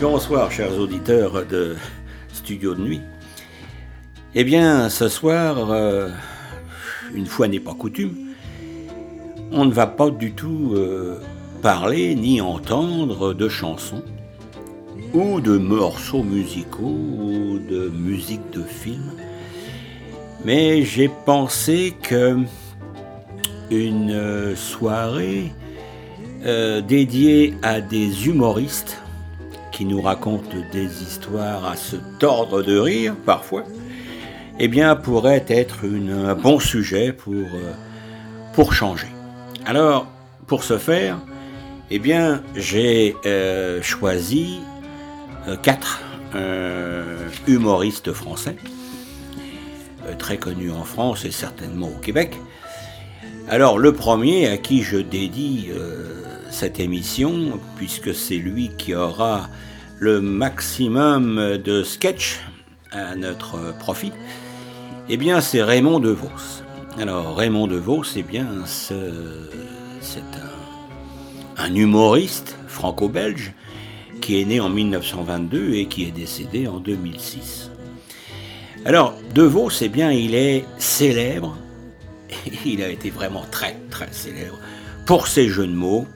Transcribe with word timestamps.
bonsoir, 0.00 0.50
chers 0.50 0.78
auditeurs 0.78 1.44
de 1.44 1.76
Studio 2.32 2.74
de 2.74 2.80
Nuit. 2.80 3.00
Eh 4.34 4.44
bien, 4.44 4.88
ce 4.88 5.08
soir, 5.08 5.70
euh, 5.70 6.08
une 7.14 7.26
fois 7.26 7.48
n'est 7.48 7.60
pas 7.60 7.74
coutume, 7.74 8.16
on 9.52 9.66
ne 9.66 9.72
va 9.72 9.86
pas 9.86 10.08
du 10.08 10.32
tout 10.32 10.72
euh, 10.74 11.20
parler 11.60 12.14
ni 12.14 12.40
entendre 12.40 13.34
de 13.34 13.48
chansons 13.48 14.02
ou 15.12 15.40
de 15.40 15.58
morceaux 15.58 16.22
musicaux 16.22 16.96
ou 17.18 17.58
de 17.58 17.90
musique 17.90 18.50
de 18.52 18.62
film. 18.62 19.12
Mais 20.46 20.82
j'ai 20.82 21.10
pensé 21.26 21.94
que 22.02 22.38
une 23.70 24.56
soirée 24.56 25.52
euh, 26.46 26.80
dédiée 26.80 27.54
à 27.62 27.82
des 27.82 28.28
humoristes 28.28 28.96
qui 29.80 29.86
nous 29.86 30.02
racontent 30.02 30.58
des 30.72 31.02
histoires 31.02 31.64
à 31.64 31.74
se 31.74 31.96
tordre 32.18 32.62
de 32.62 32.76
rire 32.76 33.16
parfois, 33.24 33.64
eh 34.58 34.68
bien 34.68 34.94
pourrait 34.94 35.46
être 35.48 35.86
un 35.86 36.34
bon 36.34 36.60
sujet 36.60 37.14
pour, 37.14 37.32
euh, 37.32 37.72
pour 38.52 38.74
changer. 38.74 39.06
Alors, 39.64 40.06
pour 40.46 40.64
ce 40.64 40.76
faire, 40.76 41.16
eh 41.90 41.98
bien, 41.98 42.42
j'ai 42.54 43.16
euh, 43.24 43.80
choisi 43.80 44.60
quatre 45.62 46.02
humoristes 47.46 48.12
français, 48.12 48.56
très 50.18 50.36
connus 50.36 50.72
en 50.72 50.84
France 50.84 51.24
et 51.24 51.30
certainement 51.30 51.88
au 51.88 52.00
Québec, 52.02 52.36
alors 53.48 53.78
le 53.78 53.94
premier 53.94 54.46
à 54.46 54.58
qui 54.58 54.82
je 54.82 54.98
dédie 54.98 55.70
euh, 55.72 56.29
cette 56.50 56.80
émission, 56.80 57.60
puisque 57.76 58.14
c'est 58.14 58.36
lui 58.36 58.70
qui 58.76 58.94
aura 58.94 59.48
le 59.98 60.20
maximum 60.20 61.58
de 61.58 61.82
sketch 61.82 62.40
à 62.92 63.14
notre 63.16 63.76
profit, 63.78 64.12
eh 65.08 65.16
bien 65.16 65.40
c'est 65.40 65.62
Raymond 65.62 66.00
DeVos. 66.00 66.62
Alors 66.98 67.36
Raymond 67.36 67.66
DeVos, 67.66 68.04
eh 68.16 68.22
bien 68.22 68.48
c'est 68.66 70.22
un, 71.56 71.74
humoriste 71.74 72.56
franco-belge 72.68 73.52
qui 74.20 74.40
est 74.40 74.44
né 74.44 74.60
en 74.60 74.68
1922 74.68 75.74
et 75.74 75.86
qui 75.86 76.04
est 76.04 76.10
décédé 76.10 76.66
en 76.66 76.78
2006. 76.78 77.70
Alors 78.84 79.14
DeVos, 79.34 79.70
eh 79.82 79.88
bien 79.88 80.10
il 80.10 80.34
est 80.34 80.64
célèbre 80.78 81.56
il 82.64 82.82
a 82.82 82.88
été 82.88 83.10
vraiment 83.10 83.44
très 83.50 83.76
très 83.90 84.12
célèbre 84.12 84.58
pour 85.06 85.26
ses 85.26 85.48
jeux 85.48 85.66
de 85.66 85.74
mots, 85.74 86.06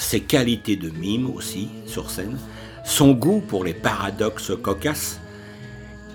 ses 0.00 0.20
qualités 0.20 0.76
de 0.76 0.90
mime 0.90 1.30
aussi 1.30 1.68
sur 1.86 2.10
scène, 2.10 2.38
son 2.84 3.12
goût 3.12 3.40
pour 3.40 3.64
les 3.64 3.74
paradoxes 3.74 4.52
cocasses, 4.60 5.20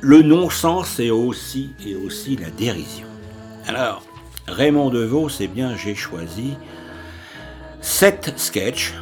le 0.01 0.21
non-sens 0.21 0.99
et 0.99 1.11
aussi, 1.11 1.69
la 2.39 2.49
dérision. 2.49 3.07
Alors, 3.67 4.03
Raymond 4.47 4.89
DeVos, 4.89 5.29
c'est 5.29 5.47
bien, 5.47 5.75
j'ai 5.75 5.95
choisi 5.95 6.55
sept 7.81 8.33
sketchs 8.37 8.93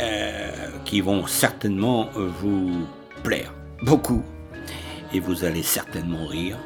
euh, 0.00 0.68
qui 0.84 1.00
vont 1.00 1.26
certainement 1.26 2.08
vous 2.40 2.86
plaire 3.22 3.52
beaucoup 3.82 4.22
et 5.12 5.20
vous 5.20 5.44
allez 5.44 5.62
certainement 5.62 6.26
rire. 6.26 6.56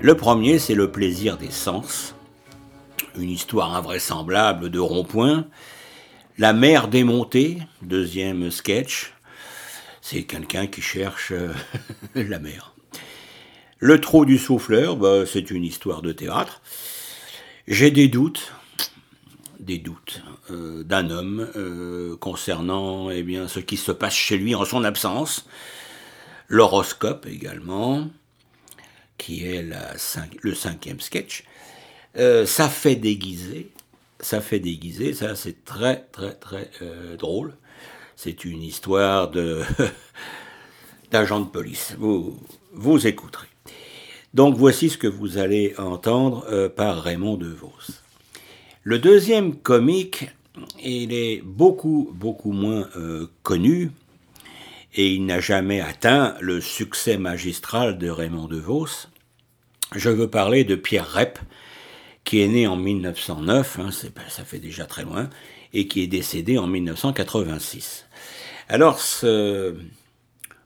Le 0.00 0.16
premier, 0.16 0.58
c'est 0.58 0.74
le 0.74 0.90
plaisir 0.90 1.36
des 1.36 1.50
sens 1.50 2.14
une 3.18 3.30
histoire 3.30 3.74
invraisemblable 3.74 4.70
de 4.70 4.78
rond-point. 4.78 5.46
La 6.40 6.52
mer 6.52 6.86
démontée, 6.86 7.58
deuxième 7.82 8.52
sketch, 8.52 9.12
c'est 10.00 10.22
quelqu'un 10.22 10.68
qui 10.68 10.80
cherche 10.80 11.32
euh, 11.32 11.52
la 12.14 12.38
mer. 12.38 12.76
Le 13.80 14.00
trou 14.00 14.24
du 14.24 14.38
souffleur, 14.38 14.96
bah, 14.96 15.26
c'est 15.26 15.50
une 15.50 15.64
histoire 15.64 16.00
de 16.00 16.12
théâtre. 16.12 16.62
J'ai 17.66 17.90
des 17.90 18.06
doutes, 18.06 18.52
des 19.58 19.78
doutes 19.78 20.22
euh, 20.52 20.84
d'un 20.84 21.10
homme 21.10 21.50
euh, 21.56 22.16
concernant 22.18 23.10
eh 23.10 23.24
bien, 23.24 23.48
ce 23.48 23.58
qui 23.58 23.76
se 23.76 23.90
passe 23.90 24.14
chez 24.14 24.38
lui 24.38 24.54
en 24.54 24.64
son 24.64 24.84
absence. 24.84 25.44
L'horoscope 26.46 27.26
également, 27.26 28.08
qui 29.16 29.44
est 29.44 29.68
le 30.42 30.54
cinquième 30.54 31.00
sketch. 31.00 31.42
Ça 32.14 32.68
fait 32.68 32.96
déguiser, 32.96 33.72
ça 34.20 34.40
fait 34.40 34.60
déguiser, 34.60 35.14
ça 35.14 35.34
c'est 35.34 35.64
très 35.64 36.06
très 36.12 36.34
très 36.34 36.70
euh, 36.82 37.16
drôle. 37.16 37.54
C'est 38.16 38.44
une 38.44 38.62
histoire 38.62 39.30
de 39.30 39.62
d'agent 41.10 41.40
de 41.40 41.46
police. 41.46 41.94
Vous, 41.98 42.38
vous 42.72 43.06
écouterez. 43.06 43.46
Donc 44.34 44.56
voici 44.56 44.90
ce 44.90 44.98
que 44.98 45.06
vous 45.06 45.38
allez 45.38 45.74
entendre 45.78 46.44
euh, 46.50 46.68
par 46.68 47.02
Raymond 47.02 47.36
DeVos. 47.36 47.70
Le 48.82 48.98
deuxième 48.98 49.56
comique, 49.56 50.30
il 50.82 51.12
est 51.12 51.42
beaucoup 51.44 52.10
beaucoup 52.14 52.52
moins 52.52 52.88
connu 53.42 53.90
et 54.94 55.12
il 55.14 55.26
n'a 55.26 55.40
jamais 55.40 55.80
atteint 55.80 56.34
le 56.40 56.60
succès 56.60 57.18
magistral 57.18 57.98
de 57.98 58.08
Raymond 58.08 58.46
DeVos. 58.46 59.08
Je 59.94 60.10
veux 60.10 60.28
parler 60.28 60.64
de 60.64 60.74
Pierre 60.74 61.10
Rep, 61.12 61.38
qui 62.28 62.42
est 62.42 62.48
né 62.48 62.66
en 62.66 62.76
1909, 62.76 63.78
hein, 63.78 63.88
ça 63.90 64.44
fait 64.44 64.58
déjà 64.58 64.84
très 64.84 65.02
loin, 65.02 65.30
et 65.72 65.88
qui 65.88 66.02
est 66.02 66.06
décédé 66.06 66.58
en 66.58 66.66
1986. 66.66 68.04
Alors, 68.68 69.00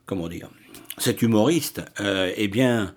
comment 0.04 0.28
dire, 0.28 0.50
cet 0.98 1.22
humoriste, 1.22 1.80
euh, 2.00 2.32
eh 2.36 2.48
bien, 2.48 2.96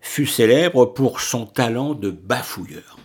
fut 0.00 0.26
célèbre 0.26 0.86
pour 0.86 1.20
son 1.20 1.46
talent 1.46 1.94
de 1.94 2.10
bafouilleur. 2.10 2.96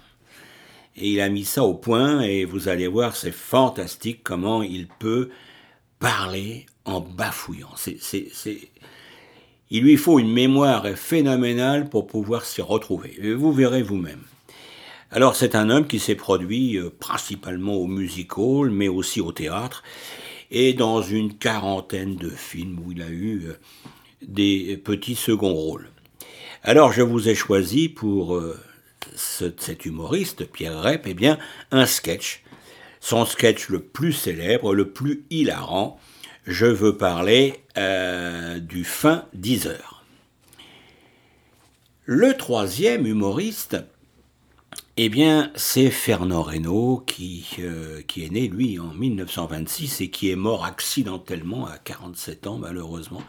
Et 0.96 1.14
il 1.14 1.22
a 1.22 1.30
mis 1.30 1.46
ça 1.46 1.64
au 1.64 1.74
point, 1.74 2.22
et 2.22 2.46
vous 2.46 2.70
allez 2.70 2.86
voir, 2.86 3.16
c'est 3.16 3.32
fantastique 3.32 4.22
comment 4.22 4.62
il 4.62 4.88
peut 4.88 5.32
parler 5.98 6.68
en 6.86 7.02
bafouillant. 7.02 7.74
Il 9.72 9.82
lui 9.82 9.98
faut 9.98 10.20
une 10.20 10.32
mémoire 10.32 10.88
phénoménale 10.90 11.90
pour 11.90 12.06
pouvoir 12.06 12.46
s'y 12.46 12.62
retrouver. 12.62 13.18
Et 13.20 13.34
vous 13.34 13.52
verrez 13.52 13.82
vous-même. 13.82 14.22
Alors 15.14 15.36
c'est 15.36 15.56
un 15.56 15.70
homme 15.70 15.88
qui 15.88 16.00
s'est 16.00 16.16
produit 16.16 16.78
euh, 16.78 16.90
principalement 16.90 17.74
au 17.74 17.86
music 17.86 18.38
hall, 18.38 18.72
mais 18.72 18.88
aussi 18.88 19.20
au 19.20 19.34
théâtre, 19.34 19.84
et 20.52 20.74
dans 20.74 21.02
une 21.02 21.38
quarantaine 21.38 22.16
de 22.16 22.30
films 22.30 22.80
où 22.80 22.94
il 22.94 23.02
a 23.02 23.10
eu 23.10 23.48
euh, 23.48 23.58
des 24.22 24.78
petits 24.78 25.16
seconds 25.16 25.54
rôles. 25.54 25.90
Alors 26.64 26.94
je 26.94 27.02
vous 27.02 27.28
ai 27.28 27.36
choisi 27.36 27.90
pour 27.90 28.38
euh, 28.38 28.58
cet 29.18 29.86
humoriste, 29.86 30.50
Pierre 30.50 30.82
Rep, 30.82 31.04
eh 31.06 31.14
bien, 31.14 31.38
un 31.72 31.86
sketch. 31.86 32.44
Son 33.02 33.26
sketch 33.26 33.68
le 33.68 33.82
plus 33.82 34.14
célèbre, 34.14 34.74
le 34.74 34.92
plus 34.92 35.26
hilarant. 35.30 36.00
Je 36.46 36.68
veux 36.68 36.96
parler 36.96 37.56
du 38.62 38.84
fin 38.84 39.26
10 39.34 39.68
heures. 39.68 40.06
Le 42.06 42.36
troisième 42.36 43.08
humoriste, 43.08 43.78
eh 44.98 45.10
bien, 45.10 45.52
c'est 45.56 45.90
Fernand 45.90 46.44
Reynaud 46.44 47.04
qui, 47.08 47.48
euh, 47.60 48.02
est 48.18 48.32
né, 48.32 48.48
lui, 48.50 48.78
en 48.78 48.94
1926 48.94 50.02
et 50.02 50.10
qui 50.10 50.30
est 50.30 50.36
mort 50.36 50.66
accidentellement 50.66 51.66
à 51.66 51.78
47 51.78 52.48
ans, 52.48 52.58
malheureusement, 52.58 53.24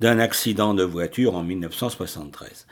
d'un 0.00 0.18
accident 0.18 0.74
de 0.74 0.82
voiture 0.82 1.36
en 1.36 1.44
1973. 1.44 2.66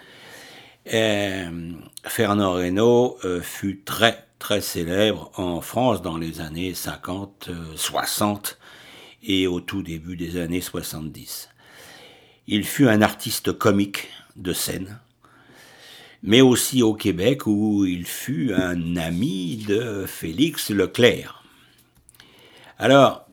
Euh, 0.93 1.73
Fernand 2.05 2.53
Reynaud 2.55 3.19
euh, 3.25 3.41
fut 3.41 3.82
très, 3.85 4.26
très 4.41 4.62
célèbre 4.62 5.31
en 5.37 5.61
France 5.61 6.03
dans 6.03 6.17
les 6.17 6.41
années 6.41 6.75
50, 6.75 7.50
60 7.76 8.59
et 9.23 9.47
au 9.47 9.61
tout 9.61 9.82
début 9.82 10.17
des 10.17 10.41
années 10.41 10.61
70. 10.61 11.50
Il 12.49 12.65
fut 12.65 12.88
un 12.88 13.03
artiste 13.03 13.53
comique 13.53 14.09
de 14.35 14.53
scène, 14.53 14.99
mais 16.23 16.41
aussi 16.41 16.82
au 16.82 16.94
Québec 16.94 17.47
où 17.47 17.85
il 17.85 18.06
fut 18.06 18.53
un 18.55 18.97
ami 18.97 19.65
de 19.69 20.05
Félix 20.06 20.70
Leclerc. 20.70 21.44
Alors, 22.79 23.26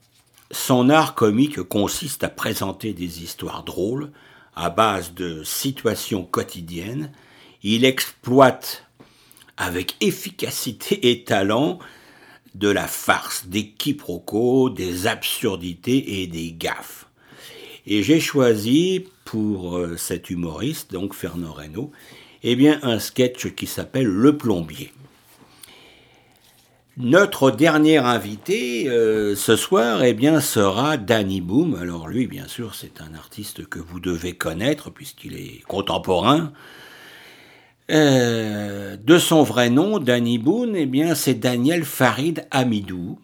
son 0.52 0.90
art 0.90 1.16
comique 1.16 1.62
consiste 1.62 2.24
à 2.24 2.30
présenter 2.30 2.94
des 2.94 3.24
histoires 3.24 3.64
drôles 3.64 4.12
à 4.56 4.70
base 4.70 5.14
de 5.14 5.44
situations 5.44 6.24
quotidiennes. 6.24 7.12
Il 7.64 7.84
exploite 7.84 8.86
avec 9.58 9.96
efficacité 10.02 11.12
et 11.12 11.24
talent 11.24 11.80
de 12.54 12.70
la 12.70 12.88
farce, 12.88 13.48
des 13.48 13.70
quiproquos, 13.70 14.70
des 14.70 15.08
absurdités 15.08 16.22
et 16.22 16.28
des 16.28 16.54
gaffes. 16.54 17.08
Et 17.86 18.02
j'ai 18.02 18.20
choisi 18.20 19.06
pour 19.26 19.78
euh, 19.78 19.98
cet 19.98 20.30
humoriste, 20.30 20.92
donc 20.92 21.14
Fernand 21.14 21.52
Reynaud, 21.52 21.92
eh 22.48 22.56
bien, 22.56 22.80
un 22.84 23.00
sketch 23.00 23.56
qui 23.56 23.66
s'appelle 23.66 24.06
Le 24.06 24.38
plombier. 24.38 24.94
Notre 26.96 27.50
dernier 27.50 27.98
invité 27.98 28.88
euh, 28.88 29.36
ce 29.36 29.56
soir 29.56 30.04
eh 30.04 30.14
bien, 30.14 30.40
sera 30.40 30.96
Danny 30.96 31.42
Boom. 31.42 31.74
Alors 31.74 32.08
lui, 32.08 32.28
bien 32.28 32.48
sûr, 32.48 32.76
c'est 32.76 33.02
un 33.02 33.16
artiste 33.16 33.68
que 33.68 33.80
vous 33.80 34.00
devez 34.00 34.34
connaître 34.34 34.92
puisqu'il 34.92 35.36
est 35.36 35.64
contemporain. 35.68 36.54
Euh, 37.90 38.96
de 38.96 39.18
son 39.18 39.42
vrai 39.42 39.72
nom, 39.72 39.98
Danny 39.98 40.38
Boone, 40.38 40.76
eh 40.76 40.86
bien, 40.86 41.16
c'est 41.16 41.34
Daniel 41.34 41.84
Farid 41.84 42.46
Hamidou. 42.52 43.18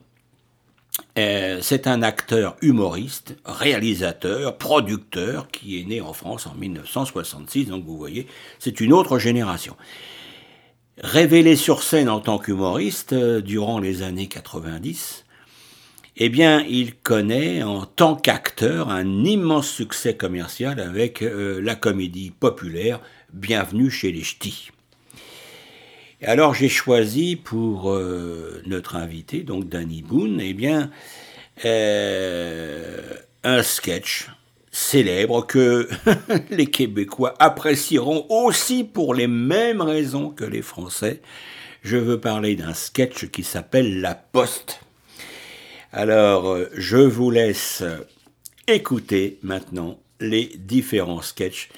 Euh, 1.17 1.59
c'est 1.61 1.87
un 1.87 2.03
acteur 2.03 2.55
humoriste, 2.61 3.35
réalisateur, 3.43 4.57
producteur 4.57 5.49
qui 5.49 5.79
est 5.79 5.85
né 5.85 5.99
en 5.99 6.13
France 6.13 6.47
en 6.47 6.55
1966. 6.55 7.65
Donc 7.65 7.85
vous 7.85 7.97
voyez, 7.97 8.27
c'est 8.59 8.79
une 8.79 8.93
autre 8.93 9.19
génération. 9.19 9.75
Révélé 10.97 11.55
sur 11.55 11.83
scène 11.83 12.09
en 12.09 12.19
tant 12.19 12.37
qu'humoriste 12.37 13.13
euh, 13.13 13.41
durant 13.41 13.79
les 13.79 14.03
années 14.03 14.27
90, 14.27 15.25
eh 16.17 16.29
bien, 16.29 16.63
il 16.69 16.95
connaît 16.95 17.63
en 17.63 17.85
tant 17.85 18.15
qu'acteur 18.15 18.89
un 18.89 19.23
immense 19.23 19.69
succès 19.69 20.15
commercial 20.15 20.79
avec 20.79 21.21
euh, 21.21 21.61
la 21.61 21.75
comédie 21.75 22.31
populaire 22.31 22.99
Bienvenue 23.33 23.89
chez 23.89 24.11
les 24.11 24.23
Ch'tis. 24.23 24.71
Alors, 26.23 26.53
j'ai 26.53 26.69
choisi 26.69 27.35
pour 27.35 27.91
euh, 27.91 28.61
notre 28.67 28.95
invité, 28.95 29.41
donc 29.41 29.69
Danny 29.69 30.03
Boone, 30.03 30.39
eh 30.39 30.53
bien, 30.53 30.91
un 33.43 33.63
sketch 33.63 34.29
célèbre 34.71 35.45
que 35.45 35.89
les 36.49 36.67
Québécois 36.67 37.33
apprécieront 37.39 38.25
aussi 38.29 38.83
pour 38.83 39.13
les 39.13 39.27
mêmes 39.27 39.81
raisons 39.81 40.29
que 40.29 40.45
les 40.45 40.61
Français. 40.61 41.21
Je 41.81 41.97
veux 41.97 42.19
parler 42.19 42.55
d'un 42.55 42.73
sketch 42.73 43.27
qui 43.27 43.43
s'appelle 43.43 44.01
La 44.01 44.15
Poste. 44.15 44.81
Alors, 45.91 46.57
je 46.73 46.97
vous 46.97 47.31
laisse 47.31 47.83
écouter 48.67 49.39
maintenant 49.43 49.99
les 50.19 50.51
différents 50.55 51.21
sketchs 51.21 51.69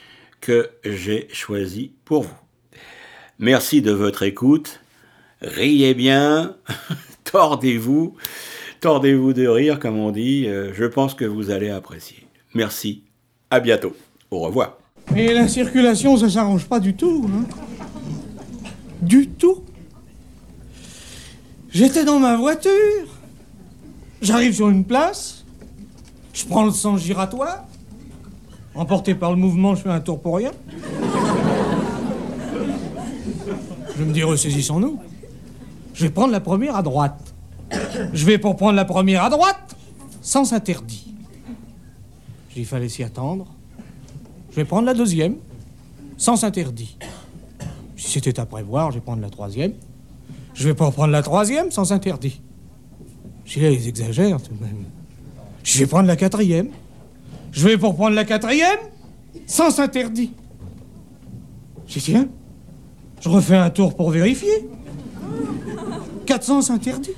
que 0.42 0.70
j'ai 0.84 1.28
choisis 1.32 1.90
pour 2.06 2.24
vous. 2.24 2.43
Merci 3.40 3.82
de 3.82 3.92
votre 3.92 4.24
écoute. 4.24 4.80
Riez 5.42 5.94
bien, 5.94 6.56
tordez-vous, 7.24 8.16
tordez-vous 8.80 9.34
de 9.34 9.48
rire, 9.48 9.80
comme 9.80 9.98
on 9.98 10.12
dit. 10.12 10.46
Euh, 10.48 10.72
je 10.74 10.86
pense 10.86 11.14
que 11.14 11.26
vous 11.26 11.50
allez 11.50 11.70
apprécier. 11.70 12.28
Merci. 12.54 13.04
À 13.50 13.60
bientôt. 13.60 13.96
Au 14.32 14.40
revoir. 14.40 14.78
Mais 15.12 15.34
la 15.34 15.48
circulation, 15.48 16.18
ça 16.18 16.30
s'arrange 16.30 16.66
pas 16.66 16.80
du 16.80 16.96
tout. 16.96 17.30
Hein. 17.30 17.46
Du 19.02 19.28
tout. 19.28 19.64
J'étais 21.70 22.06
dans 22.06 22.20
ma 22.20 22.38
voiture. 22.38 22.72
J'arrive 24.22 24.54
sur 24.54 24.70
une 24.70 24.86
place. 24.86 25.44
Je 26.34 26.46
prends 26.46 26.66
le 26.66 26.72
sens 26.72 27.02
giratoire. 27.02 27.66
Emporté 28.76 29.14
par 29.14 29.32
le 29.32 29.38
mouvement, 29.38 29.76
je 29.76 29.84
fais 29.84 29.90
un 29.90 30.00
tour 30.00 30.22
pour 30.22 30.38
rien. 30.38 30.52
Je 33.98 34.04
me 34.04 34.12
dis, 34.12 34.24
ressaisissons-nous. 34.24 35.00
Je 35.94 36.04
vais 36.06 36.10
prendre 36.10 36.32
la 36.32 36.40
première 36.40 36.76
à 36.76 36.82
droite. 36.82 37.34
Je 38.14 38.26
vais 38.26 38.38
pour 38.38 38.56
prendre 38.56 38.74
la 38.74 38.86
première 38.86 39.24
à 39.24 39.30
droite, 39.30 39.76
sans 40.22 40.54
interdit. 40.54 41.14
Il 42.56 42.66
fallait 42.66 42.90
s'y 42.90 43.04
attendre. 43.04 43.48
Je 44.52 44.56
vais 44.56 44.66
prendre 44.66 44.86
la 44.86 44.94
deuxième, 44.94 45.38
sans 46.18 46.44
interdit. 46.44 46.98
Si 47.98 48.12
c'était 48.12 48.40
à 48.40 48.46
prévoir, 48.46 48.92
je 48.92 48.98
vais 48.98 49.02
prendre 49.02 49.22
la 49.22 49.30
troisième. 49.30 49.74
Je 50.54 50.68
vais 50.68 50.76
pas 50.76 50.92
prendre 50.92 51.12
la 51.12 51.24
troisième 51.24 51.72
sans 51.72 51.92
interdit. 51.92 52.42
Si 53.46 53.60
là, 53.60 53.70
ils 53.72 53.88
exagèrent 53.88 54.42
tout 54.42 54.54
de 54.54 54.64
même. 54.64 54.86
Je 55.64 55.80
vais 55.80 55.88
prendre 55.88 56.08
la 56.08 56.16
quatrième. 56.16 56.70
Je 57.52 57.68
vais 57.68 57.78
pour 57.78 57.96
prendre 57.96 58.16
la 58.16 58.26
quatrième 58.26 58.80
sans 59.48 59.80
interdit. 59.80 60.32
J'ai 61.88 62.02
tiens, 62.02 62.28
je 63.24 63.30
refais 63.30 63.56
un 63.56 63.70
tour 63.70 63.96
pour 63.96 64.12
vérifier. 64.12 64.68
400 66.26 66.72
interdits. 66.72 67.12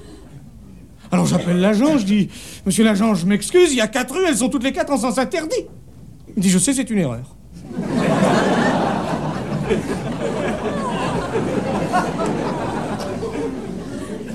Alors 1.11 1.25
j'appelle 1.25 1.59
l'agent, 1.59 1.97
je 1.97 2.05
dis 2.05 2.29
Monsieur 2.65 2.83
l'agent, 2.83 3.15
je 3.15 3.25
m'excuse, 3.25 3.71
il 3.71 3.77
y 3.77 3.81
a 3.81 3.87
quatre 3.87 4.13
rues, 4.13 4.25
elles 4.27 4.37
sont 4.37 4.49
toutes 4.49 4.63
les 4.63 4.71
quatre 4.71 4.91
en 4.93 4.97
sens 4.97 5.17
interdit. 5.17 5.65
Il 6.35 6.43
dit 6.43 6.49
Je 6.49 6.59
sais, 6.59 6.73
c'est 6.73 6.89
une 6.89 6.99
erreur. 6.99 7.35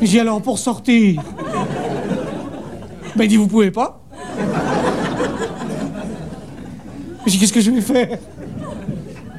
J'ai 0.02 0.20
alors 0.20 0.42
pour 0.42 0.58
sortir. 0.58 1.22
Ben 3.14 3.24
il 3.24 3.28
dit 3.28 3.36
vous 3.36 3.46
pouvez 3.46 3.70
pas. 3.70 4.02
J'ai 7.26 7.38
qu'est-ce 7.38 7.52
que 7.52 7.60
je 7.60 7.70
vais 7.70 7.80
faire? 7.80 8.18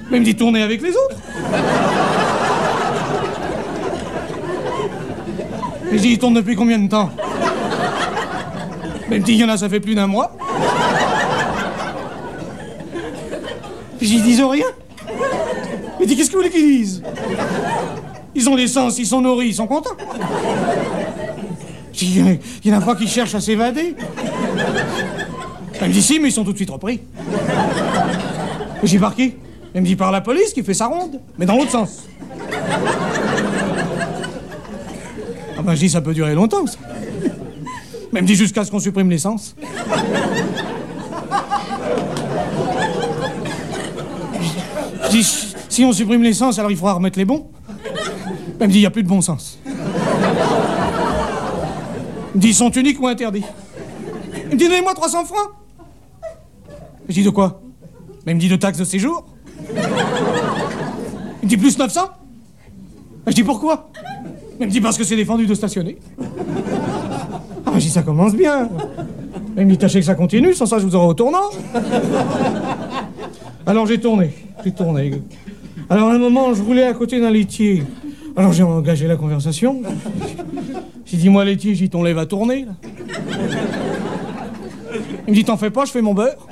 Ben 0.10 0.18
il 0.18 0.20
me 0.20 0.26
dit 0.26 0.36
tourner 0.36 0.62
avec 0.62 0.82
les 0.82 0.92
autres. 0.92 1.18
J'ai 5.92 6.00
dit 6.00 6.10
il 6.10 6.20
tourne 6.20 6.34
depuis 6.34 6.56
combien 6.56 6.80
de 6.80 6.88
temps 6.88 7.12
même 9.12 9.24
dit, 9.24 9.34
il 9.34 9.40
y 9.40 9.44
en 9.44 9.50
a, 9.50 9.58
ça 9.58 9.68
fait 9.68 9.82
plus 9.82 9.94
d'un 9.94 10.08
mois. 10.08 10.32
J'y 14.02 14.22
disent 14.22 14.42
rien. 14.42 14.68
Mais 16.00 16.06
dis, 16.06 16.16
qu'est-ce 16.16 16.30
que 16.30 16.38
vous 16.38 16.44
voulez 16.44 16.50
qu'ils 16.50 16.78
disent 16.78 17.04
Ils 18.34 18.50
ont 18.50 18.56
l'essence, 18.56 18.98
ils 19.00 19.06
sont 19.06 19.20
nourris, 19.20 19.50
ils 19.50 19.56
sont 19.56 19.68
contents. 19.68 19.98
Il 22.02 22.40
y 22.64 22.74
en 22.74 22.78
a 22.78 22.82
pas 22.82 22.96
qui 22.96 23.06
cherchent 23.06 23.36
à 23.36 23.42
s'évader. 23.42 23.96
Elle 25.82 25.90
me 25.90 25.94
dit 25.94 26.02
si, 26.02 26.18
mais 26.18 26.30
ils 26.30 26.32
sont 26.32 26.46
tout 26.46 26.54
de 26.54 26.58
suite 26.58 26.70
repris. 26.70 27.02
J'ai 28.82 28.98
parqué. 28.98 29.38
Elle 29.74 29.82
me 29.82 29.86
dit 29.86 29.98
par 29.98 30.14
la 30.14 30.22
police 30.22 30.54
qui 30.54 30.64
fait 30.64 30.74
sa 30.74 30.88
ronde, 30.88 31.20
mais 31.38 31.46
dans 31.46 31.58
l'autre 31.58 31.72
sens. 31.72 32.06
Ah 35.62 35.64
ben 35.64 35.76
je 35.76 35.82
dis 35.82 35.90
ça 35.92 36.02
peut 36.02 36.16
durer 36.16 36.34
longtemps 36.34 36.66
ça. 36.66 36.80
Même 38.12 38.26
dit 38.26 38.34
jusqu'à 38.34 38.66
ce 38.66 38.72
qu'on 38.72 38.80
supprime 38.80 39.12
l'essence. 39.12 39.56
Je 45.04 45.10
dis, 45.12 45.24
si 45.70 45.86
on 45.86 45.94
supprime 45.94 46.24
l'essence, 46.24 46.58
alors 46.58 46.72
il 46.72 46.78
faudra 46.78 46.94
remettre 46.94 47.20
les 47.20 47.26
bons. 47.26 47.52
Même 48.60 48.72
dit, 48.72 48.80
il 48.80 48.82
n'y 48.82 48.88
a 48.88 48.90
plus 48.90 49.04
de 49.04 49.08
bon 49.08 49.22
sens. 49.22 49.60
Il 49.68 49.72
me 52.34 52.40
dit, 52.40 52.56
sont 52.56 52.72
uniques 52.72 53.00
ou 53.00 53.06
interdits? 53.06 53.46
Il 54.46 54.54
me 54.54 54.56
dit, 54.56 54.68
donnez-moi 54.68 54.96
300 54.96 55.26
francs. 55.26 55.52
Je 57.08 57.14
dis, 57.14 57.24
de 57.24 57.30
quoi? 57.30 57.62
Il 58.26 58.34
me 58.34 58.40
dit, 58.40 58.50
de 58.50 58.56
taxes 58.56 58.80
de 58.80 58.84
séjour. 58.84 59.28
Il 59.70 59.76
me 61.44 61.48
dit, 61.48 61.58
plus 61.58 61.78
900. 61.78 62.10
Je 63.28 63.34
dis, 63.34 63.44
pourquoi? 63.44 63.92
Il 64.62 64.68
me 64.68 64.72
dit, 64.72 64.80
parce 64.80 64.96
que 64.96 65.04
c'est 65.04 65.16
défendu 65.16 65.48
de 65.48 65.56
stationner. 65.56 65.98
Ah, 67.66 67.80
j'ai 67.80 67.90
ça 67.90 68.04
commence 68.04 68.36
bien. 68.36 68.70
Mais 69.56 69.66
me 69.66 69.76
tâchez 69.76 70.00
que 70.00 70.06
ça 70.06 70.14
continue, 70.14 70.54
sans 70.54 70.68
ça 70.68 70.78
je 70.78 70.86
vous 70.86 70.96
aurai 70.96 71.08
au 71.08 71.14
tournant. 71.16 71.50
Alors 73.66 73.88
j'ai 73.88 74.00
tourné, 74.00 74.32
j'ai 74.64 74.72
tourné. 74.72 75.20
Alors 75.90 76.10
à 76.10 76.14
un 76.14 76.20
moment, 76.20 76.54
je 76.54 76.62
roulais 76.62 76.84
à 76.84 76.94
côté 76.94 77.20
d'un 77.20 77.32
laitier. 77.32 77.84
Alors 78.36 78.54
j'ai 78.54 78.62
engagé 78.62 79.08
la 79.08 79.16
conversation. 79.16 79.82
J'ai 81.06 81.18
dit, 81.18 81.30
moi 81.30 81.44
laitier, 81.44 81.74
j'ai 81.74 81.90
ton 81.90 82.04
lait 82.04 82.14
va 82.14 82.28
tourner. 82.28 82.68
Il 85.28 85.32
me 85.32 85.34
dit, 85.34 85.44
t'en 85.44 85.58
fais 85.58 85.72
pas, 85.72 85.86
je 85.86 85.92
fais 85.92 86.04
mon 86.04 86.14
beurre. 86.14 86.48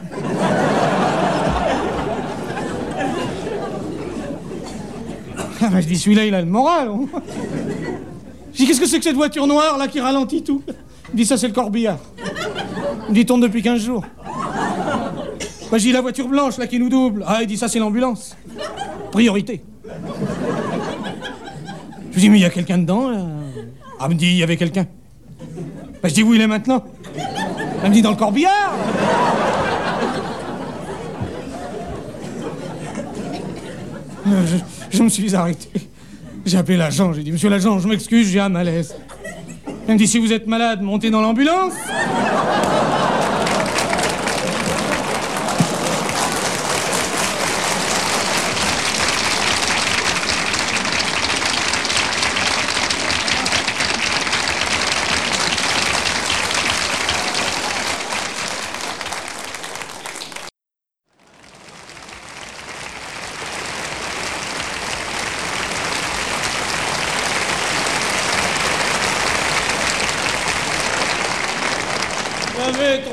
Ah 5.62 5.68
ben, 5.72 5.82
je 5.82 5.88
dis, 5.88 5.98
celui-là, 5.98 6.26
il 6.26 6.34
a 6.34 6.42
le 6.42 6.48
moral. 6.48 6.90
Je 8.54 8.58
dis, 8.58 8.68
qu'est-ce 8.68 8.80
que 8.80 8.88
c'est 8.88 8.98
que 8.98 9.04
cette 9.04 9.16
voiture 9.16 9.48
noire 9.48 9.78
là 9.78 9.88
qui 9.88 10.00
ralentit 10.00 10.44
tout 10.44 10.62
il 11.14 11.16
dit 11.16 11.26
ça 11.26 11.38
c'est 11.38 11.48
le 11.48 11.54
corbillard. 11.54 11.98
Il 13.08 13.16
dit 13.16 13.26
tourne 13.26 13.42
depuis 13.42 13.62
15 13.62 13.82
jours. 13.82 14.06
Bah, 15.72 15.78
j'ai 15.78 15.92
la 15.92 16.02
voiture 16.02 16.28
blanche 16.28 16.58
là 16.58 16.68
qui 16.68 16.80
nous 16.80 16.90
double. 16.90 17.24
Ah, 17.28 17.40
il 17.42 17.48
dit 17.48 17.58
ça 17.58 17.68
c'est 17.68 17.80
l'ambulance. 17.80 18.36
Priorité. 19.12 19.62
Je 22.12 22.20
dis 22.20 22.30
mais 22.30 22.38
il 22.38 22.42
y 22.42 22.46
a 22.46 22.50
quelqu'un 22.50 22.78
dedans 22.80 23.10
là 23.10 23.26
Ah, 24.00 24.08
me 24.08 24.14
dit 24.14 24.28
il 24.28 24.38
y 24.38 24.44
avait 24.44 24.58
quelqu'un. 24.58 24.86
Bah, 26.02 26.10
je 26.10 26.14
dis 26.14 26.24
où 26.24 26.34
il 26.34 26.42
est 26.42 26.48
maintenant 26.48 26.84
Elle 27.84 27.90
me 27.90 27.94
dit 27.94 28.02
dans 28.02 28.12
le 28.12 28.18
corbillard. 28.18 28.74
Je, 34.26 34.58
je 34.98 35.04
me 35.04 35.10
suis 35.10 35.36
arrêté. 35.36 35.89
J'ai 36.46 36.58
appelé 36.58 36.78
l'agent, 36.78 37.14
j'ai 37.14 37.24
dit 37.24 37.32
Monsieur 37.32 37.50
l'agent, 37.50 37.80
je 37.80 37.88
m'excuse, 37.88 38.30
j'ai 38.30 38.40
un 38.40 38.50
malaise. 38.50 38.96
Elle 39.88 39.94
me 39.94 40.00
dit 40.00 40.08
si 40.08 40.20
vous 40.20 40.32
êtes 40.34 40.48
malade, 40.48 40.82
montez 40.82 41.10
dans 41.10 41.22
l'ambulance. 41.22 41.74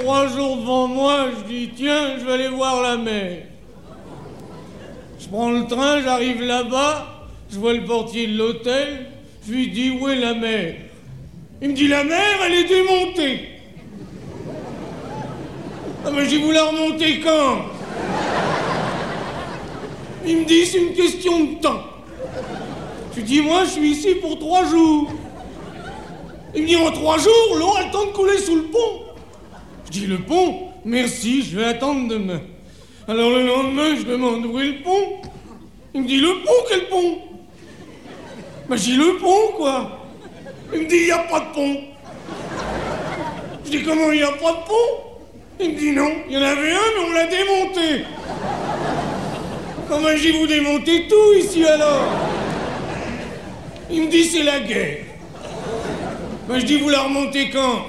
trois 0.07 0.29
jours 0.29 0.57
devant 0.57 0.89
moi, 0.89 1.27
je 1.37 1.53
dis 1.53 1.71
tiens, 1.75 2.19
je 2.19 2.25
vais 2.25 2.33
aller 2.35 2.49
voir 2.49 2.83
la 2.83 2.97
mer. 2.97 3.43
Je 5.19 5.29
prends 5.29 5.51
le 5.51 5.67
train, 5.67 6.01
j'arrive 6.17 6.43
là-bas, 6.45 7.29
je 7.53 7.59
vois 7.59 7.75
le 7.75 7.85
portier 7.85 8.27
de 8.27 8.39
l'hôtel, 8.39 9.07
je 9.47 9.53
lui 9.53 9.69
dis 9.69 9.91
où 9.91 10.09
est 10.09 10.17
la 10.17 10.33
mer 10.33 10.77
Il 11.61 11.71
me 11.71 11.75
dit 11.75 11.89
la 11.89 12.05
mer, 12.05 12.39
elle 12.47 12.55
est 12.55 12.65
démontée. 12.65 13.49
Ah 16.07 16.11
mais 16.15 16.27
j'ai 16.27 16.39
voulu 16.39 16.55
la 16.55 16.65
remonter 16.65 17.21
quand? 17.21 17.67
Il 20.27 20.39
me 20.39 20.45
dit 20.47 20.65
c'est 20.65 20.79
une 20.79 20.95
question 20.95 21.45
de 21.45 21.61
temps. 21.61 21.83
Je 23.15 23.21
dis 23.21 23.43
moi 23.43 23.65
je 23.65 23.71
suis 23.73 23.91
ici 23.91 24.15
pour 24.15 24.39
trois 24.39 24.65
jours. 24.65 25.13
Il 26.55 26.63
me 26.63 26.67
dit 26.67 26.77
en 26.77 26.91
trois 26.93 27.19
jours, 27.19 27.57
l'eau 27.59 27.75
a 27.77 27.85
le 27.85 27.91
temps 27.93 28.07
de 28.07 28.13
couler 28.13 28.39
sous 28.39 28.57
le 28.57 28.63
pont. 28.63 29.03
Je 29.85 29.91
dis 29.91 30.07
le 30.07 30.19
pont? 30.19 30.69
Merci, 30.87 31.43
je 31.43 31.59
vais 31.59 31.65
attendre 31.65 32.09
demain. 32.09 32.41
Alors 33.07 33.31
le 33.31 33.47
lendemain, 33.47 33.95
je 33.95 34.05
demande 34.05 34.47
où 34.47 34.59
est 34.59 34.67
le 34.69 34.83
pont? 34.83 35.21
Il 35.97 36.03
me 36.03 36.09
dit 36.09 36.21
le 36.21 36.29
pont, 36.45 36.53
quel 36.69 36.89
pont 36.89 37.19
Ben 38.69 38.77
j'ai 38.77 38.97
le 38.97 39.17
pont, 39.17 39.53
quoi. 39.57 39.99
Il 40.75 40.81
me 40.81 40.87
dit 40.87 40.97
il 40.97 41.05
n'y 41.07 41.11
a 41.11 41.21
pas 41.21 41.41
de 41.41 41.55
pont. 41.55 41.81
Je 43.65 43.71
dis 43.71 43.83
comment 43.83 44.13
il 44.13 44.19
n'y 44.19 44.23
a 44.23 44.33
pas 44.33 44.53
de 44.53 44.67
pont 44.69 45.17
Il 45.59 45.71
me 45.71 45.79
dit 45.79 45.93
non, 45.93 46.11
il 46.29 46.35
y 46.35 46.37
en 46.37 46.43
avait 46.43 46.73
un, 46.73 46.89
mais 46.99 47.09
on 47.09 47.13
l'a 47.15 47.27
démonté. 47.29 48.05
Comment 49.89 50.15
j'ai 50.17 50.33
vous 50.33 50.47
démonté 50.47 51.09
tout 51.09 51.33
ici 51.39 51.65
alors? 51.65 52.13
Il 53.91 54.03
me 54.03 54.11
dit 54.11 54.25
c'est 54.25 54.43
la 54.43 54.61
guerre. 54.61 54.99
Je 56.51 56.61
dis 56.61 56.77
vous 56.77 56.91
la 56.91 57.05
remontez 57.05 57.49
quand? 57.49 57.87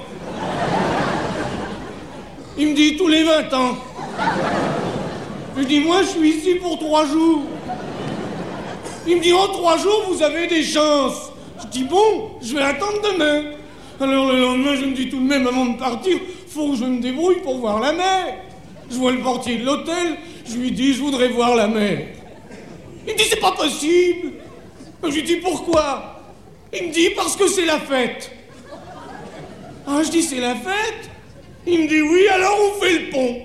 Il 2.58 2.70
me 2.70 2.74
dit 2.74 2.96
tous 2.96 3.10
les 3.10 3.24
20 3.24 3.54
ans. 3.54 3.78
Je 5.58 5.64
dis 5.64 5.82
moi 5.82 6.04
je 6.04 6.08
suis 6.08 6.30
ici 6.30 6.56
pour 6.56 6.80
trois 6.80 7.06
jours. 7.06 7.42
Il 9.08 9.18
me 9.18 9.22
dit 9.22 9.32
en 9.32 9.48
trois 9.48 9.78
jours 9.78 10.04
vous 10.10 10.22
avez 10.22 10.48
des 10.48 10.64
chances. 10.64 11.32
Je 11.62 11.68
dis 11.68 11.84
bon, 11.86 12.32
je 12.42 12.54
vais 12.54 12.62
attendre 12.62 13.02
demain. 13.02 13.52
Alors 14.00 14.32
le 14.32 14.40
lendemain 14.42 14.76
je 14.76 14.86
me 14.86 14.94
dis 14.94 15.10
tout 15.10 15.20
de 15.20 15.26
même 15.26 15.48
avant 15.48 15.66
de 15.66 15.78
partir, 15.78 16.18
faut 16.48 16.72
que 16.72 16.78
je 16.78 16.84
me 16.84 17.02
débrouille 17.02 17.42
pour 17.42 17.58
voir 17.58 17.80
la 17.80 17.94
mer. 17.94 18.36
Je 18.92 18.96
vois 18.96 19.14
le 19.14 19.20
portier 19.20 19.58
de 19.58 19.66
l'hôtel, 19.66 20.18
je 20.46 20.58
lui 20.58 20.72
dis 20.72 20.94
je 20.94 21.00
voudrais 21.00 21.30
voir 21.30 21.56
la 21.56 21.68
mer. 21.68 22.08
Il 23.08 23.14
me 23.14 23.18
dit 23.18 23.26
c'est 23.30 23.40
pas 23.40 23.54
possible. 23.54 24.34
Je 25.04 25.10
lui 25.10 25.24
dis 25.24 25.38
pourquoi? 25.38 26.22
Il 26.74 26.90
me 26.90 26.94
dit 26.94 27.12
parce 27.16 27.38
que 27.38 27.48
c'est 27.48 27.66
la 27.66 27.80
fête. 27.80 28.32
Ah 29.88 30.02
je 30.04 30.10
dis 30.10 30.22
c'est 30.22 30.42
la 30.42 30.56
fête? 30.56 31.10
Il 31.66 31.84
me 31.84 31.88
dit 31.88 32.02
oui 32.02 32.28
alors 32.28 32.58
on 32.60 32.82
fait 32.82 33.00
le 33.00 33.10
pont. 33.10 33.42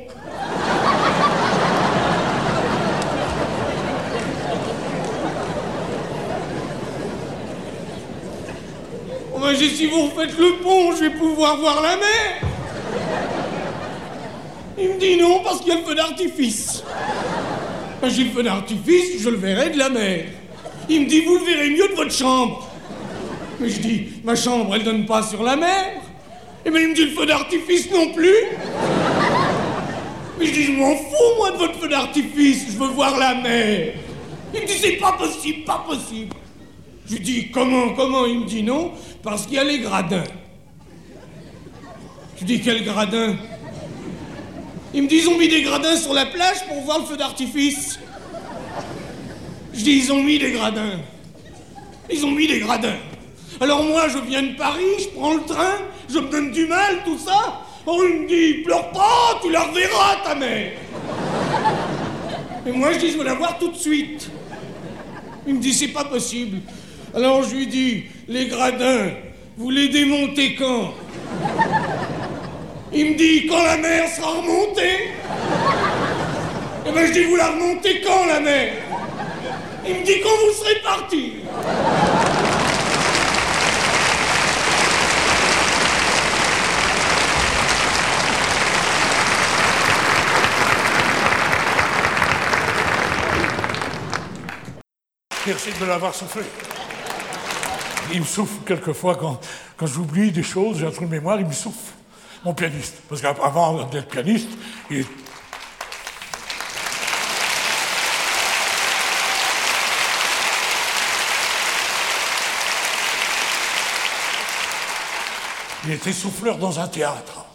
J'ai 9.51 9.69
si 9.69 9.87
vous 9.87 10.07
refaites 10.07 10.39
le 10.39 10.63
pont, 10.63 10.93
je 10.93 11.01
vais 11.01 11.11
pouvoir 11.11 11.57
voir 11.59 11.83
la 11.83 11.97
mer. 11.97 12.41
Il 14.79 14.89
me 14.91 14.99
dit 14.99 15.17
non 15.17 15.41
parce 15.43 15.61
qu'il 15.61 15.69
y 15.69 15.73
a 15.73 15.79
le 15.79 15.85
feu 15.85 15.95
d'artifice. 15.95 16.83
Ben, 18.01 18.09
j'ai 18.09 18.25
le 18.25 18.31
feu 18.31 18.43
d'artifice, 18.43 19.21
je 19.21 19.29
le 19.29 19.37
verrai 19.37 19.71
de 19.71 19.79
la 19.79 19.91
mer. 19.91 20.25
Il 20.89 21.03
me 21.03 21.07
dit 21.07 21.21
vous 21.21 21.39
le 21.39 21.45
verrez 21.45 21.71
mieux 21.71 21.89
de 21.89 21.95
votre 21.95 22.13
chambre. 22.13 22.67
Mais 23.61 23.69
je 23.69 23.81
dis 23.81 24.07
ma 24.25 24.37
chambre 24.37 24.75
elle 24.75 24.85
donne 24.85 25.05
pas 25.07 25.23
sur 25.23 25.43
la 25.43 25.57
mer. 25.57 26.01
Et 26.65 26.71
bien 26.71 26.81
il 26.81 26.89
me 26.89 26.95
dit 26.95 27.05
le 27.05 27.11
feu 27.11 27.27
d'artifice 27.27 27.91
non 27.91 28.13
plus. 28.15 28.35
Mais 30.39 30.47
je 30.47 30.53
dis 30.53 30.65
je 30.65 30.73
m'en 30.73 30.97
fous 30.97 31.37
moi 31.37 31.51
de 31.51 31.57
votre 31.59 31.79
feu 31.79 31.89
d'artifice, 31.89 32.67
je 32.73 32.79
veux 32.79 32.89
voir 32.89 33.19
la 33.19 33.35
mer. 33.35 33.95
Il 34.55 34.63
me 34.63 34.67
dit 34.67 34.79
c'est 34.81 34.93
pas 34.93 35.13
possible, 35.13 35.65
pas 35.65 35.85
possible. 35.87 36.35
Je 37.13 37.19
lui 37.19 37.25
dis 37.25 37.51
comment, 37.51 37.91
comment 37.91 38.25
Il 38.25 38.41
me 38.41 38.47
dit 38.47 38.63
non, 38.63 38.93
parce 39.23 39.45
qu'il 39.45 39.57
y 39.57 39.59
a 39.59 39.65
les 39.65 39.81
gradins. 39.81 40.25
Je 42.41 42.45
dis 42.47 42.59
quel 42.59 42.85
gradin? 42.85 43.37
Il 44.95 45.03
me 45.03 45.09
dit 45.09 45.17
ils 45.17 45.29
ont 45.29 45.37
mis 45.37 45.49
des 45.49 45.61
gradins 45.61 45.95
sur 45.95 46.15
la 46.15 46.25
plage 46.25 46.67
pour 46.67 46.81
voir 46.81 47.01
le 47.01 47.05
feu 47.05 47.19
d'artifice. 47.19 47.99
Je 49.75 49.85
dis 49.85 49.99
ils 49.99 50.11
ont 50.11 50.23
mis 50.23 50.39
des 50.39 50.53
gradins. 50.53 51.01
Ils 52.11 52.25
ont 52.25 52.31
mis 52.31 52.47
des 52.47 52.61
gradins. 52.61 52.97
Alors 53.61 53.85
moi 53.85 54.09
je 54.09 54.17
viens 54.17 54.45
de 54.45 54.57
Paris, 54.57 54.83
je 54.99 55.09
prends 55.09 55.35
le 55.35 55.43
train, 55.43 55.81
je 56.09 56.19
me 56.19 56.31
donne 56.31 56.51
du 56.51 56.65
mal, 56.65 57.03
tout 57.05 57.19
ça. 57.19 57.61
Oh 57.85 58.03
il 58.09 58.23
me 58.23 58.27
dit 58.27 58.63
pleure 58.63 58.91
pas, 58.91 59.39
tu 59.43 59.51
la 59.51 59.65
reverras 59.65 60.17
ta 60.25 60.35
mère. 60.35 60.73
Et 62.67 62.73
moi 62.73 62.95
je 62.95 63.01
dis 63.01 63.11
je 63.11 63.19
veux 63.19 63.25
la 63.25 63.35
voir 63.35 63.59
tout 63.59 63.71
de 63.71 63.77
suite. 63.77 64.31
Il 65.47 65.57
me 65.57 65.61
dit 65.61 65.75
c'est 65.75 65.89
pas 65.89 66.05
possible. 66.05 66.63
Alors 67.15 67.43
je 67.43 67.55
lui 67.55 67.67
dis, 67.67 68.05
les 68.27 68.47
gradins, 68.47 69.11
vous 69.59 69.71
les 69.71 69.91
démontez 69.91 70.55
quand? 70.55 70.95
Il 72.91 73.13
me 73.13 73.17
dit, 73.17 73.47
quand 73.47 73.63
la 73.63 73.77
mer 73.77 74.09
sera 74.09 74.31
remontée. 74.31 75.11
Et 76.87 76.91
ben 76.91 77.07
je 77.07 77.13
dis, 77.13 77.25
vous 77.25 77.37
la 77.37 77.49
remontez 77.49 78.01
quand 78.01 78.27
la 78.27 78.41
mer? 78.41 78.73
Il 79.87 79.97
me 79.97 80.05
dit, 80.05 80.21
quand 80.23 80.31
vous 80.31 80.65
serez 80.65 80.81
parti. 80.83 81.33
Merci 95.47 95.71
de 95.79 95.85
l'avoir 95.85 96.15
soufflé. 96.15 96.45
Il 98.13 98.21
me 98.21 98.27
souffle 98.27 98.63
quelquefois 98.67 99.17
quand, 99.17 99.41
quand 99.77 99.87
j'oublie 99.87 100.33
des 100.33 100.43
choses, 100.43 100.79
j'ai 100.79 100.87
un 100.87 100.91
trou 100.91 101.07
de 101.07 101.11
mémoire, 101.11 101.41
il 101.41 101.47
me 101.47 101.53
souffle. 101.53 101.95
Mon 102.45 102.53
pianiste. 102.55 102.97
Parce 103.09 103.23
qu'avant 103.23 103.85
d'être 103.85 104.09
pianiste, 104.09 104.49
il 104.91 105.07
était 115.91 116.13
souffleur 116.13 116.59
dans 116.59 116.79
un 116.81 116.89
théâtre. 116.89 117.47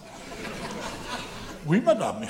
Oui, 1.66 1.82
madame. 1.82 2.18
mais. 2.22 2.28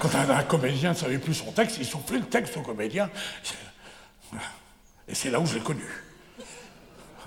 Quand 0.00 0.14
un, 0.16 0.28
un 0.28 0.42
comédien 0.42 0.90
ne 0.90 0.96
savait 0.96 1.18
plus 1.18 1.34
son 1.34 1.52
texte, 1.52 1.76
il 1.78 1.86
soufflait 1.86 2.18
le 2.18 2.26
texte 2.26 2.56
au 2.56 2.62
comédien. 2.62 3.08
Et 5.08 5.14
c'est 5.14 5.30
là 5.30 5.40
où 5.40 5.46
je 5.46 5.54
l'ai 5.54 5.60
connu. 5.60 5.84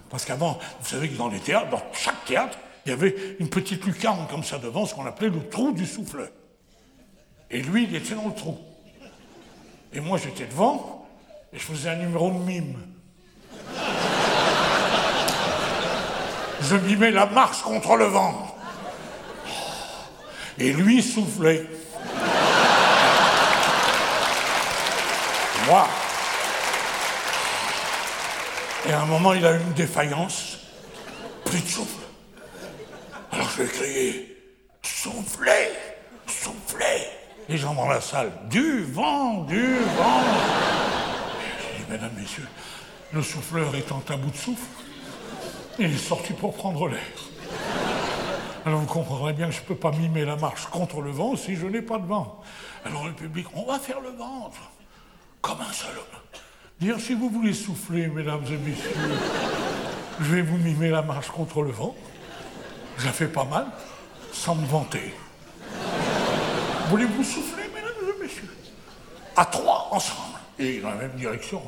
Parce 0.10 0.26
qu'avant, 0.26 0.58
vous 0.80 0.88
savez 0.88 1.10
que 1.10 1.18
dans 1.18 1.28
les 1.28 1.40
théâtres, 1.40 1.70
dans 1.70 1.84
chaque 1.94 2.26
théâtre, 2.26 2.58
il 2.86 2.90
y 2.90 2.94
avait 2.94 3.36
une 3.40 3.50
petite 3.50 3.86
lucarne 3.86 4.26
comme 4.30 4.44
ça 4.44 4.58
devant, 4.58 4.86
ce 4.86 4.96
qu'on 4.96 5.06
appelait 5.06 5.30
le 5.30 5.48
trou 5.50 5.74
du 5.74 5.86
souffleur. 5.86 6.30
Et 7.52 7.62
lui, 7.62 7.84
il 7.84 7.96
était 7.96 8.16
dans 8.16 8.28
le 8.28 8.34
trou. 8.34 8.58
Et 9.94 10.00
moi, 10.00 10.18
j'étais 10.18 10.46
devant, 10.46 11.08
et 11.52 11.60
je 11.60 11.64
faisais 11.64 11.90
un 11.90 11.96
numéro 11.96 12.32
de 12.32 12.38
mime. 12.38 12.78
Je 16.62 16.76
mimais 16.76 17.12
la 17.12 17.26
marche 17.26 17.62
contre 17.62 17.96
le 17.96 18.06
vent. 18.06 18.56
Et 20.58 20.74
lui 20.74 21.04
soufflait. 21.04 21.66
Moi. 25.68 25.88
Et 28.88 28.92
à 28.92 29.02
un 29.02 29.06
moment, 29.06 29.34
il 29.34 29.46
a 29.46 29.54
eu 29.54 29.60
une 29.60 29.74
défaillance. 29.74 30.60
Plus 31.46 31.62
de 31.62 31.68
souffle. 31.68 32.08
Alors 33.32 33.50
je 33.50 33.64
ai 33.64 33.68
crié 33.68 34.38
Soufflez 34.82 35.70
Soufflez 36.26 37.08
Les 37.50 37.58
gens 37.58 37.74
dans 37.74 37.88
la 37.88 38.02
salle 38.02 38.32
Du 38.50 38.84
vent 38.84 39.44
Du 39.44 39.76
vent 39.76 40.22
J'ai 41.62 41.84
dit 41.84 41.92
Mesdames, 41.92 42.14
Messieurs, 42.18 42.48
le 43.12 43.22
souffleur 43.22 43.76
étant 43.76 44.02
à 44.10 44.18
bout 44.18 44.32
de 44.32 44.36
souffle, 44.36 44.66
il 45.80 45.94
est 45.94 45.98
sorti 45.98 46.34
pour 46.34 46.56
prendre 46.56 46.88
l'air. 46.88 47.00
Alors 48.66 48.80
vous 48.80 48.88
comprendrez 48.88 49.34
bien 49.34 49.48
que 49.48 49.54
je 49.54 49.62
ne 49.62 49.66
peux 49.66 49.76
pas 49.76 49.92
mimer 49.92 50.26
la 50.26 50.36
marche 50.36 50.66
contre 50.66 51.02
le 51.02 51.12
vent 51.12 51.36
si 51.36 51.56
je 51.56 51.68
n'ai 51.68 51.82
pas 51.82 52.00
de 52.00 52.06
vent. 52.06 52.42
Alors 52.86 53.06
le 53.06 53.14
public, 53.14 53.48
on 53.54 53.66
va 53.66 53.80
faire 53.80 54.02
le 54.02 54.10
ventre, 54.10 54.60
comme 55.42 55.62
un 55.62 55.72
seul 55.72 55.96
homme. 55.96 56.42
Dire 56.80 57.00
si 57.00 57.14
vous 57.14 57.30
voulez 57.30 57.54
souffler, 57.54 58.08
mesdames 58.08 58.44
et 58.46 58.58
messieurs, 58.58 58.92
je 60.20 60.36
vais 60.36 60.42
vous 60.42 60.58
mimer 60.58 60.90
la 60.90 61.02
marche 61.02 61.30
contre 61.30 61.62
le 61.62 61.72
vent. 61.72 61.96
Je 62.98 63.06
la 63.06 63.12
fais 63.12 63.28
pas 63.28 63.46
mal, 63.46 63.66
sans 64.32 64.56
me 64.56 64.66
vanter. 64.66 65.14
Voulez-vous 66.90 67.24
souffler, 67.24 67.64
mesdames 67.74 67.92
et 68.02 68.24
messieurs? 68.24 68.56
À 69.36 69.46
trois, 69.46 69.90
ensemble. 69.92 70.38
Et 70.60 70.80
dans 70.80 70.90
la 70.90 70.96
même 70.96 71.16
direction. 71.16 71.62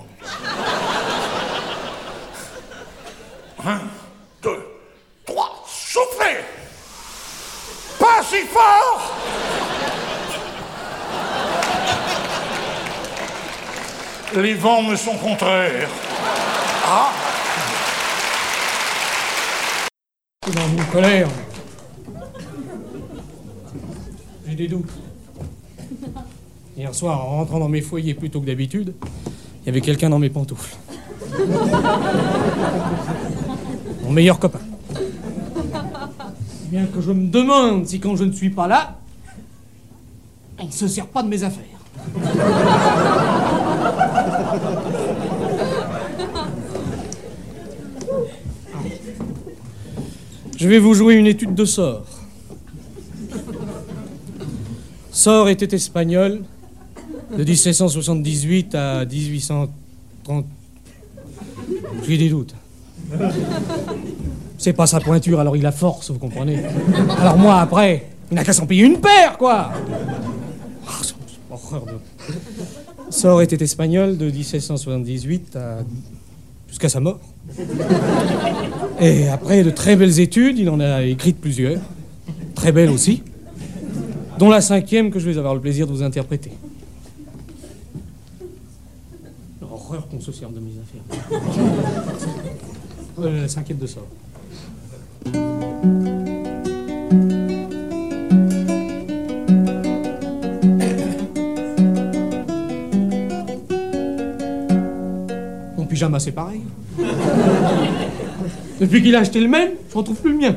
Un, 3.66 3.82
deux, 4.42 4.66
trois, 5.25 5.63
soufflez 5.68 6.38
si 8.30 8.46
fort 8.48 9.16
Les 14.36 14.53
vents 14.53 14.83
me 14.83 14.95
sont 14.95 15.15
contraires. 15.17 15.89
Ah 16.86 17.12
dans 20.55 20.67
une 20.67 20.86
colère. 20.86 21.27
J'ai 24.48 24.55
des 24.55 24.67
doutes. 24.67 24.89
Hier 26.77 26.93
soir, 26.95 27.24
en 27.24 27.38
rentrant 27.38 27.59
dans 27.59 27.69
mes 27.69 27.81
foyers 27.81 28.13
plus 28.13 28.29
tôt 28.29 28.41
que 28.41 28.45
d'habitude, 28.45 28.93
il 29.62 29.65
y 29.67 29.69
avait 29.69 29.81
quelqu'un 29.81 30.09
dans 30.09 30.19
mes 30.19 30.29
pantoufles. 30.29 30.75
Mon 34.03 34.12
meilleur 34.12 34.39
copain. 34.39 34.59
Bien 36.65 36.86
que 36.86 37.01
je 37.01 37.12
me 37.12 37.27
demande 37.29 37.88
si 37.88 38.00
quand 38.00 38.15
je 38.15 38.24
ne 38.24 38.31
suis 38.31 38.50
pas 38.50 38.67
là, 38.67 38.95
il 40.59 40.67
ne 40.67 40.71
se 40.71 40.88
sert 40.88 41.07
pas 41.07 41.24
de 41.24 41.27
mes 41.27 41.43
affaires. 41.43 41.65
Je 50.58 50.68
vais 50.68 50.79
vous 50.79 50.94
jouer 50.94 51.15
une 51.15 51.27
étude 51.27 51.56
de 51.56 51.65
sort. 51.65 52.06
Sort 55.12 55.50
était 55.50 55.74
espagnol 55.75 56.41
de 57.38 57.44
1778 57.44 58.75
à 58.75 59.06
1830. 59.06 60.46
J'ai 62.08 62.18
des 62.18 62.29
doutes. 62.29 62.56
C'est 64.58 64.74
pas 64.74 64.88
sa 64.88 65.00
pointure, 65.00 65.39
alors 65.39 65.56
il 65.56 65.65
a 65.65 65.72
force, 65.72 66.12
vous 66.12 66.20
comprenez. 66.20 66.62
Alors 67.20 67.38
moi, 67.38 67.62
après, 67.62 68.10
il 68.29 68.36
n'a 68.36 68.44
qu'à 68.44 68.53
s'en 68.53 68.65
payer 68.65 68.84
une 68.84 69.00
paire, 69.00 69.38
quoi. 69.38 69.72
Oh, 70.88 70.91
horreur. 71.51 71.86
Sort 73.10 73.42
était 73.42 73.63
espagnol 73.63 74.18
de 74.18 74.30
1778 74.30 75.55
à... 75.55 75.79
jusqu'à 76.68 76.90
sa 76.90 77.00
mort. 77.00 77.20
Et 79.00 79.27
après 79.27 79.64
de 79.64 79.72
très 79.72 79.96
belles 79.96 80.20
études, 80.20 80.60
il 80.60 80.70
en 80.70 80.79
a 80.79 81.03
écrit 81.03 81.33
plusieurs, 81.33 81.81
très 82.55 82.72
belles 82.72 82.90
aussi, 82.90 83.24
dont 84.38 84.50
la 84.50 84.62
cinquième 84.62 85.12
que 85.12 85.20
je 85.20 85.29
vais 85.29 85.38
avoir 85.38 85.55
le 85.55 85.62
plaisir 85.62 85.88
de 85.88 85.92
vous 85.92 86.03
interpréter. 86.03 86.51
Horreur 89.62 90.07
qu'on 90.07 90.22
se 90.22 90.31
serve 90.31 90.53
de 90.53 90.60
mes 90.60 90.72
affaires. 90.79 91.01
Euh, 93.22 93.42
la 93.42 93.48
cinquième 93.50 93.79
de 93.79 93.88
ça. 93.88 94.00
Pyjama, 105.90 106.20
c'est 106.20 106.32
pareil. 106.32 106.62
Depuis 108.80 109.02
qu'il 109.04 109.16
a 109.16 109.20
acheté 109.20 109.40
le 109.42 109.48
même, 109.50 109.72
je 109.92 109.98
retrouve 109.98 110.16
plus 110.22 110.32
le 110.32 110.38
mien. 110.38 110.56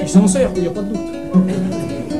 Il 0.00 0.08
s'en 0.08 0.28
sert, 0.28 0.50
il 0.54 0.62
n'y 0.62 0.68
a 0.68 0.70
pas 0.70 0.82
de 0.82 0.88
doute. 0.92 2.12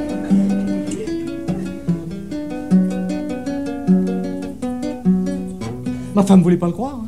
Ma 6.15 6.23
femme 6.23 6.43
voulait 6.43 6.57
pas 6.57 6.67
le 6.67 6.73
croire. 6.73 7.01
hein. 7.03 7.07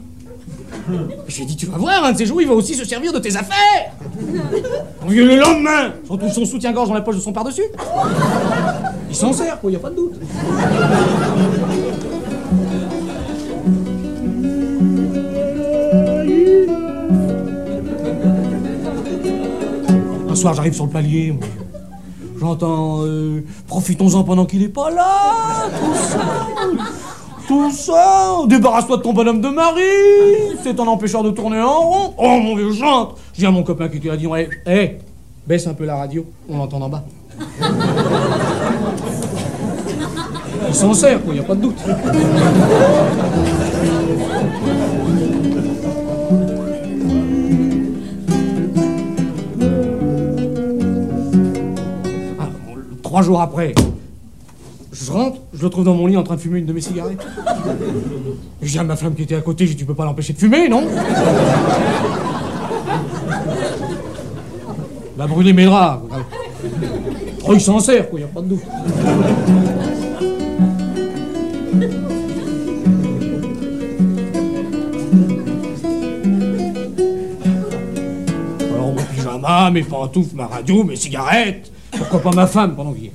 J'ai 1.28 1.44
dit, 1.44 1.56
tu 1.56 1.66
vas 1.66 1.76
voir, 1.78 2.04
un 2.04 2.12
de 2.12 2.18
ces 2.18 2.26
jours, 2.26 2.40
il 2.40 2.48
va 2.48 2.54
aussi 2.54 2.74
se 2.74 2.84
servir 2.84 3.12
de 3.12 3.18
tes 3.18 3.36
affaires. 3.36 3.92
Le 5.08 5.36
lendemain, 5.36 5.92
je 6.06 6.12
retrouve 6.12 6.32
son 6.32 6.44
soutien-gorge 6.44 6.88
dans 6.88 6.94
la 6.94 7.00
poche 7.00 7.16
de 7.16 7.20
son 7.20 7.32
par-dessus. 7.32 7.62
Il 9.08 9.16
s'en 9.16 9.32
sert, 9.32 9.58
il 9.64 9.70
n'y 9.70 9.76
a 9.76 9.78
pas 9.78 9.90
de 9.90 9.96
doute. 9.96 10.14
Soir, 20.44 20.54
j'arrive 20.54 20.74
sur 20.74 20.84
le 20.84 20.90
palier. 20.90 21.34
J'entends 22.38 22.98
euh, 23.02 23.42
Profitons-en 23.66 24.24
pendant 24.24 24.44
qu'il 24.44 24.62
est 24.62 24.68
pas 24.68 24.90
là 24.90 25.70
Tout 25.80 25.94
ça 25.94 26.46
Tout 27.48 27.70
ça 27.70 28.38
Débarrasse-toi 28.46 28.98
de 28.98 29.02
ton 29.02 29.14
bonhomme 29.14 29.40
de 29.40 29.48
mari 29.48 29.80
C'est 30.62 30.78
un 30.78 30.86
empêcheur 30.86 31.22
de 31.22 31.30
tourner 31.30 31.62
en 31.62 31.80
rond 31.80 32.14
Oh 32.18 32.40
mon 32.42 32.56
vieux 32.56 32.74
chante 32.74 33.16
Je 33.32 33.38
dis 33.38 33.46
à 33.46 33.50
mon 33.50 33.62
copain 33.62 33.88
qui 33.88 33.96
était 33.96 34.08
là, 34.08 34.16
Ouais, 34.28 34.50
hé, 34.66 34.98
baisse 35.46 35.66
un 35.66 35.72
peu 35.72 35.86
la 35.86 35.96
radio, 35.96 36.26
on 36.50 36.58
l'entend 36.58 36.82
en 36.82 36.88
bas. 36.90 37.04
Il 40.68 40.74
s'en 40.74 40.92
sert, 40.92 41.22
quoi, 41.24 41.34
y 41.34 41.38
a 41.38 41.44
pas 41.44 41.54
de 41.54 41.60
doute. 41.62 41.78
Trois 53.14 53.22
jours 53.22 53.40
après, 53.40 53.72
je 54.92 55.12
rentre, 55.12 55.38
je 55.52 55.62
le 55.62 55.70
trouve 55.70 55.84
dans 55.84 55.94
mon 55.94 56.08
lit 56.08 56.16
en 56.16 56.24
train 56.24 56.34
de 56.34 56.40
fumer 56.40 56.58
une 56.58 56.66
de 56.66 56.72
mes 56.72 56.80
cigarettes. 56.80 57.24
Et 58.60 58.66
je 58.66 58.72
dis 58.72 58.78
à 58.80 58.82
ma 58.82 58.96
femme 58.96 59.14
qui 59.14 59.22
était 59.22 59.36
à 59.36 59.40
côté, 59.40 59.68
j'ai 59.68 59.74
dit, 59.74 59.78
tu 59.78 59.84
peux 59.84 59.94
pas 59.94 60.04
l'empêcher 60.04 60.32
de 60.32 60.38
fumer, 60.38 60.68
non? 60.68 60.82
Va 65.16 65.28
brûler 65.28 65.52
mes 65.52 65.64
draps. 65.64 66.02
Oh, 67.46 67.52
il 67.54 67.60
s'en 67.60 67.78
sert, 67.78 68.10
quoi, 68.10 68.18
y 68.18 68.24
a 68.24 68.26
pas 68.26 68.40
de 68.40 68.48
doute. 68.48 68.62
Alors 78.74 78.92
mon 78.92 79.02
pyjama, 79.14 79.70
mes 79.70 79.84
pantoufles, 79.84 80.34
ma 80.34 80.48
radio, 80.48 80.82
mes 80.82 80.96
cigarettes. 80.96 81.70
Pourquoi 81.98 82.20
pas 82.20 82.30
ma 82.32 82.46
femme 82.46 82.74
pendant 82.74 82.92
qu'il 82.92 83.04
y 83.04 83.06
est 83.06 83.12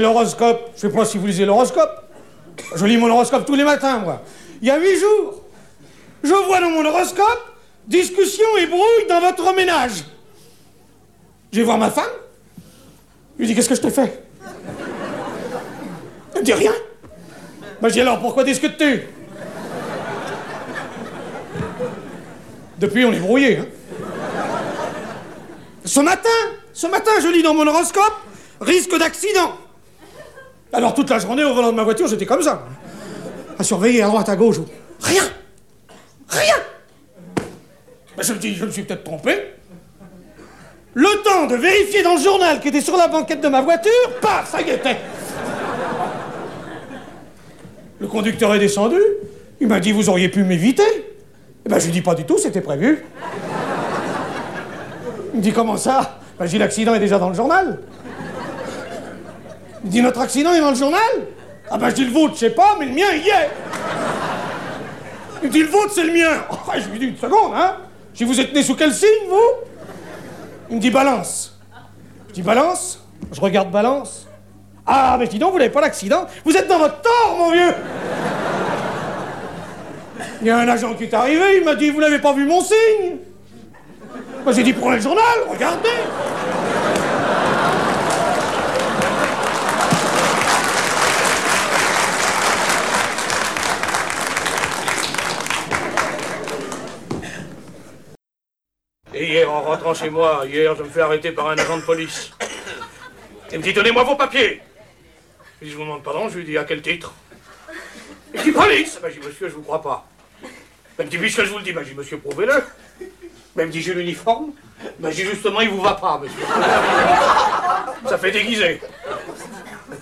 L'horoscope 0.00 0.70
Je 0.74 0.80
sais 0.80 0.90
pas 0.90 1.04
si 1.04 1.18
vous 1.18 1.26
lisez 1.26 1.44
l'horoscope. 1.44 2.04
Je 2.74 2.84
lis 2.84 2.96
mon 2.96 3.10
horoscope 3.10 3.46
tous 3.46 3.54
les 3.54 3.64
matins, 3.64 3.98
moi. 3.98 4.22
Il 4.60 4.68
y 4.68 4.70
a 4.70 4.78
huit 4.78 4.98
jours, 4.98 5.42
je 6.22 6.32
vois 6.32 6.60
dans 6.60 6.70
mon 6.70 6.84
horoscope 6.84 7.56
discussion 7.86 8.46
et 8.60 8.66
brouille 8.66 9.06
dans 9.08 9.20
votre 9.20 9.54
ménage. 9.54 10.04
Je 11.52 11.58
vais 11.58 11.64
voir 11.64 11.78
ma 11.78 11.90
femme. 11.90 12.04
Je 13.36 13.40
lui 13.40 13.46
dis 13.46 13.54
Qu'est-ce 13.54 13.68
que 13.68 13.74
je 13.74 13.80
te 13.80 13.90
fais 13.90 14.22
Elle 16.34 16.40
me 16.40 16.44
dit 16.44 16.52
rien. 16.52 16.72
Bah, 17.80 17.88
je 17.88 17.94
dis 17.94 18.00
alors 18.00 18.20
pourquoi 18.20 18.44
discutes-tu? 18.44 19.02
Depuis, 22.78 23.04
on 23.04 23.12
est 23.12 23.20
brouillé. 23.20 23.58
Hein. 23.58 23.66
Ce 25.84 26.00
matin, 26.00 26.28
ce 26.72 26.86
matin, 26.86 27.12
je 27.22 27.28
lis 27.28 27.42
dans 27.42 27.54
mon 27.54 27.66
horoscope 27.66 28.14
risque 28.60 28.96
d'accident. 28.98 29.56
Alors 30.72 30.94
toute 30.94 31.08
la 31.10 31.18
journée, 31.18 31.44
au 31.44 31.54
volant 31.54 31.70
de 31.70 31.76
ma 31.76 31.84
voiture, 31.84 32.06
j'étais 32.08 32.26
comme 32.26 32.42
ça. 32.42 32.62
À 33.58 33.64
surveiller 33.64 34.02
à 34.02 34.06
droite, 34.06 34.28
à 34.28 34.36
gauche. 34.36 34.56
Rien 35.00 35.22
Rien 36.28 36.54
Je 38.20 38.32
me 38.32 38.38
dis, 38.38 38.54
je 38.54 38.64
me 38.64 38.70
suis 38.70 38.82
peut-être 38.82 39.04
trompé. 39.04 39.34
Le 40.94 41.22
temps 41.22 41.46
de 41.46 41.54
vérifier 41.54 42.02
dans 42.02 42.14
le 42.14 42.20
journal 42.20 42.60
qui 42.60 42.68
était 42.68 42.80
sur 42.80 42.96
la 42.96 43.08
banquette 43.08 43.40
de 43.40 43.48
ma 43.48 43.60
voiture, 43.60 43.92
paf, 44.20 44.50
ça 44.50 44.60
y 44.60 44.70
était. 44.70 44.96
Le 48.00 48.06
conducteur 48.06 48.54
est 48.54 48.58
descendu. 48.58 49.00
Il 49.60 49.68
m'a 49.68 49.80
dit, 49.80 49.92
vous 49.92 50.08
auriez 50.08 50.28
pu 50.28 50.44
m'éviter. 50.44 50.82
Eh 51.64 51.68
ben, 51.68 51.78
je 51.78 51.86
lui 51.86 51.92
dis 51.92 52.00
pas 52.00 52.14
du 52.14 52.24
tout, 52.24 52.38
c'était 52.38 52.60
prévu. 52.60 53.04
Il 55.32 55.38
me 55.38 55.42
dit, 55.42 55.52
comment 55.52 55.76
ça? 55.76 56.18
Ben, 56.38 56.46
j'ai 56.46 56.58
l'accident 56.58 56.94
est 56.94 57.00
déjà 57.00 57.18
dans 57.18 57.28
le 57.28 57.34
journal. 57.34 57.78
Il 59.88 59.92
dit 59.92 60.02
notre 60.02 60.20
accident 60.20 60.52
est 60.52 60.60
dans 60.60 60.68
le 60.68 60.76
journal 60.76 61.00
Ah 61.70 61.78
ben 61.78 61.88
je 61.88 61.94
dis 61.94 62.04
le 62.04 62.10
vôtre, 62.10 62.34
je 62.34 62.40
sais 62.40 62.50
pas, 62.50 62.76
mais 62.78 62.84
le 62.84 62.92
mien 62.92 63.06
il 63.14 63.22
y 63.22 63.30
est. 63.30 63.48
Il 65.42 65.48
dit 65.48 65.62
le 65.62 65.68
vôtre 65.68 65.92
c'est 65.94 66.04
le 66.04 66.12
mien. 66.12 66.44
Oh, 66.50 66.56
je 66.78 66.90
lui 66.90 66.98
dis 66.98 67.06
une 67.06 67.16
seconde, 67.16 67.54
hein. 67.54 67.76
Je 68.12 68.18
dis 68.18 68.24
vous 68.24 68.38
êtes 68.38 68.54
né 68.54 68.62
sous 68.62 68.74
quel 68.74 68.92
signe 68.92 69.08
vous? 69.30 69.66
Il 70.68 70.76
me 70.76 70.80
dit 70.82 70.90
balance. 70.90 71.58
Je 72.28 72.34
dis 72.34 72.42
balance. 72.42 73.02
Je 73.32 73.40
regarde 73.40 73.70
balance. 73.70 74.26
Ah, 74.84 75.16
mais 75.18 75.26
dis 75.26 75.38
donc, 75.38 75.52
vous 75.52 75.58
n'avez 75.58 75.70
pas 75.70 75.80
l'accident 75.80 76.26
Vous 76.44 76.54
êtes 76.54 76.68
dans 76.68 76.78
votre 76.78 77.00
tort, 77.00 77.36
mon 77.38 77.50
vieux 77.50 77.74
Il 80.42 80.48
y 80.48 80.50
a 80.50 80.58
un 80.58 80.68
agent 80.68 80.92
qui 80.96 81.04
est 81.04 81.14
arrivé, 81.14 81.56
il 81.56 81.64
m'a 81.64 81.74
dit, 81.74 81.88
vous 81.88 82.00
n'avez 82.00 82.18
pas 82.18 82.34
vu 82.34 82.44
mon 82.44 82.60
signe 82.60 83.16
Moi 84.44 84.52
j'ai 84.52 84.62
dit, 84.62 84.74
prenez 84.74 84.96
le 84.96 85.02
journal, 85.02 85.24
regardez 85.48 85.88
Et 99.20 99.26
hier, 99.26 99.52
en 99.52 99.62
rentrant 99.62 99.94
chez 99.94 100.10
moi, 100.10 100.44
hier, 100.46 100.76
je 100.76 100.84
me 100.84 100.88
fais 100.88 101.00
arrêter 101.00 101.32
par 101.32 101.48
un 101.48 101.58
agent 101.58 101.78
de 101.78 101.82
police. 101.82 102.30
Il 103.50 103.58
me 103.58 103.64
dit, 103.64 103.72
donnez-moi 103.72 104.04
vos 104.04 104.14
papiers. 104.14 104.62
Dis, 105.60 105.70
je 105.70 105.76
vous 105.76 105.82
demande 105.82 106.04
pardon, 106.04 106.28
je 106.28 106.38
lui 106.38 106.44
dis, 106.44 106.56
à 106.56 106.62
quel 106.62 106.80
titre 106.80 107.12
Il 108.32 108.38
me 108.38 108.44
dit, 108.44 108.52
police 108.52 108.96
Ben, 109.02 109.10
je 109.10 109.18
dis, 109.18 109.26
monsieur, 109.26 109.48
je 109.48 109.54
vous 109.54 109.62
crois 109.62 109.82
pas. 109.82 110.06
Ben, 110.40 110.48
il 111.00 111.04
me 111.06 111.10
dit, 111.10 111.18
puisque 111.18 111.42
je 111.42 111.50
vous 111.50 111.58
le 111.58 111.64
dis, 111.64 111.72
ben, 111.72 111.82
dis, 111.82 111.94
monsieur, 111.94 112.18
prouvez-le. 112.18 112.62
Ben, 113.56 113.64
il 113.64 113.66
me 113.66 113.72
dit, 113.72 113.82
j'ai 113.82 113.92
l'uniforme. 113.92 114.52
Ben, 115.00 115.10
dis, 115.10 115.24
justement, 115.24 115.62
il 115.62 115.70
vous 115.70 115.82
va 115.82 115.94
pas, 115.94 116.20
monsieur. 116.22 116.46
Ça 118.08 118.18
fait 118.18 118.30
déguiser. 118.30 118.80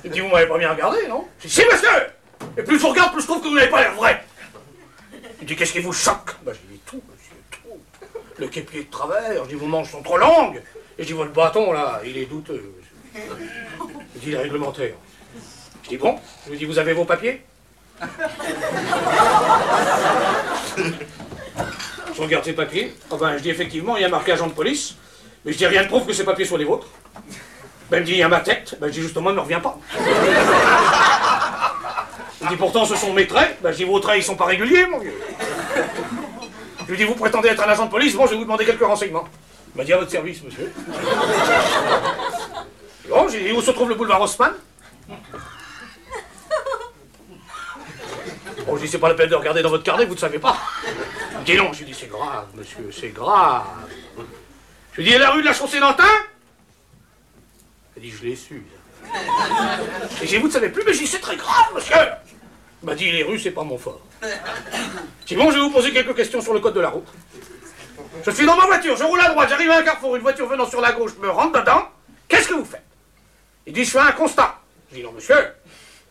Il 0.05 0.11
me 0.11 0.15
dit, 0.15 0.21
vous 0.21 0.29
m'avez 0.29 0.47
pas 0.47 0.59
bien 0.59 0.73
regardé, 0.73 1.09
non 1.09 1.27
Je 1.39 1.47
dis, 1.47 1.55
si, 1.55 1.63
monsieur 1.65 1.89
Et 2.59 2.63
plus 2.63 2.77
je 2.77 2.83
vous 2.83 2.91
regarde, 2.91 3.13
plus 3.13 3.23
je 3.23 3.29
trouve 3.29 3.41
que 3.41 3.49
vous 3.49 3.55
n'avez 3.55 3.71
pas 3.71 3.81
l'air 3.81 3.95
vrai. 3.95 4.27
Il 5.41 5.45
me 5.45 5.47
dit, 5.47 5.57
qu'est-ce 5.57 5.73
qui 5.73 5.81
vous 5.81 5.95
choque 5.95 6.37
Ben. 6.43 6.55
Le 8.39 8.49
képier 8.49 8.85
de 8.85 8.91
travers, 8.91 9.45
je 9.45 9.49
dis, 9.49 9.55
vos 9.55 9.67
manches 9.67 9.91
sont 9.91 10.03
trop 10.03 10.19
longues. 10.19 10.61
Et 10.99 11.03
je 11.03 11.09
dis, 11.09 11.15
votre 11.15 11.33
bâton, 11.33 11.73
là, 11.73 12.01
il 12.05 12.19
est 12.19 12.27
douteux. 12.27 12.75
Il 13.15 14.21
dit, 14.21 14.27
il 14.27 14.35
est 14.35 14.39
réglementaire. 14.39 14.95
Je 15.85 15.89
dis, 15.89 15.97
bon, 15.97 16.19
je 16.45 16.51
lui 16.51 16.59
dis, 16.59 16.65
vous 16.67 16.79
avez 16.79 16.93
vos 16.93 17.05
papiers? 17.05 17.43
Je 22.15 22.21
regarde 22.21 22.45
ces 22.45 22.53
papiers. 22.53 22.95
Enfin, 23.11 23.37
je 23.39 23.43
dis, 23.43 23.51
effectivement, 23.51 23.97
il 23.97 24.03
y 24.03 24.05
a 24.05 24.09
marqué 24.09 24.33
agent 24.33 24.49
de 24.49 24.53
police. 24.53 24.97
Mais 25.45 25.53
je 25.53 25.59
dis, 25.59 25.67
rien 25.67 25.85
ne 25.85 25.89
prouve 25.89 26.07
que 26.07 26.13
ces 26.13 26.25
papiers 26.25 26.45
soient 26.45 26.59
les 26.59 26.65
vôtres. 26.65 26.89
Ben, 27.91 27.99
il 27.99 28.01
me 28.01 28.07
dit, 28.07 28.13
il 28.13 28.19
y 28.19 28.23
a 28.23 28.29
ma 28.29 28.41
tête. 28.41 28.77
Ben, 28.81 28.89
je 28.89 28.93
dis, 28.93 29.01
justement, 29.03 29.31
ne 29.31 29.37
me 29.37 29.41
revient 29.41 29.61
pas. 29.63 29.79
Il 32.43 32.49
dit, 32.49 32.57
pourtant, 32.57 32.85
ce 32.85 32.97
sont 32.97 33.15
mes 33.15 33.27
traits. 33.27 33.57
Ben, 33.63 33.73
je 33.73 33.77
dis, 33.79 33.85
vos 33.85 33.99
traits, 34.01 34.19
ils 34.19 34.25
sont 34.25 34.37
pas 34.37 34.47
réguliers, 34.47 34.87
mon 34.87 34.99
vieux. 34.99 35.15
Je 36.87 36.93
lui 36.93 36.99
dis, 36.99 37.05
vous 37.05 37.15
prétendez 37.15 37.49
être 37.49 37.63
un 37.63 37.69
agent 37.69 37.87
de 37.87 37.91
police, 37.91 38.15
bon, 38.15 38.27
je 38.27 38.31
vais 38.31 38.37
vous 38.37 38.45
demander 38.45 38.65
quelques 38.65 38.85
renseignements. 38.85 39.27
Il 39.75 39.79
m'a 39.79 39.85
dit, 39.85 39.93
à 39.93 39.99
votre 39.99 40.11
service, 40.11 40.43
monsieur. 40.43 40.73
Bon, 43.09 43.29
j'ai 43.29 43.41
dit, 43.41 43.53
où 43.53 43.63
se 43.63 43.71
trouve 43.71 43.89
le 43.89 43.95
boulevard 43.95 44.21
Haussmann 44.21 44.53
Bon, 48.67 48.77
je 48.77 48.83
dis, 48.83 48.89
c'est 48.89 48.99
pas 48.99 49.09
la 49.09 49.15
peine 49.15 49.31
de 49.31 49.37
regarder 49.37 49.63
dans 49.63 49.71
votre 49.71 49.85
carnet, 49.85 50.05
vous 50.07 50.15
ne 50.15 50.19
savez 50.19 50.41
pas. 50.41 50.57
Il 51.33 51.39
me 51.39 51.45
dit, 51.45 51.57
non, 51.57 51.73
je 51.73 51.79
lui 51.81 51.87
dis, 51.87 51.95
c'est 51.95 52.09
grave, 52.09 52.47
monsieur, 52.55 52.91
c'est 52.91 53.11
grave. 53.11 53.63
Je 54.93 54.97
lui 54.97 55.05
dis, 55.05 55.13
et 55.15 55.19
la 55.19 55.31
rue 55.31 55.41
de 55.41 55.47
la 55.47 55.53
Chaussée-d'Antin 55.53 56.03
Il 57.97 58.03
dit, 58.03 58.11
je 58.11 58.25
l'ai 58.25 58.35
su. 58.35 58.67
Et 60.21 60.27
j'ai 60.27 60.27
dit, 60.27 60.39
vous 60.39 60.49
ne 60.49 60.53
savez 60.53 60.71
plus, 60.71 60.83
mais 60.85 60.93
je 60.93 60.99
dis, 60.99 61.07
c'est 61.07 61.21
très 61.21 61.37
grave, 61.37 61.67
monsieur. 61.77 61.95
M'a 62.87 62.95
dit, 62.95 63.11
les 63.11 63.25
rues, 63.25 63.41
c'est 63.41 63.51
pas 63.51 63.65
mon 63.65 63.77
fort. 63.77 63.99
Bon, 64.23 65.51
je 65.51 65.55
vais 65.55 65.61
vous 65.61 65.71
poser 65.71 65.91
quelques 65.91 66.15
questions 66.15 66.41
sur 66.41 66.55
le 66.55 66.61
code 66.61 66.75
de 66.75 66.81
la 66.81 66.91
route. 66.91 67.09
Je 68.25 68.31
suis 68.31 68.47
dans 68.47 68.57
ma 68.57 68.67
voiture, 68.67 68.97
je 68.97 69.03
roule 69.03 69.21
à 69.21 69.31
droite, 69.31 69.49
j'arrive 69.49 69.71
à 69.73 69.79
un 69.79 69.83
carrefour, 69.83 70.15
une 70.15 70.23
voiture 70.23 70.47
venant 70.47 70.67
sur 70.67 70.81
la 70.81 70.93
gauche 70.93 71.11
me 71.21 71.29
rentre 71.29 71.59
dedans. 71.59 71.89
Qu'est-ce 72.29 72.47
que 72.47 72.55
vous 72.55 72.65
faites? 72.65 72.85
Il 73.67 73.73
dit, 73.73 73.85
je 73.85 73.91
fais 73.91 73.99
un 73.99 74.13
constat. 74.13 74.61
Je 74.93 74.99
dis, 74.99 75.03
non, 75.03 75.11
monsieur. 75.11 75.35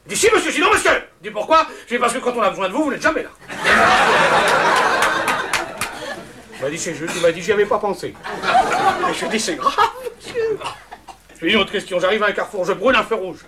Il 0.05 0.09
dit, 0.09 0.17
si, 0.17 0.29
monsieur, 0.33 0.51
je 0.51 0.55
dis, 0.55 0.61
non, 0.61 0.73
monsieur. 0.73 1.01
Il 1.21 1.29
dit, 1.29 1.31
pourquoi? 1.31 1.65
Je 1.88 1.95
dis, 1.95 1.97
parce 1.99 2.11
que 2.11 2.19
quand 2.19 2.33
on 2.35 2.41
a 2.41 2.49
besoin 2.49 2.67
de 2.67 2.73
vous, 2.73 2.83
vous 2.83 2.91
n'êtes 2.91 3.01
jamais 3.01 3.23
là. 3.23 3.29
Il 6.57 6.61
m'a 6.61 6.69
dit, 6.69 6.77
c'est 6.77 6.93
juste, 6.93 7.13
il 7.15 7.21
m'a 7.21 7.31
dit, 7.31 7.41
j'y 7.41 7.53
avais 7.53 7.65
pas 7.65 7.79
pensé. 7.79 8.07
Et 8.09 9.13
je 9.13 9.21
lui 9.21 9.29
dit, 9.29 9.39
c'est 9.39 9.55
grave, 9.55 9.73
monsieur. 10.17 10.59
Je 11.35 11.39
lui 11.39 11.51
dit, 11.51 11.55
une 11.55 11.61
autre 11.61 11.71
question, 11.71 12.01
j'arrive 12.01 12.21
à 12.21 12.27
un 12.27 12.33
carrefour, 12.33 12.65
je 12.65 12.73
brûle 12.73 12.97
un 12.97 13.03
feu 13.03 13.15
rouge. 13.15 13.45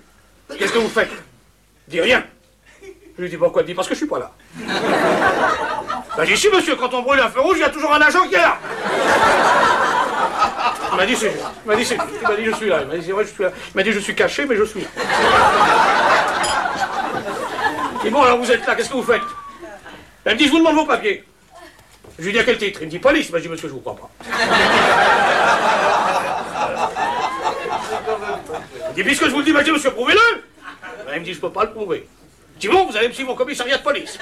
Qu'est-ce 0.57 0.71
que 0.71 0.77
vous 0.77 0.87
faites? 0.87 1.11
Il 1.89 1.91
dit, 1.91 1.99
rien. 1.99 2.23
Je 3.17 3.23
lui 3.23 3.29
dit, 3.29 3.37
pourquoi 3.37 3.63
Il 3.63 3.65
dit, 3.65 3.73
parce 3.73 3.87
que 3.87 3.95
je 3.95 3.99
suis 3.99 4.07
pas 4.07 4.19
là. 4.19 4.31
Ben, 6.15 6.25
j'ai 6.25 6.33
dit, 6.33 6.41
si, 6.41 6.49
monsieur, 6.49 6.75
quand 6.75 6.91
on 6.95 7.03
brûle 7.03 7.19
un 7.19 7.29
feu 7.29 7.41
rouge, 7.41 7.57
il 7.57 7.61
y 7.61 7.63
a 7.63 7.69
toujours 7.69 7.93
un 7.93 8.01
agent 8.01 8.27
qui 8.27 8.33
est 8.33 8.39
là. 8.39 8.57
Il 10.91 10.97
m'a 10.97 11.05
dit, 11.05 11.15
c'est. 11.15 11.31
Il 11.63 11.67
m'a 11.67 11.75
dit, 11.75 11.85
c'est. 11.85 11.95
Il 11.95 12.27
m'a 12.27 12.35
dit, 12.35 12.45
je 12.45 12.51
suis 12.53 12.69
là. 12.69 12.81
Il 12.81 12.87
m'a 12.87 12.97
dit, 12.97 13.05
c'est 13.05 13.11
vrai, 13.11 13.23
je 13.23 13.29
suis 13.29 13.43
là. 13.43 13.51
Il 13.51 13.75
m'a 13.75 13.83
dit, 13.83 13.91
je 13.91 13.99
suis 13.99 14.15
caché, 14.15 14.47
mais 14.47 14.55
je 14.55 14.63
suis 14.63 14.81
là. 14.81 14.87
Et 18.03 18.09
bon, 18.09 18.23
alors 18.23 18.39
vous 18.39 18.51
êtes 18.51 18.65
là, 18.65 18.73
qu'est-ce 18.73 18.89
que 18.89 18.95
vous 18.95 19.03
faites? 19.03 19.21
Elle 20.25 20.33
me 20.33 20.39
dit, 20.39 20.45
je 20.45 20.51
vous 20.51 20.57
demande 20.57 20.75
vos 20.75 20.85
papiers. 20.85 21.23
Je 22.17 22.25
lui 22.25 22.31
dis, 22.31 22.39
à 22.39 22.43
quel 22.43 22.57
titre? 22.57 22.79
Il 22.81 22.85
me 22.85 22.91
dit, 22.91 22.99
police. 22.99 23.29
Ben, 23.29 23.37
je 23.37 23.43
dis, 23.43 23.49
monsieur, 23.49 23.67
je 23.67 23.73
vous 23.73 23.81
crois 23.81 23.95
pas. 23.95 24.09
Il 28.89 28.89
me 28.89 28.93
dit, 28.95 29.03
puisque 29.03 29.25
je 29.25 29.29
vous 29.29 29.39
le 29.39 29.43
dis, 29.43 29.53
ben, 29.53 29.61
dis, 29.63 29.71
monsieur, 29.71 29.91
prouvez-le. 29.91 30.43
Ben, 31.05 31.13
il 31.13 31.19
me 31.19 31.25
dit, 31.25 31.33
je 31.35 31.39
peux 31.39 31.51
pas 31.51 31.65
le 31.65 31.73
prouver. 31.73 32.07
Dis, 32.59 32.67
bon, 32.67 32.85
vous 32.85 32.97
allez 32.97 33.07
me 33.07 33.13
suivre 33.13 33.31
au 33.31 33.35
commissariat 33.35 33.77
de 33.77 33.83
police. 33.83 34.17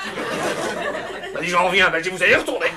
Il 1.27 1.33
m'a 1.33 1.39
dit, 1.41 1.47
j'en 1.47 1.67
reviens. 1.67 1.89
Ben, 1.89 1.99
je 1.99 2.09
dis, 2.09 2.15
vous 2.15 2.21
allez 2.21 2.33
y 2.33 2.35
retourner. 2.35 2.67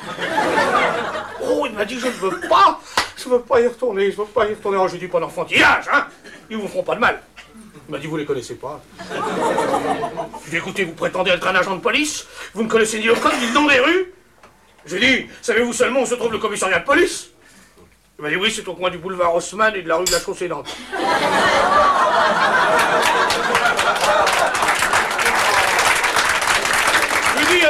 Oh, 1.42 1.66
il 1.66 1.72
m'a 1.72 1.84
dit, 1.84 1.98
je 1.98 2.06
ne 2.06 2.12
veux 2.12 2.40
pas. 2.48 2.80
Je 3.16 3.28
veux 3.28 3.40
pas 3.40 3.60
y 3.60 3.66
retourner, 3.66 4.12
je 4.12 4.16
veux 4.16 4.24
pas 4.24 4.46
y 4.46 4.50
retourner. 4.50 4.78
Oh, 4.80 4.86
je 4.88 4.96
dis, 4.96 5.08
pas 5.08 5.18
d'enfantillage, 5.18 5.86
hein. 5.92 6.06
Ils 6.48 6.56
vous 6.56 6.68
feront 6.68 6.84
pas 6.84 6.94
de 6.94 7.00
mal. 7.00 7.20
Il 7.88 7.92
m'a 7.92 7.98
dit, 7.98 8.06
vous 8.06 8.16
les 8.16 8.24
connaissez 8.24 8.54
pas. 8.54 8.80
Je 10.44 10.50
dit, 10.50 10.56
écoutez, 10.56 10.84
vous 10.84 10.92
prétendez 10.92 11.32
être 11.32 11.46
un 11.48 11.54
agent 11.56 11.74
de 11.74 11.80
police? 11.80 12.26
Vous 12.54 12.62
ne 12.62 12.68
connaissez 12.68 12.98
ni 12.98 13.06
le 13.06 13.14
code, 13.14 13.32
ni 13.40 13.46
le 13.48 13.52
nom 13.52 13.66
des 13.66 13.80
rues? 13.80 14.14
Je 14.86 14.96
dit, 14.96 15.26
savez-vous 15.42 15.72
seulement 15.72 16.02
où 16.02 16.06
se 16.06 16.14
trouve 16.14 16.32
le 16.32 16.38
commissariat 16.38 16.78
de 16.78 16.84
police? 16.84 17.30
Il 18.18 18.22
m'a 18.22 18.30
dit, 18.30 18.36
oui, 18.36 18.52
c'est 18.54 18.66
au 18.68 18.74
coin 18.74 18.90
du 18.90 18.98
boulevard 18.98 19.34
Haussmann 19.34 19.74
et 19.74 19.82
de 19.82 19.88
la 19.88 19.96
rue 19.96 20.04
de 20.04 20.12
la 20.12 20.20
Chaussée 20.20 20.48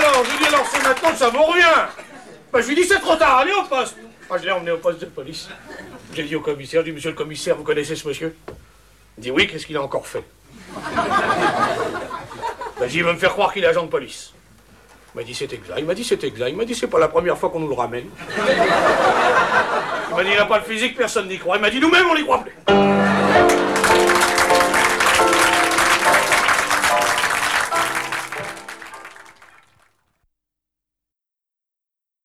alors, 0.09 0.25
je 0.25 0.31
lui 0.31 0.38
dis 0.38 0.47
alors, 0.47 0.66
c'est 0.71 0.83
maintenant 0.83 1.14
ça 1.14 1.29
vaut 1.31 1.47
rien. 1.47 1.88
Ben, 2.53 2.61
je 2.62 2.68
lui 2.68 2.75
dis, 2.75 2.85
c'est 2.85 3.01
trop 3.01 3.16
tard, 3.16 3.38
allez 3.38 3.53
au 3.53 3.64
poste. 3.64 3.97
Ah, 4.31 4.37
je 4.38 4.44
l'ai 4.44 4.51
emmené 4.51 4.71
au 4.71 4.79
poste 4.79 5.01
de 5.01 5.07
police. 5.07 5.49
J'ai 6.14 6.23
dit 6.23 6.37
au 6.37 6.40
commissaire, 6.40 6.83
j'ai 6.83 6.90
dit, 6.90 6.94
monsieur 6.94 7.11
le 7.11 7.16
commissaire, 7.16 7.57
vous 7.57 7.64
connaissez 7.64 7.94
ce 7.94 8.09
monsieur? 8.09 8.35
Il 9.18 9.23
dit, 9.23 9.31
oui, 9.31 9.47
qu'est-ce 9.47 9.66
qu'il 9.66 9.77
a 9.77 9.83
encore 9.83 10.07
fait? 10.07 10.25
Ben, 12.79 12.83
j'ai 12.83 12.88
dit, 12.88 12.99
il 12.99 13.05
me 13.05 13.14
faire 13.14 13.33
croire 13.33 13.53
qu'il 13.53 13.64
est 13.64 13.66
agent 13.66 13.83
de 13.83 13.88
police. 13.88 14.33
Il 15.14 15.18
m'a 15.18 15.25
dit, 15.25 15.35
c'est 15.35 15.53
exact. 15.53 15.75
Il 15.79 15.85
m'a 15.85 15.94
dit, 15.94 16.05
c'est 16.05 16.23
exact. 16.25 16.49
Il 16.49 16.57
m'a 16.57 16.64
dit, 16.64 16.75
c'est 16.75 16.87
pas 16.87 16.99
la 16.99 17.09
première 17.09 17.37
fois 17.37 17.51
qu'on 17.51 17.61
nous 17.61 17.68
le 17.68 17.75
ramène. 17.75 18.09
Il 20.11 20.16
m'a 20.16 20.25
dit, 20.25 20.31
il 20.31 20.37
n'a 20.37 20.47
pas 20.47 20.59
le 20.59 20.64
physique, 20.64 20.97
personne 20.97 21.29
n'y 21.29 21.38
croit. 21.38 21.57
Il 21.57 21.62
m'a 21.62 21.71
dit, 21.71 21.81
nous-mêmes, 21.81 22.07
on 22.11 22.14
n'y 22.14 22.23
croit 22.25 22.44
plus. 22.44 22.55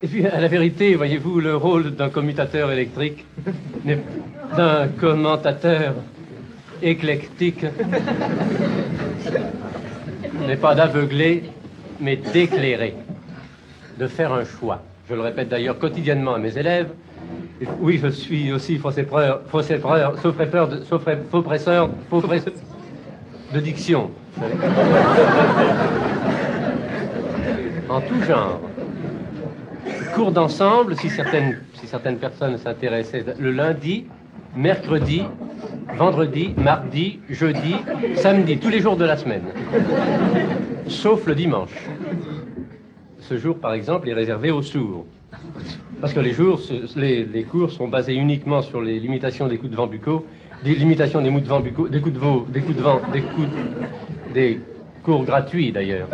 Et 0.04 0.08
puis, 0.08 0.26
à 0.28 0.39
la 0.42 0.50
vérité, 0.50 0.96
voyez-vous, 0.96 1.39
le 1.39 1.56
rôle 1.56 1.92
d'un 1.96 2.10
commutateur 2.10 2.70
électrique, 2.72 3.26
d'un 4.58 4.88
commentateur 5.00 5.94
éclectique, 6.82 7.66
n'est 10.46 10.58
pas 10.58 10.76
d'aveugler, 10.76 11.44
mais 12.02 12.18
d'éclairer, 12.18 12.96
de 13.98 14.08
faire 14.08 14.34
un 14.34 14.44
choix. 14.44 14.82
Je 15.10 15.16
le 15.16 15.22
répète 15.22 15.48
d'ailleurs 15.48 15.80
quotidiennement 15.80 16.34
à 16.34 16.38
mes 16.38 16.58
élèves. 16.58 16.89
Oui, 17.80 17.98
je 18.04 18.10
suis 18.10 18.52
aussi 18.52 18.78
faux-épreur, 18.78 19.44
faux-épreur, 19.48 20.20
faux-presseur 20.20 20.68
de, 20.68 20.78
faux-pré- 20.84 21.18
faux-presseur, 21.32 21.89
faux-presseur 22.10 22.54
de 23.54 23.60
diction. 23.62 24.12
vous 24.36 24.44
savez. 24.44 24.56
En 27.89 28.02
tout 28.02 28.22
genre 28.28 28.60
cours 30.13 30.32
d'ensemble, 30.32 30.95
si 30.95 31.10
certaines, 31.10 31.60
si 31.73 31.88
certaines 31.88 32.17
personnes 32.17 32.58
s'intéressaient, 32.58 33.26
le 33.39 33.52
lundi, 33.52 34.06
mercredi, 34.56 35.23
vendredi, 35.97 36.54
mardi, 36.58 37.19
jeudi, 37.30 37.76
samedi, 38.15 38.58
tous 38.58 38.69
les 38.69 38.80
jours 38.80 38.95
de 38.95 39.06
la 39.06 39.17
semaine, 39.17 39.43
sauf 40.88 41.26
le 41.26 41.36
dimanche. 41.36 41.73
Ce 43.19 43.38
jour, 43.38 43.58
par 43.58 43.73
exemple, 43.73 44.10
est 44.10 44.13
réservé 44.13 44.52
aux 44.52 44.62
sourds. 44.62 45.06
Parce 46.02 46.13
que 46.13 46.19
les, 46.19 46.34
jours, 46.34 46.60
les, 46.95 47.23
les 47.23 47.43
cours 47.43 47.71
sont 47.71 47.88
basés 47.88 48.13
uniquement 48.13 48.62
sur 48.62 48.82
les 48.82 48.99
limitations 48.99 49.47
des 49.47 49.58
coups 49.58 49.71
de 49.71 49.78
vent 49.78 49.88
buccaux, 49.88 50.26
des 50.63 50.76
limitations 50.76 51.21
des 51.21 51.32
de 51.32 51.47
vent 51.47 51.60
des 51.60 51.71
coups 51.71 51.89
de 51.89 52.19
vent, 52.19 52.45
des 52.49 52.62
coups 52.62 52.78
de 52.78 52.82
vent, 52.82 53.02
des 53.12 53.21
coups, 53.21 53.47
des 54.34 54.60
cours 55.04 55.23
gratuits 55.23 55.71
d'ailleurs. 55.71 56.08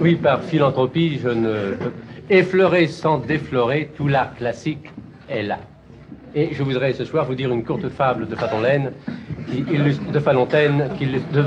Oui, 0.00 0.16
par 0.16 0.42
philanthropie, 0.42 1.18
je 1.22 1.28
ne 1.28 1.74
effleurer 2.30 2.86
sans 2.86 3.18
déflorer, 3.18 3.90
tout 3.96 4.08
l'art 4.08 4.34
classique 4.34 4.90
est 5.28 5.42
là. 5.42 5.58
Et 6.34 6.54
je 6.54 6.62
voudrais 6.62 6.94
ce 6.94 7.04
soir 7.04 7.26
vous 7.26 7.34
dire 7.34 7.52
une 7.52 7.62
courte 7.62 7.88
fable 7.90 8.26
de 8.26 8.34
Fatolaine, 8.34 8.92
qui 9.48 9.62
de 9.62 10.18
Falontaine, 10.18 10.88
qui 10.96 11.04
illustre, 11.04 11.28
de 11.32 11.42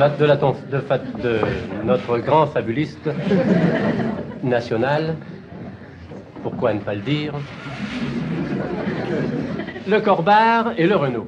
notre 1.83 2.17
grand 2.19 2.45
fabuliste 2.45 3.09
national. 4.43 5.15
Pourquoi 6.43 6.73
ne 6.75 6.79
pas 6.79 6.93
le 6.93 7.01
dire? 7.01 7.33
Le 9.87 9.99
Corbard 10.01 10.73
et 10.77 10.85
le 10.85 10.95
Renault. 10.95 11.27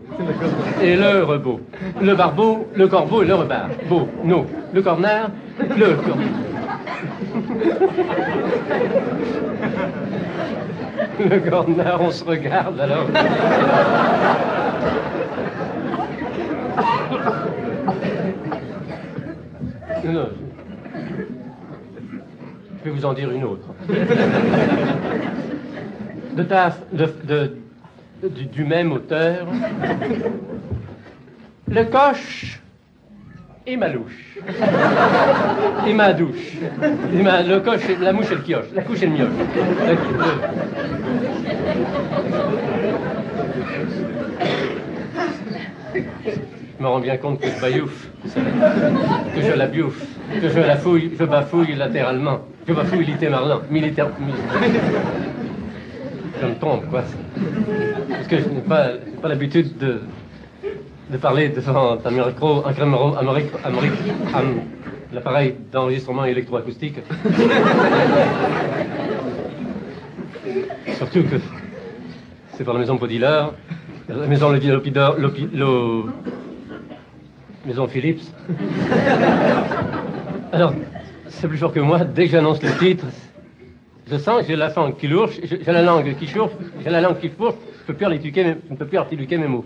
Et 0.82 0.96
le 0.96 1.24
Rebeau. 1.24 1.60
Le 2.00 2.14
Barbeau, 2.14 2.68
le 2.76 2.88
Corbeau 2.88 3.24
et 3.24 3.26
le 3.26 3.34
Rebard. 3.34 3.70
Beau, 3.90 4.08
non. 4.24 4.46
Le 4.74 4.82
Cornard, 4.84 5.32
le 5.60 5.96
Corbeau. 5.96 6.22
Le 11.20 11.40
Cornard, 11.50 12.02
on 12.02 12.12
se 12.12 12.24
regarde 12.24 12.80
alors. 12.80 13.08
Non. 20.06 20.30
Je 22.80 22.90
vais 22.90 22.96
vous 22.96 23.06
en 23.06 23.14
dire 23.14 23.32
une 23.32 23.44
autre. 23.44 23.68
De 26.34 26.44
ta, 26.44 26.76
de, 26.94 27.58
du 28.54 28.64
même 28.64 28.92
auteur. 28.92 29.48
Le 31.68 31.84
coche 31.84 32.62
et 33.68 33.76
ma 33.78 33.90
louche. 33.90 34.36
Et 35.88 35.94
ma 35.94 36.14
douche. 36.14 36.54
Et 37.14 37.22
ma- 37.22 37.42
le 37.44 37.60
coche, 37.60 37.82
la 38.02 38.14
mouche 38.14 38.32
et 38.32 38.36
le 38.36 38.42
pioche. 38.42 38.66
La 38.74 38.82
couche 38.82 39.02
et 39.04 39.08
le 39.08 39.12
mioche. 39.12 39.28
Je 45.98 46.84
me 46.84 46.88
rends 46.88 47.00
bien 47.00 47.18
compte 47.18 47.40
que 47.40 47.48
je 47.48 47.60
bayouffe, 47.62 48.08
que 49.36 49.42
je 49.42 49.54
la 49.54 49.68
biouffe, 49.68 50.04
que 50.42 50.50
je 50.50 50.60
la 50.60 50.76
fouille, 50.76 51.12
je 51.20 51.24
bafouille 51.26 51.76
latéralement, 51.76 52.40
je 52.68 52.74
bafouille 52.74 53.06
littéralement, 53.06 53.62
militaire. 53.70 54.08
mi- 54.20 54.34
Je 56.40 56.46
me 56.46 56.54
trompe, 56.60 56.88
quoi. 56.92 57.04
Parce 58.12 58.28
que 58.28 58.38
je 58.38 58.44
n'ai 58.44 58.62
pas 58.62 58.92
l'habitude 59.28 59.76
de, 59.80 60.02
de 61.10 61.18
parler 61.18 61.50
devant 61.50 61.98
un 62.06 62.12
micro, 62.12 62.64
un 62.68 62.74
l'appareil 65.14 65.56
d'enregistrement 65.72 66.26
électroacoustique. 66.26 67.00
Surtout 70.98 71.24
que 71.24 71.36
c'est 72.54 72.64
pour 72.64 72.74
la 72.74 72.80
maison 72.80 72.96
Baudillard, 72.96 73.54
la 74.10 74.28
maison 74.28 74.52
Lopi- 74.52 75.50
Lo- 75.54 76.10
maison 77.66 77.88
Philips. 77.88 78.22
Alors, 80.52 80.74
c'est 81.30 81.48
plus 81.48 81.58
fort 81.58 81.72
que 81.74 81.80
moi, 81.80 82.00
dès 82.00 82.26
que 82.26 82.32
j'annonce 82.32 82.62
le 82.64 82.72
titre, 82.78 83.06
je 84.10 84.18
sens 84.18 84.42
que 84.42 84.48
j'ai 84.48 84.56
la 84.56 84.70
langue 84.74 84.96
qui 84.98 85.08
lourche, 85.08 85.40
j'ai 85.44 85.72
la 85.72 85.82
langue 85.84 86.16
qui 86.18 86.28
chauffe, 86.28 86.54
j'ai 86.84 86.90
la 86.90 87.02
langue 87.02 87.20
qui 87.20 87.30
fourche, 87.30 87.56
je 87.88 87.94
ne 87.94 88.76
peux 88.78 88.86
plus 88.86 88.98
articuler 88.98 89.38
mes 89.38 89.48
mots. 89.48 89.66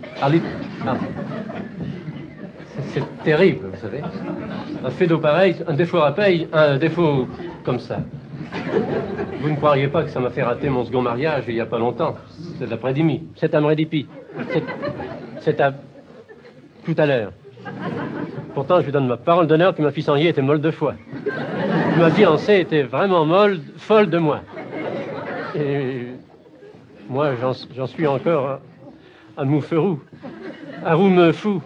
Ah. 0.86 0.94
C'est- 2.88 3.02
terrible, 3.24 3.66
vous 3.72 3.80
savez. 3.80 4.00
Un 4.84 4.90
d'eau 5.06 5.18
pareil, 5.18 5.56
un 5.66 5.74
défaut 5.74 5.98
paye, 6.12 6.48
un 6.52 6.76
défaut 6.78 7.26
comme 7.64 7.78
ça. 7.78 7.98
Vous 9.40 9.50
ne 9.50 9.56
croiriez 9.56 9.88
pas 9.88 10.04
que 10.04 10.10
ça 10.10 10.20
m'a 10.20 10.30
fait 10.30 10.42
rater 10.42 10.68
mon 10.68 10.84
second 10.84 11.02
mariage 11.02 11.44
il 11.48 11.54
n'y 11.54 11.60
a 11.60 11.66
pas 11.66 11.78
longtemps. 11.78 12.14
C'est 12.58 12.68
l'après-demi. 12.68 13.22
C'est 13.36 13.54
à 13.54 13.60
Mrédipi. 13.60 14.06
C'est- 15.40 15.60
à... 15.60 15.72
tout 16.84 16.94
à 16.98 17.06
l'heure. 17.06 17.32
Pourtant, 18.54 18.80
je 18.80 18.86
lui 18.86 18.92
donne 18.92 19.06
ma 19.06 19.16
parole 19.16 19.46
d'honneur 19.46 19.74
que 19.74 19.82
ma 19.82 19.90
fille 19.90 20.04
était 20.26 20.42
molle 20.42 20.60
de 20.60 20.70
foi. 20.70 20.94
Ma 21.98 22.10
fiancée 22.10 22.60
était 22.60 22.82
vraiment 22.82 23.24
molle, 23.24 23.60
folle 23.76 24.10
de 24.10 24.18
moi. 24.18 24.40
Moi, 27.12 27.32
j'en 27.76 27.86
suis 27.86 28.06
encore 28.06 28.48
à, 28.48 28.60
à 29.42 29.44
moufferou, 29.44 30.00
à 30.84 30.94
roue 30.94 31.08
me 31.10 31.30
fou, 31.32 31.60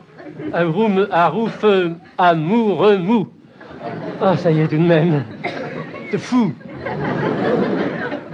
à 0.53 0.65
roue 0.65 0.89
me, 0.89 1.15
à 1.15 1.29
roue 1.29 1.47
feu, 1.47 1.95
amoureux 2.19 2.99
mou. 2.99 3.29
Ah, 4.21 4.37
ça 4.37 4.51
y 4.51 4.61
est 4.61 4.67
tout 4.67 4.77
de 4.77 4.83
même. 4.83 5.23
C'est 6.11 6.19
fou. 6.19 6.53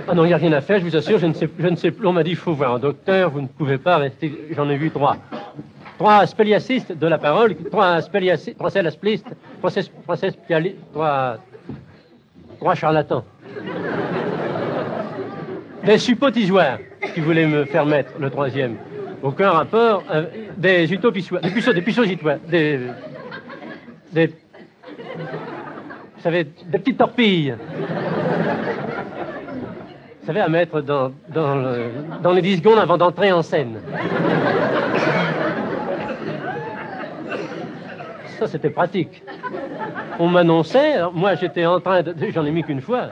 Ah 0.08 0.14
non, 0.14 0.24
il 0.24 0.28
n'y 0.28 0.32
a 0.34 0.38
rien 0.38 0.52
à 0.52 0.62
faire, 0.62 0.78
je 0.78 0.84
vous 0.84 0.96
assure, 0.96 1.18
je 1.18 1.26
ne 1.26 1.34
sais, 1.34 1.48
je 1.58 1.68
ne 1.68 1.76
sais 1.76 1.90
plus. 1.90 2.06
On 2.06 2.12
m'a 2.14 2.22
dit, 2.22 2.30
il 2.30 2.36
faut 2.36 2.54
voir 2.54 2.74
un 2.74 2.78
docteur, 2.78 3.30
vous 3.30 3.42
ne 3.42 3.46
pouvez 3.46 3.76
pas 3.78 3.98
rester. 3.98 4.32
J'en 4.56 4.68
ai 4.70 4.76
vu 4.76 4.90
trois. 4.90 5.16
Trois 5.98 6.26
spéliacistes 6.26 6.92
de 6.96 7.06
la 7.06 7.18
parole, 7.18 7.54
trois 7.70 8.00
spéliacistes, 8.00 8.56
trois 8.56 8.70
célasplistes, 8.70 9.26
trois, 9.58 9.70
cés- 9.70 9.90
trois, 10.92 11.36
trois, 12.58 12.74
charlatans. 12.74 13.22
Des 15.84 15.98
suppositoires 15.98 16.78
qui 17.14 17.20
voulaient 17.20 17.46
me 17.46 17.64
faire 17.64 17.86
mettre 17.86 18.12
le 18.18 18.30
troisième. 18.30 18.76
Aucun 19.22 19.50
rapport. 19.50 20.02
euh, 20.12 20.24
des 20.56 20.92
utopisoires, 20.92 21.42
des 21.42 21.50
puceaux, 21.50 21.72
des 21.72 21.82
puceaux-gitoires, 21.82 22.38
des, 22.48 22.80
des, 24.12 24.26
vous 24.26 24.32
savez, 26.22 26.44
des 26.44 26.78
petites 26.78 26.98
torpilles. 26.98 27.54
Vous 30.20 30.26
savez, 30.26 30.40
à 30.40 30.48
mettre 30.48 30.80
dans, 30.80 31.12
dans, 31.28 31.76
dans 32.22 32.32
les 32.32 32.42
10 32.42 32.58
secondes 32.58 32.78
avant 32.78 32.96
d'entrer 32.96 33.32
en 33.32 33.42
scène. 33.42 33.80
Ça, 38.38 38.46
c'était 38.46 38.70
pratique. 38.70 39.22
On 40.18 40.28
m'annonçait, 40.28 40.96
moi 41.14 41.34
j'étais 41.34 41.64
en 41.66 41.80
train 41.80 42.02
de. 42.02 42.14
J'en 42.32 42.44
ai 42.44 42.50
mis 42.50 42.62
qu'une 42.62 42.80
fois. 42.80 43.08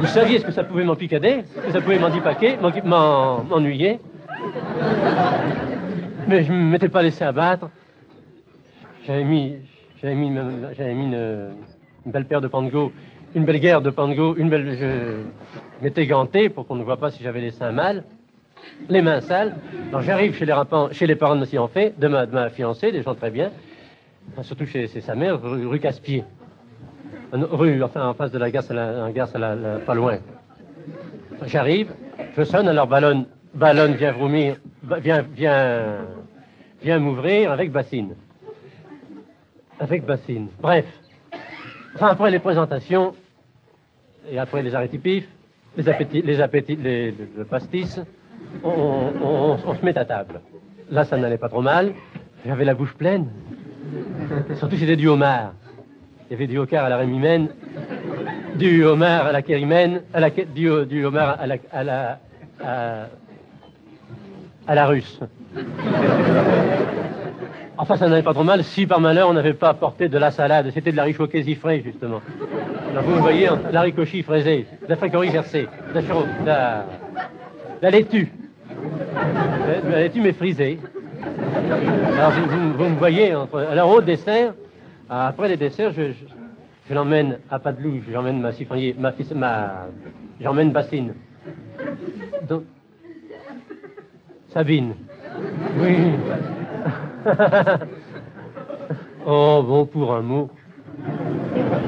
Vous 0.00 0.06
saviez 0.06 0.38
ce 0.38 0.46
que 0.46 0.52
ça 0.52 0.64
pouvait 0.64 0.84
m'empicader, 0.84 1.44
ce 1.54 1.60
que 1.60 1.72
ça 1.72 1.80
pouvait 1.82 1.98
m'endipaquer, 1.98 2.56
m'en- 2.56 2.72
m'en- 2.84 3.44
m'ennuyer. 3.44 3.98
Mais 6.26 6.42
je 6.42 6.50
ne 6.52 6.56
m'étais 6.70 6.88
pas 6.88 7.02
laissé 7.02 7.22
abattre. 7.22 7.68
J'avais 9.06 9.24
mis, 9.24 9.56
j'avais 10.00 10.14
mis, 10.14 10.28
une, 10.28 11.50
belle 12.06 12.24
paire 12.24 12.40
de 12.40 12.48
pango, 12.48 12.92
une 13.34 13.44
belle 13.44 13.60
guerre 13.60 13.82
de 13.82 13.90
pango, 13.90 14.36
une 14.38 14.48
belle. 14.48 14.74
Je 14.78 15.84
m'étais 15.84 16.06
ganté 16.06 16.48
pour 16.48 16.66
qu'on 16.66 16.76
ne 16.76 16.82
voit 16.82 16.96
pas 16.96 17.10
si 17.10 17.22
j'avais 17.22 17.42
les 17.42 17.50
seins 17.50 17.72
mâles, 17.72 18.04
les 18.88 19.02
mains 19.02 19.20
sales. 19.20 19.54
Alors 19.90 20.00
j'arrive 20.00 20.34
chez 20.34 20.46
les, 20.46 20.54
chez 20.92 21.06
les 21.06 21.14
parents 21.16 21.34
de 21.34 21.40
ma 21.40 21.46
fiancée, 21.46 21.92
de 21.98 22.08
ma, 22.08 22.48
fiancée, 22.48 22.90
des 22.90 23.02
gens 23.02 23.14
très 23.14 23.30
bien, 23.30 23.50
surtout 24.40 24.64
chez, 24.64 24.88
chez 24.88 25.02
sa 25.02 25.14
mère, 25.14 25.42
rue, 25.42 25.66
rue 25.66 25.78
Caspier. 25.78 26.24
Rue, 27.32 27.82
enfin 27.82 28.08
en 28.08 28.14
face 28.14 28.32
de 28.32 28.38
la 28.38 28.50
gare, 28.50 28.62
c'est 28.64 29.84
pas 29.86 29.94
loin. 29.94 30.18
J'arrive, 31.46 31.92
je 32.36 32.42
sonne, 32.42 32.68
alors 32.68 32.86
Ballon, 32.86 33.26
Ballon 33.54 33.92
vient 33.94 34.12
vomir, 34.12 34.56
vient, 35.00 35.22
vient, 35.22 35.82
vient 36.82 36.98
m'ouvrir 36.98 37.52
avec 37.52 37.70
bassine. 37.72 38.14
Avec 39.78 40.04
bassine. 40.04 40.48
Bref. 40.60 40.84
Enfin, 41.94 42.08
après 42.08 42.30
les 42.30 42.38
présentations, 42.38 43.14
et 44.30 44.38
après 44.38 44.62
les 44.62 44.74
arrêtés 44.74 45.26
les 45.76 45.88
appétits, 45.88 46.22
les 46.22 46.40
appétits, 46.40 46.76
les, 46.76 47.10
le, 47.12 47.16
le 47.38 47.44
pastis, 47.44 48.00
on- 48.64 49.56
on 49.66 49.74
se 49.74 49.84
met 49.84 49.96
à 49.96 50.04
table. 50.04 50.40
Là, 50.90 51.04
ça 51.04 51.16
n'allait 51.16 51.38
pas 51.38 51.48
trop 51.48 51.62
mal. 51.62 51.92
J'avais 52.44 52.64
la 52.64 52.74
bouche 52.74 52.94
pleine. 52.94 53.28
Surtout, 54.56 54.76
c'était 54.76 54.96
du 54.96 55.06
homard. 55.08 55.52
Il 56.30 56.34
y 56.34 56.36
avait 56.36 56.46
du 56.46 56.58
hocard 56.58 56.84
à 56.84 56.88
la 56.88 56.96
rémimène, 56.96 57.48
du 58.54 58.84
homard 58.84 59.26
à 59.26 59.32
la 59.32 59.42
kérimène, 59.42 60.02
à 60.14 60.20
la, 60.20 60.30
du, 60.30 60.70
du 60.86 61.04
homard 61.04 61.36
à 61.40 61.46
la, 61.82 62.18
à 64.68 64.74
la, 64.76 64.86
russe. 64.86 65.18
Enfin, 67.76 67.96
ça 67.96 68.08
n'allait 68.08 68.22
pas 68.22 68.32
trop 68.32 68.44
mal 68.44 68.62
si 68.62 68.86
par 68.86 69.00
malheur 69.00 69.28
on 69.28 69.32
n'avait 69.32 69.54
pas 69.54 69.70
apporté 69.70 70.08
de 70.08 70.18
la 70.18 70.30
salade. 70.30 70.70
C'était 70.72 70.92
de 70.92 70.96
la 70.96 71.02
richoquet 71.02 71.42
frais, 71.56 71.82
justement. 71.84 72.20
Alors, 72.92 73.02
vous 73.02 73.16
me 73.16 73.20
voyez, 73.20 73.48
hein, 73.48 73.58
la 73.72 73.80
ricochie 73.80 74.22
fraisée, 74.22 74.66
la 74.88 74.94
fricorie 74.94 75.30
versée, 75.30 75.66
de 75.88 75.94
la, 75.94 76.00
chiro- 76.00 76.26
la, 76.46 77.90
laitue. 77.90 78.30
La 79.90 79.98
laitue 80.02 80.20
mais 80.20 80.32
frisée. 80.32 80.78
Alors, 82.16 82.30
vous 82.30 82.84
me 82.88 82.96
voyez, 82.98 83.34
entre, 83.34 83.58
alors 83.58 83.90
au 83.90 84.00
dessert, 84.00 84.52
après 85.10 85.48
les 85.48 85.56
desserts, 85.56 85.92
je, 85.92 86.12
je, 86.12 86.24
je 86.88 86.94
l'emmène 86.94 87.38
à 87.50 87.58
Padelouche, 87.58 88.04
j'emmène 88.10 88.40
ma 88.40 88.52
chiffonier, 88.52 88.94
ma 88.96 89.12
ma, 89.34 89.86
j'emmène 90.40 90.70
Bassine. 90.70 91.14
Donc, 92.48 92.62
Sabine. 94.52 94.94
Oui. 95.78 95.96
oh, 99.26 99.64
bon, 99.66 99.86
pour 99.86 100.14
un 100.14 100.22
mot. 100.22 100.48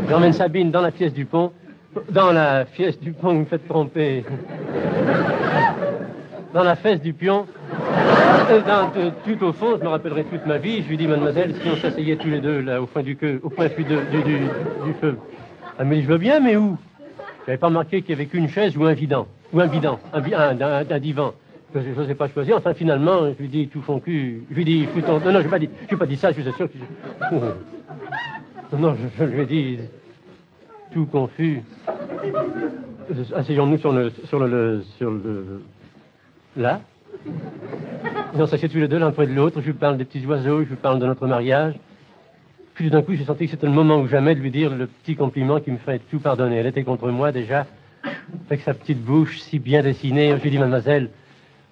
J'emmène 0.08 0.32
Sabine 0.32 0.70
dans 0.70 0.80
la 0.80 0.90
pièce 0.90 1.12
du 1.12 1.24
pont. 1.24 1.52
Dans 2.11 2.32
la 2.32 2.64
pièce 2.64 2.98
du 2.98 3.12
pont, 3.12 3.35
vous 3.35 3.40
me 3.40 3.44
faites 3.44 3.68
tromper. 3.68 4.24
dans 6.52 6.64
la 6.64 6.76
fesse 6.76 7.00
du 7.00 7.12
pion. 7.12 7.46
Tout 9.24 9.44
au 9.44 9.52
fond, 9.52 9.76
je 9.78 9.85
me 9.85 9.88
rappellerai 9.88 10.24
toute 10.24 10.46
ma 10.46 10.59
vie, 10.59 10.83
je 10.83 10.88
lui 10.88 10.96
dis, 10.96 11.07
mademoiselle, 11.07 11.55
si 11.62 11.68
on 11.68 11.76
s'asseyait 11.76 12.16
tous 12.16 12.28
les 12.28 12.40
deux 12.40 12.61
là, 12.61 12.83
au 12.83 12.87
point 12.87 13.02
du, 13.02 13.16
queue, 13.16 13.40
au 13.42 13.50
point 13.50 13.66
du, 13.66 14.94
feu. 15.00 15.18
Me 15.81 15.94
dit, 15.94 16.02
je 16.02 16.09
veux 16.09 16.18
bien, 16.18 16.40
mais 16.40 16.57
où? 16.57 16.76
J'avais 17.46 17.59
pas 17.59 17.68
remarqué 17.68 18.02
qu'il 18.02 18.11
y 18.11 18.12
avait 18.14 18.26
qu'une 18.26 18.48
chaise 18.48 18.76
ou 18.76 18.85
un 18.85 18.92
vidant, 18.92 19.26
ou 19.52 19.61
un 19.61 19.66
bidon, 19.66 19.98
un, 20.12 20.22
un, 20.22 20.98
divan. 20.98 21.33
Je 21.74 21.81
n'osais 21.81 22.14
pas 22.14 22.28
choisir. 22.28 22.57
Enfin, 22.57 22.74
finalement, 22.74 23.33
je 23.33 23.42
lui 23.42 23.48
dis 23.48 23.68
tout 23.68 23.81
fond 23.81 23.98
cul. 23.98 24.44
Je 24.50 24.55
lui 24.55 24.64
dis, 24.64 24.88
Non, 25.09 25.18
non, 25.18 25.40
je 25.40 25.44
n'ai 25.44 25.48
pas 25.48 25.59
dit, 25.59 25.68
pas 25.98 26.07
dit 26.07 26.16
ça, 26.16 26.31
je 26.31 26.40
suis 26.40 26.52
sûr 26.52 26.68
que. 26.68 26.78
Je... 27.31 28.76
Non, 28.76 28.94
je, 29.18 29.24
lui 29.24 29.40
ai 29.40 29.46
dit, 29.46 29.78
tout 30.92 31.07
confus. 31.07 31.62
Asseyons-nous 33.35 33.78
sur 33.78 33.92
le, 33.92 34.11
sur 34.26 34.38
le, 34.38 34.83
là. 36.57 36.81
On 38.35 38.46
s'assied 38.46 38.68
tous 38.68 38.79
les 38.79 38.88
deux 38.88 38.98
l'un 38.98 39.11
près 39.11 39.27
de 39.27 39.33
l'autre. 39.33 39.61
Je 39.61 39.66
lui 39.66 39.72
parle 39.72 39.96
des 39.96 40.05
petits 40.05 40.25
oiseaux, 40.27 40.62
je 40.62 40.68
lui 40.68 40.77
parle 40.77 40.98
de 40.98 41.07
notre 41.07 41.27
mariage. 41.27 41.75
Puis 42.75 42.90
d'un 42.90 43.03
coup, 43.03 43.14
j'ai 43.14 43.25
senti 43.25 43.44
que 43.44 43.51
c'était 43.51 43.66
le 43.66 43.72
moment 43.72 43.98
ou 43.98 44.09
jamais 44.09 44.35
de 44.35 44.40
lui 44.40 44.51
dire 44.51 44.75
le 44.75 44.87
petit 44.87 45.14
compliment 45.14 45.61
qui 45.61 45.70
me 45.70 45.77
ferait 45.77 46.01
tout 46.11 46.18
pardonner. 46.18 46.57
Elle 46.57 46.66
était 46.66 46.85
contre 46.85 47.09
moi 47.09 47.31
déjà, 47.31 47.66
avec 48.48 48.62
sa 48.62 48.72
petite 48.75 49.03
bouche 49.03 49.40
si 49.40 49.59
bien 49.59 49.83
dessinée. 49.83 50.35
Je 50.37 50.42
lui 50.42 50.51
dit, 50.51 50.59
mademoiselle, 50.59 51.11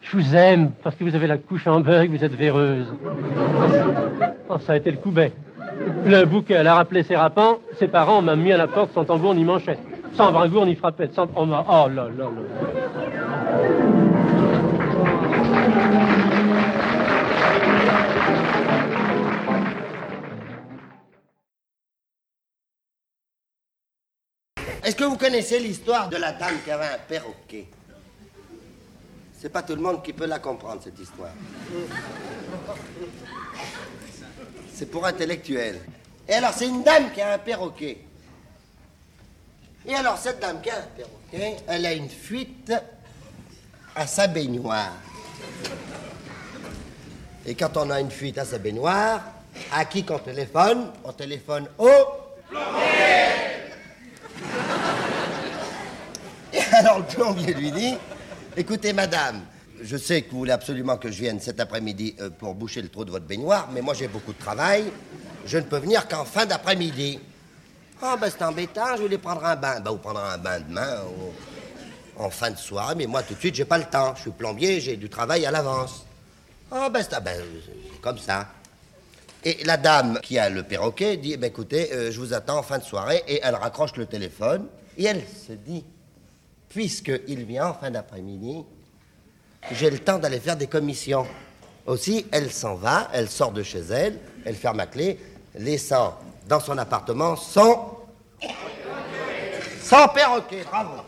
je 0.02 0.16
vous 0.16 0.36
aime 0.36 0.72
parce 0.82 0.96
que 0.96 1.04
vous 1.04 1.14
avez 1.14 1.26
la 1.26 1.38
couche 1.38 1.66
en 1.66 1.80
beurre 1.80 2.06
vous 2.08 2.24
êtes 2.24 2.34
véreuse. 2.34 2.92
Oh, 4.48 4.58
ça 4.58 4.74
a 4.74 4.76
été 4.76 4.90
le 4.90 4.98
coup 4.98 5.10
bête. 5.10 5.34
Le 6.04 6.24
bouquet, 6.24 6.54
elle 6.54 6.66
a 6.66 6.74
rappelé 6.74 7.02
ses 7.02 7.16
rapants. 7.16 7.58
Ses 7.78 7.88
parents 7.88 8.20
m'ont 8.20 8.36
mis 8.36 8.52
à 8.52 8.56
la 8.56 8.66
porte 8.66 8.92
sans 8.92 9.04
tambour 9.04 9.34
ni 9.34 9.44
manchette. 9.44 9.78
Sans 10.14 10.32
bringour 10.32 10.66
ni 10.66 10.74
frappette. 10.74 11.14
Sans... 11.14 11.28
Oh, 11.36 11.46
oh 11.46 11.46
là 11.46 11.88
là 11.88 12.08
là. 12.08 12.30
Est-ce 24.82 24.96
que 24.96 25.04
vous 25.04 25.16
connaissez 25.16 25.60
l'histoire 25.60 26.08
de 26.08 26.16
la 26.16 26.32
dame 26.32 26.56
qui 26.64 26.70
avait 26.70 26.86
un 26.86 26.98
perroquet? 26.98 27.68
C'est 29.38 29.50
pas 29.50 29.62
tout 29.62 29.74
le 29.74 29.80
monde 29.80 30.02
qui 30.02 30.12
peut 30.12 30.26
la 30.26 30.38
comprendre, 30.38 30.82
cette 30.82 30.98
histoire. 30.98 31.30
C'est 34.74 34.86
pour 34.90 35.06
intellectuels. 35.06 35.80
Et 36.28 36.32
alors, 36.34 36.52
c'est 36.52 36.66
une 36.66 36.82
dame 36.82 37.12
qui 37.12 37.20
a 37.20 37.34
un 37.34 37.38
perroquet. 37.38 37.98
Et 39.86 39.94
alors, 39.94 40.18
cette 40.18 40.40
dame 40.40 40.60
qui 40.60 40.70
a 40.70 40.78
un 40.78 40.88
perroquet, 40.96 41.56
elle 41.66 41.86
a 41.86 41.92
une 41.92 42.08
fuite 42.08 42.72
à 43.94 44.06
sa 44.06 44.26
baignoire. 44.26 45.09
Et 47.46 47.54
quand 47.54 47.76
on 47.76 47.90
a 47.90 48.00
une 48.00 48.10
fuite 48.10 48.38
à 48.38 48.44
sa 48.44 48.58
baignoire, 48.58 49.22
à 49.72 49.84
qui 49.84 50.04
qu'on 50.04 50.18
téléphone? 50.18 50.90
On 51.04 51.12
téléphone 51.12 51.66
au... 51.78 51.88
Et 56.52 56.60
alors 56.74 56.98
le 56.98 57.04
plombier 57.04 57.54
lui 57.54 57.72
dit, 57.72 57.96
écoutez 58.56 58.92
madame, 58.92 59.40
je 59.82 59.96
sais 59.96 60.22
que 60.22 60.30
vous 60.32 60.38
voulez 60.38 60.52
absolument 60.52 60.96
que 60.96 61.10
je 61.10 61.20
vienne 61.20 61.40
cet 61.40 61.60
après-midi 61.60 62.14
euh, 62.20 62.30
pour 62.30 62.54
boucher 62.54 62.82
le 62.82 62.88
trou 62.88 63.04
de 63.04 63.10
votre 63.10 63.26
baignoire, 63.26 63.68
mais 63.72 63.80
moi 63.80 63.94
j'ai 63.94 64.08
beaucoup 64.08 64.32
de 64.32 64.38
travail. 64.38 64.84
Je 65.46 65.58
ne 65.58 65.62
peux 65.62 65.78
venir 65.78 66.06
qu'en 66.06 66.24
fin 66.24 66.46
d'après-midi. 66.46 67.18
Ah, 68.02 68.16
ben 68.20 68.30
c'est 68.30 68.44
embêtant, 68.44 68.96
je 68.96 69.02
voulais 69.02 69.18
prendre 69.18 69.44
un 69.44 69.56
bain. 69.56 69.80
Ben, 69.80 69.90
vous 69.90 69.98
prendrez 69.98 70.22
un 70.34 70.38
bain 70.38 70.60
demain, 70.60 70.98
en 72.20 72.30
fin 72.30 72.50
de 72.50 72.56
soirée, 72.56 72.94
mais 72.96 73.06
moi 73.06 73.22
tout 73.22 73.34
de 73.34 73.38
suite, 73.38 73.54
j'ai 73.54 73.64
pas 73.64 73.78
le 73.78 73.84
temps. 73.84 74.14
Je 74.14 74.22
suis 74.22 74.30
plombier, 74.30 74.80
j'ai 74.80 74.96
du 74.96 75.08
travail 75.08 75.46
à 75.46 75.50
l'avance. 75.50 76.04
Ah, 76.70 76.88
ben 76.88 77.02
c'est 77.02 77.22
ben, 77.22 77.42
comme 78.00 78.18
ça. 78.18 78.46
Et 79.42 79.64
la 79.64 79.78
dame 79.78 80.20
qui 80.22 80.38
a 80.38 80.50
le 80.50 80.62
perroquet 80.62 81.16
dit 81.16 81.36
ben, 81.36 81.48
écoutez, 81.48 81.92
euh, 81.92 82.12
je 82.12 82.20
vous 82.20 82.34
attends 82.34 82.58
en 82.58 82.62
fin 82.62 82.78
de 82.78 82.84
soirée, 82.84 83.22
et 83.26 83.40
elle 83.42 83.54
raccroche 83.54 83.96
le 83.96 84.06
téléphone, 84.06 84.66
et 84.98 85.04
elle 85.04 85.22
se 85.22 85.52
dit 85.52 85.84
puisqu'il 86.68 87.44
vient 87.44 87.68
en 87.68 87.74
fin 87.74 87.90
d'après-midi, 87.90 88.64
j'ai 89.72 89.90
le 89.90 89.98
temps 89.98 90.18
d'aller 90.18 90.40
faire 90.40 90.56
des 90.56 90.68
commissions. 90.68 91.26
Aussi, 91.86 92.26
elle 92.30 92.52
s'en 92.52 92.74
va, 92.76 93.08
elle 93.12 93.28
sort 93.28 93.52
de 93.52 93.62
chez 93.62 93.80
elle, 93.80 94.18
elle 94.44 94.54
ferme 94.54 94.76
la 94.76 94.86
clé, 94.86 95.18
laissant 95.56 96.18
dans 96.46 96.60
son 96.60 96.78
appartement 96.78 97.34
son... 97.36 97.96
Son 99.82 100.06
perroquet, 100.14 100.62
bravo. 100.70 101.02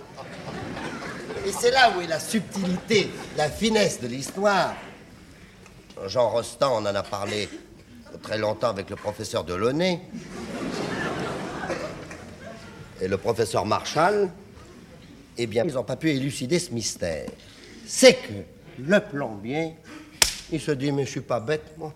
Et 1.45 1.51
c'est 1.51 1.73
là 1.73 1.93
où 1.97 2.01
est 2.01 2.07
la 2.07 2.21
subtilité, 2.21 3.11
la 3.37 3.51
finesse 3.51 4.01
de 4.01 4.07
l'histoire. 4.07 4.75
Jean 6.07 6.31
Rostand, 6.31 6.83
on 6.83 6.87
en 6.87 6.95
a 6.95 7.03
parlé 7.03 7.49
très 8.23 8.39
longtemps 8.39 8.69
avec 8.69 8.89
le 8.89 8.95
professeur 8.95 9.43
Delaunay. 9.43 10.01
Et 13.01 13.09
le 13.09 13.19
professeur 13.19 13.67
Marshall, 13.67 14.31
eh 15.37 15.47
bien, 15.49 15.65
ils 15.65 15.75
n'ont 15.75 15.83
pas 15.83 15.97
pu 15.97 16.11
élucider 16.11 16.61
ce 16.61 16.71
mystère. 16.71 17.29
C'est 17.85 18.15
que 18.15 18.33
le 18.79 19.01
plombier, 19.01 19.75
il 20.53 20.61
se 20.61 20.71
dit, 20.71 20.93
mais 20.93 21.05
je 21.05 21.11
suis 21.11 21.21
pas 21.23 21.41
bête, 21.41 21.77
moi. 21.77 21.93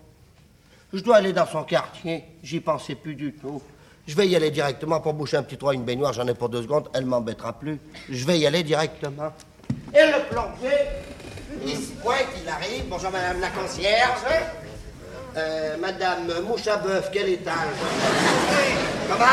Je 0.92 1.00
dois 1.00 1.16
aller 1.16 1.32
dans 1.32 1.46
son 1.46 1.62
quartier, 1.62 2.24
j'y 2.42 2.59
pensais 2.59 2.96
plus 2.96 3.14
du 3.14 3.32
tout. 3.32 3.62
Je 4.07 4.14
vais 4.14 4.29
y 4.29 4.37
aller 4.37 4.53
directement 4.53 5.01
pour 5.01 5.14
boucher 5.14 5.37
un 5.37 5.42
petit 5.42 5.57
trou 5.57 5.71
à 5.71 5.75
une 5.75 5.83
baignoire, 5.83 6.12
j'en 6.12 6.29
ai 6.29 6.35
pour 6.35 6.49
deux 6.49 6.62
secondes, 6.62 6.88
elle 6.95 7.07
m'embêtera 7.07 7.53
plus. 7.53 7.81
Je 8.09 8.25
vais 8.25 8.38
y 8.38 8.47
aller 8.47 8.62
directement. 8.62 9.33
Et 9.92 10.07
le 10.07 10.23
plombier, 10.31 10.79
il 11.64 11.77
se 11.77 11.90
pointe, 12.01 12.29
il 12.40 12.49
arrive. 12.49 12.85
Bonjour 12.88 13.11
madame 13.11 13.40
la 13.40 13.49
concierge. 13.51 14.21
Euh, 15.37 15.77
madame 15.79 16.29
Mouche 16.47 16.69
à 16.69 16.77
Bœuf, 16.77 17.11
quel 17.12 17.31
étage? 17.31 17.55
Comment? 19.09 19.25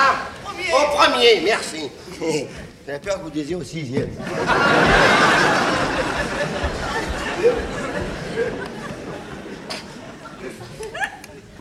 Au 0.74 0.98
premier, 0.98 1.42
merci. 1.44 1.92
J'avais 2.88 3.00
peur 3.00 3.20
que 3.20 3.24
vous 3.24 3.30
disiez 3.30 3.56
au 3.56 3.64
sixième. 3.64 4.10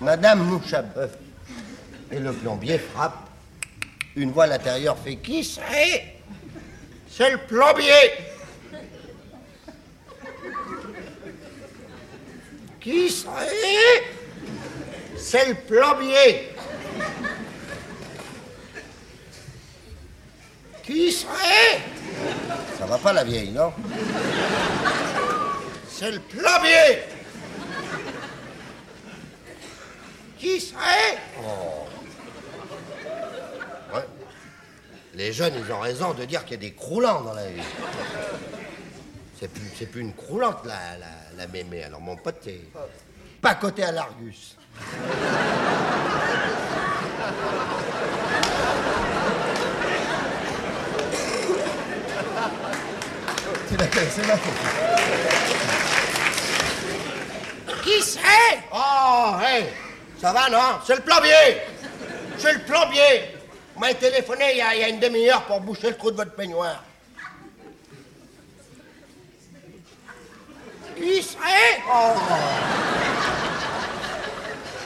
Madame 0.00 0.40
Mouchabeuf. 0.44 1.12
Et 2.12 2.18
le 2.18 2.32
plombier 2.32 2.78
frappe. 2.78 3.28
Une 4.14 4.30
voix 4.30 4.44
à 4.44 4.48
l'intérieur 4.48 4.98
fait 4.98 5.16
Qui 5.16 5.42
c'est 5.42 6.14
C'est 7.08 7.30
le 7.30 7.38
plombier. 7.38 8.12
Qui 12.82 13.08
serait 13.08 14.02
C'est 15.16 15.48
le 15.48 15.54
plombier. 15.54 16.50
Qui 20.82 21.12
serait 21.12 21.80
Ça 22.76 22.86
va 22.86 22.98
pas 22.98 23.12
la 23.12 23.22
vieille, 23.22 23.52
non? 23.52 23.72
C'est 25.88 26.10
le 26.10 26.18
plombier. 26.18 27.04
Qui 30.36 30.60
serait 30.60 31.18
oh. 31.38 31.86
ouais. 33.94 34.06
Les 35.14 35.32
jeunes, 35.32 35.54
ils 35.56 35.72
ont 35.72 35.80
raison 35.80 36.14
de 36.14 36.24
dire 36.24 36.44
qu'il 36.44 36.52
y 36.52 36.66
a 36.66 36.70
des 36.70 36.72
croulants 36.72 37.20
dans 37.20 37.34
la 37.34 37.46
vie. 37.46 37.60
C'est 39.38 39.48
plus, 39.48 39.86
plus 39.86 40.00
une 40.00 40.14
croulante, 40.14 40.64
la, 40.64 40.96
la, 40.98 41.06
la 41.36 41.46
mémé. 41.48 41.82
Alors, 41.82 42.00
mon 42.00 42.16
pote, 42.16 42.40
t'es 42.42 42.60
pas 43.40 43.54
côté 43.56 43.84
à 43.84 43.92
l'Argus. 43.92 44.56
c'est 54.10 54.26
ma 54.26 54.36
faute. 54.36 54.52
Qui 57.82 58.02
c'est? 58.02 58.18
Oh, 58.72 59.34
hé 59.42 59.64
Ça 60.20 60.32
va, 60.32 60.48
non? 60.48 60.78
C'est 60.86 60.96
le 60.96 61.02
plombier 61.02 61.62
C'est 62.38 62.52
le 62.54 62.60
plombier 62.60 63.31
M'avez 63.82 63.96
téléphoné 63.96 64.44
il 64.52 64.58
y, 64.58 64.62
a, 64.62 64.88
une 64.88 65.00
demi-heure 65.00 65.42
pour 65.42 65.60
boucher 65.60 65.88
le 65.88 65.96
trou 65.96 66.12
de 66.12 66.16
votre 66.16 66.36
peignoir. 66.36 66.84
Qui 70.96 71.20
c'est 71.20 71.82
Oh 71.92 72.12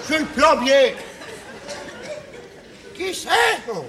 C'est 0.03 0.19
le 0.19 0.25
plombier 0.25 0.97
Qui 2.95 3.15
c'est 3.15 3.29
oh. 3.71 3.85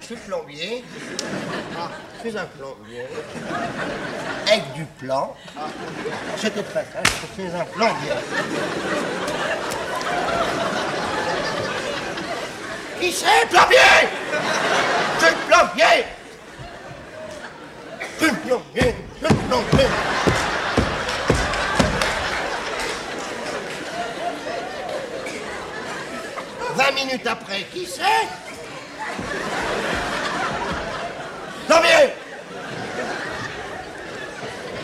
C'est 0.00 0.14
le 0.14 0.20
plombier. 0.22 0.84
Ah, 1.78 1.88
c'est 2.20 2.36
un 2.36 2.46
plombier. 2.46 3.06
Avec 4.48 4.72
du 4.72 4.84
plan. 4.98 5.36
C'était 6.36 6.64
pas 6.64 6.82
ça, 6.82 7.00
c'est 7.36 7.46
un 7.46 7.64
plombier. 7.66 8.10
Qui 13.00 13.12
c'est, 13.12 13.48
plombier? 13.48 13.78
C'est 15.18 15.30
le 15.30 15.36
plombier. 15.48 16.04
C'est 18.18 18.26
le 18.26 18.36
plombier 18.36 18.94
plombier. 19.50 19.86
20 26.74 26.92
minutes 26.92 27.26
après, 27.26 27.62
qui 27.72 27.86
c'est? 27.86 28.28
Plombier. 31.66 32.14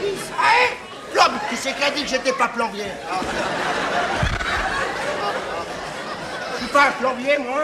Qui 0.00 0.14
c'est? 0.18 1.12
Plombier 1.12 1.38
Qui 1.48 1.56
c'est 1.56 1.72
qui 1.74 1.84
a 1.84 1.90
dit 1.90 2.02
que 2.02 2.08
j'étais 2.08 2.32
pas 2.32 2.48
plombier? 2.48 2.84
Pas 6.76 6.88
un 6.88 6.90
plombier, 7.00 7.38
moi. 7.38 7.62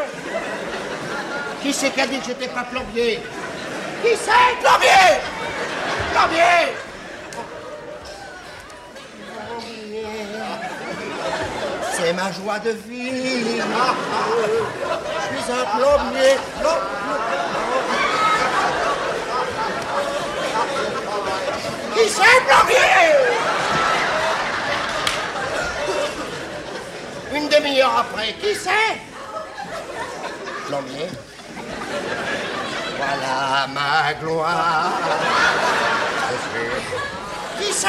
Qui 1.61 1.71
c'est 1.71 1.91
qui 1.91 2.07
dit 2.09 2.19
que 2.19 2.25
j'étais 2.29 2.49
pas 2.49 2.63
plombier 2.63 3.21
Qui 4.03 4.17
c'est 4.17 4.57
Plombier 4.63 5.21
Plombier 6.15 6.73
C'est 11.93 12.13
ma 12.15 12.33
joie 12.33 12.59
de 12.61 12.71
vivre. 12.71 13.65
Je 15.31 15.43
suis 15.43 15.53
un 15.53 15.77
plombier 15.77 16.39
c'est 22.09 22.41
plombier 22.47 23.13
Une 27.35 27.49
demi-heure 27.49 27.92
après, 28.03 28.33
qui 28.35 28.55
c'est? 28.55 28.99
Plombier. 30.67 31.09
Voilà 32.97 33.67
ma 33.69 34.15
gloire. 34.15 34.93
Qui 37.59 37.73
c'est? 37.73 37.89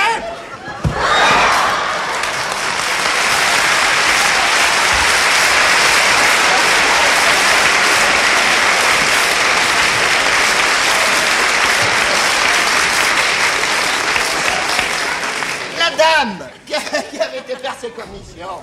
La 15.79 15.89
dame 15.97 16.49
qui 16.65 16.75
avait 17.19 17.39
été 17.39 17.55
faire 17.55 17.75
ses 17.79 17.89
commissions, 17.89 18.61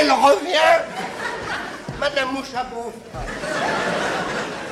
elle 0.00 0.12
revient. 0.12 0.82
Madame 1.98 2.32
Mouchabot. 2.32 2.92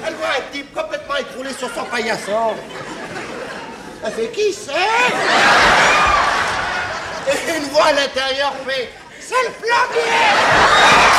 Elle 0.06 0.14
voit 0.14 0.28
un 0.28 0.52
type 0.52 0.74
complètement 0.74 1.16
écroulé 1.16 1.52
sur 1.52 1.68
son 1.74 1.84
paillasson. 1.84 2.54
Elle 4.04 4.12
fait 4.12 4.28
qui 4.30 4.52
c'est? 4.52 4.72
Et 7.32 7.56
une 7.56 7.64
voix 7.68 7.86
à 7.86 7.92
l'intérieur 7.92 8.52
fait 8.66 8.90
C'est 9.20 9.42
le 9.44 9.52
plombier 9.52 11.11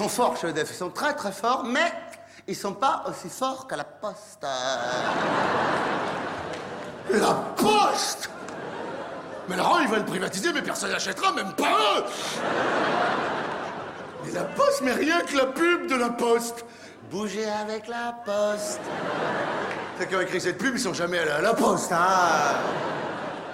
sont, 0.00 0.06
ils 0.06 0.08
sont 0.08 0.08
forts 0.08 0.36
chez 0.36 0.48
EDF, 0.48 0.70
ils 0.70 0.76
sont 0.76 0.90
très 0.90 1.14
très 1.14 1.32
forts, 1.32 1.64
mais 1.64 1.92
ils 2.46 2.56
sont 2.56 2.72
pas 2.72 3.04
aussi 3.08 3.28
forts 3.28 3.66
qu'à 3.66 3.76
la 3.76 3.84
poste. 3.84 4.46
La 7.10 7.34
poste? 7.56 8.30
Mais 9.48 9.56
Laurent, 9.56 9.80
ils 9.80 9.88
veulent 9.88 10.04
privatiser, 10.04 10.52
mais 10.52 10.62
personne 10.62 10.92
n'achètera, 10.92 11.32
même 11.32 11.52
pas 11.52 11.64
eux. 11.96 12.04
Mais 14.24 14.32
la 14.32 14.44
poste, 14.44 14.82
mais 14.82 14.92
rien 14.92 15.20
que 15.22 15.36
la 15.36 15.46
pub 15.46 15.88
de 15.88 15.96
la 15.96 16.10
poste. 16.10 16.64
Bouger 17.10 17.48
avec 17.50 17.88
la 17.88 18.14
poste. 18.24 18.80
Ceux 19.98 20.04
qui 20.04 20.14
ont 20.14 20.20
écrit 20.20 20.40
cette 20.40 20.58
pub, 20.58 20.74
ils 20.74 20.80
sont 20.80 20.94
jamais 20.94 21.18
allés 21.18 21.32
à 21.32 21.40
la 21.40 21.54
poste, 21.54 21.90
hein. 21.92 22.56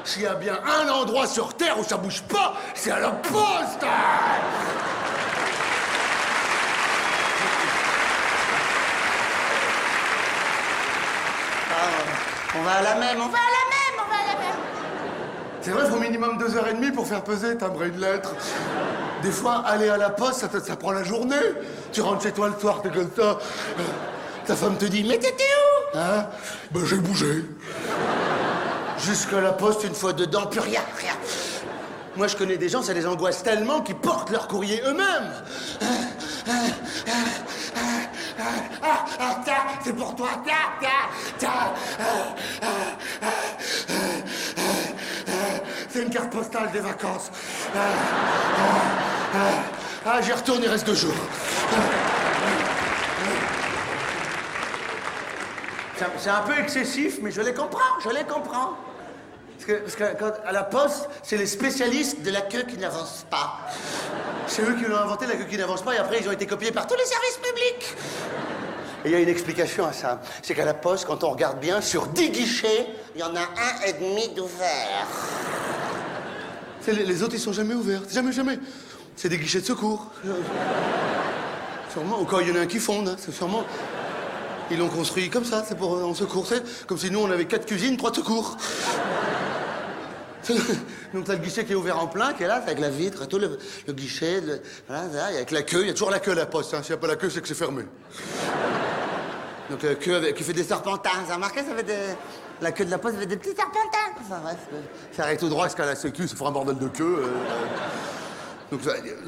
S'il 0.05 0.23
y 0.23 0.27
a 0.27 0.35
bien 0.35 0.59
un 0.65 0.89
endroit 0.89 1.27
sur 1.27 1.55
Terre 1.55 1.79
où 1.79 1.83
ça 1.83 1.97
bouge 1.97 2.23
pas, 2.25 2.55
c'est 2.75 2.93
à 2.93 3.01
la 3.01 3.11
poste 3.11 3.83
hein 3.83 4.96
On 12.59 12.63
va 12.63 12.73
à 12.73 12.83
la 12.83 12.95
même, 12.95 13.21
on 13.21 13.29
va 13.29 13.39
à 13.39 13.51
la 13.51 13.65
même, 13.75 13.97
on 13.99 14.09
va 14.09 14.17
à 14.17 14.35
la 14.35 14.41
même. 14.41 14.61
C'est 15.61 15.71
vrai, 15.71 15.83
il 15.85 15.91
faut 15.91 15.99
minimum 15.99 16.39
deux 16.39 16.57
heures 16.57 16.69
et 16.69 16.75
demie 16.75 16.91
pour 16.91 17.07
faire 17.07 17.23
peser, 17.23 17.57
timbrer 17.57 17.89
une 17.89 18.01
lettre. 18.01 18.35
Des 19.23 19.31
fois, 19.31 19.63
aller 19.67 19.89
à 19.89 19.97
la 19.97 20.11
poste, 20.11 20.47
ça, 20.65 20.77
prend 20.77 20.93
la 20.93 21.03
journée. 21.03 21.35
Tu 21.93 22.01
rentres 22.01 22.23
chez 22.23 22.33
toi 22.33 22.49
le 22.49 22.59
soir, 22.59 22.83
t'es 22.83 22.91
comme 22.91 23.11
ça. 23.17 23.39
Ta 24.47 24.55
femme 24.55 24.77
te 24.77 24.85
dit, 24.85 25.05
mais 25.05 25.19
t'étais 25.19 25.43
où? 25.43 25.99
Hein? 25.99 26.27
Ben, 26.71 26.85
j'ai 26.85 26.97
bougé. 26.97 27.45
Jusqu'à 28.99 29.41
la 29.41 29.53
poste, 29.53 29.85
une 29.85 29.95
fois 29.95 30.13
dedans, 30.13 30.47
plus 30.47 30.61
rien, 30.61 30.83
rien. 30.99 31.15
Moi, 32.17 32.29
je 32.29 32.37
connais 32.37 32.57
des 32.57 32.69
gens, 32.69 32.83
ça 32.83 32.95
les 32.95 33.07
angoisse 33.07 33.43
tellement 33.43 33.83
qu'ils 33.83 33.97
portent 33.97 34.31
leur 34.31 34.49
courrier 34.49 34.81
eux-mêmes. 34.87 35.33
Ah, 38.39 39.05
ah, 39.18 39.41
tiens, 39.45 39.55
c'est 39.82 39.95
pour 39.95 40.14
toi. 40.14 40.28
Ah, 40.32 40.43
ah, 40.82 41.72
ah, 42.62 42.68
ah, 43.22 43.28
ah, 44.59 45.32
C'est 45.89 46.03
une 46.03 46.11
carte 46.11 46.30
postale 46.30 46.70
des 46.72 46.80
vacances. 46.80 47.30
Ah, 47.74 47.78
ah, 48.59 48.64
ah, 49.34 49.39
ah, 50.07 50.22
j'y 50.22 50.32
retourne, 50.32 50.61
il 50.62 50.68
reste 50.68 50.87
deux 50.87 50.95
jours. 50.95 51.14
C'est 56.18 56.30
un 56.30 56.43
peu 56.43 56.59
excessif, 56.59 57.18
mais 57.22 57.30
je 57.30 57.41
les 57.41 57.55
comprends, 57.55 58.01
je 58.05 58.11
les 58.11 58.24
comprends. 58.24 58.76
Parce 59.67 59.97
que, 59.97 60.05
à 60.47 60.53
la 60.53 60.63
poste, 60.65 61.09
c'est 61.23 61.37
les 61.37 61.47
spécialistes 61.47 62.23
de 62.23 62.31
la 62.31 62.43
queue 62.43 62.63
qui 62.63 62.77
n'avance 62.77 63.27
pas. 63.31 63.61
C'est 64.47 64.63
eux 64.63 64.75
qui 64.75 64.85
l'ont 64.85 64.97
inventé, 64.97 65.27
la 65.27 65.37
queue 65.37 65.45
qui 65.45 65.57
n'avance 65.57 65.83
pas, 65.83 65.95
et 65.95 65.99
après 65.99 66.21
ils 66.21 66.29
ont 66.29 66.33
été 66.33 66.47
copiés 66.47 66.73
par 66.73 66.87
tous 66.87 66.97
les 66.97 67.05
services 67.05 67.39
publics. 67.43 67.95
Et 69.05 69.09
il 69.09 69.13
y 69.13 69.15
a 69.15 69.21
une 69.21 69.29
explication 69.29 69.87
à 69.87 69.93
ça. 69.93 70.21
C'est 70.43 70.55
qu'à 70.55 70.65
la 70.65 70.75
poste, 70.75 71.05
quand 71.07 71.25
on 71.25 71.31
regarde 71.31 71.61
bien, 71.61 71.81
sur 71.81 72.07
10 72.09 72.31
guichets, 72.31 72.87
il 73.15 73.21
y 73.21 73.25
en 73.25 73.35
a 73.35 73.41
un 73.41 73.87
et 73.87 73.93
demi 73.95 74.29
d'ouvert. 74.35 75.07
Les, 76.87 77.05
les 77.05 77.23
autres, 77.23 77.35
ils 77.35 77.41
sont 77.41 77.53
jamais 77.53 77.75
ouverts. 77.75 78.03
Jamais, 78.09 78.33
jamais. 78.33 78.59
C'est 79.17 79.29
des 79.29 79.39
guichets 79.39 79.61
de 79.61 79.67
secours. 79.67 80.07
Sûrement, 81.93 82.21
ou 82.21 82.25
quand 82.25 82.41
il 82.41 82.49
y 82.49 82.53
en 82.53 82.57
a 82.57 82.61
un 82.61 82.67
qui 82.67 82.79
fonde, 82.79 83.09
hein, 83.09 83.17
c'est 83.19 83.33
sûrement. 83.33 83.65
Ils 84.71 84.79
l'ont 84.79 84.89
construit 84.89 85.31
comme 85.31 85.45
ça, 85.45 85.65
c'est 85.67 85.79
pour 85.79 85.93
en 86.05 86.15
secours. 86.15 86.47
C'est 86.47 86.87
comme 86.87 86.99
si 86.99 87.11
nous, 87.11 87.21
on 87.21 87.31
avait 87.31 87.47
quatre 87.47 87.67
cuisines, 87.67 87.97
trois 87.97 88.11
de 88.11 88.17
secours. 88.17 88.57
Donc 91.15 91.25
t'as 91.25 91.33
le 91.35 91.39
guichet 91.41 91.65
qui 91.65 91.73
est 91.73 91.77
ouvert 91.77 91.99
en 91.99 92.07
plein, 92.07 92.33
qui 92.33 92.43
est 92.43 92.47
là, 92.47 92.57
avec 92.57 92.79
la 92.79 92.91
vitre, 92.91 93.23
et 93.25 93.27
tout 93.27 93.39
le, 93.39 93.59
guichet, 93.93 94.43
voilà, 94.87 95.05
avec 95.27 95.51
la 95.51 95.63
queue. 95.63 95.81
Il 95.83 95.87
y 95.89 95.91
a 95.91 95.93
toujours 95.93 96.11
la 96.11 96.21
queue 96.21 96.33
à 96.33 96.37
la 96.37 96.47
poste. 96.47 96.75
Hein. 96.75 96.83
S'il 96.83 96.93
n'y 96.93 96.99
a 96.99 97.01
pas 97.01 97.07
la 97.09 97.17
queue, 97.17 97.31
c'est 97.31 97.41
que 97.41 97.49
c'est 97.49 97.55
fermé. 97.55 97.85
Donc 99.71 99.83
la 99.83 99.95
queue 99.97 100.17
avec- 100.17 100.35
qui 100.37 100.45
fait 100.45 100.53
des 100.53 100.65
serpentins. 100.65 101.11
Ça 101.27 101.35
remarqué, 101.35 101.61
ça 101.61 101.75
fait 101.75 101.83
des... 101.83 101.99
La 102.61 102.73
queue 102.73 102.85
de 102.87 102.91
la 102.91 102.99
poste, 102.99 103.17
fait 103.19 103.27
des 103.27 103.37
petits 103.37 103.55
serpentins. 103.55 104.41
Bref. 104.43 104.57
Ça 105.13 105.25
arrête 105.25 105.41
tout 105.41 105.49
droit 105.49 105.67
jusqu'à 105.67 105.85
la 105.85 105.95
sécu, 105.95 106.27
ça 106.27 106.37
fera 106.37 106.49
un 106.49 106.53
bordel 106.53 106.79
de 106.79 106.89
queue. 106.89 107.25
euh, 108.73 108.77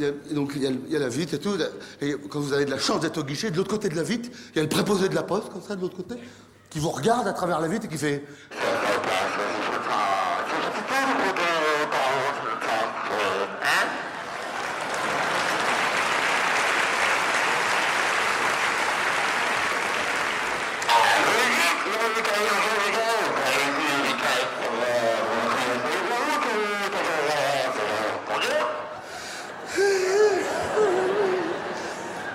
euh. 0.00 0.12
Donc, 0.32 0.52
il 0.56 0.62
y 0.62 0.92
y 0.92 0.96
a 0.96 0.98
la 0.98 1.08
vitre 1.08 1.34
et 1.34 1.38
tout. 1.38 1.56
Et 2.00 2.14
quand 2.30 2.40
vous 2.40 2.52
avez 2.52 2.64
de 2.64 2.70
la 2.70 2.78
chance 2.78 3.00
d'être 3.00 3.18
au 3.18 3.24
guichet, 3.24 3.50
de 3.50 3.56
l'autre 3.56 3.70
côté 3.70 3.88
de 3.88 3.96
la 3.96 4.02
vitre, 4.02 4.30
il 4.54 4.56
y 4.56 4.58
a 4.60 4.62
le 4.62 4.68
préposé 4.68 5.08
de 5.08 5.14
la 5.14 5.22
poste, 5.22 5.50
comme 5.52 5.62
ça, 5.62 5.76
de 5.76 5.80
l'autre 5.82 5.96
côté, 5.96 6.14
qui 6.70 6.78
vous 6.78 6.90
regarde 6.90 7.28
à 7.28 7.32
travers 7.32 7.60
la 7.60 7.68
vitre 7.68 7.84
et 7.86 7.88
qui 7.88 7.98
fait. 7.98 8.24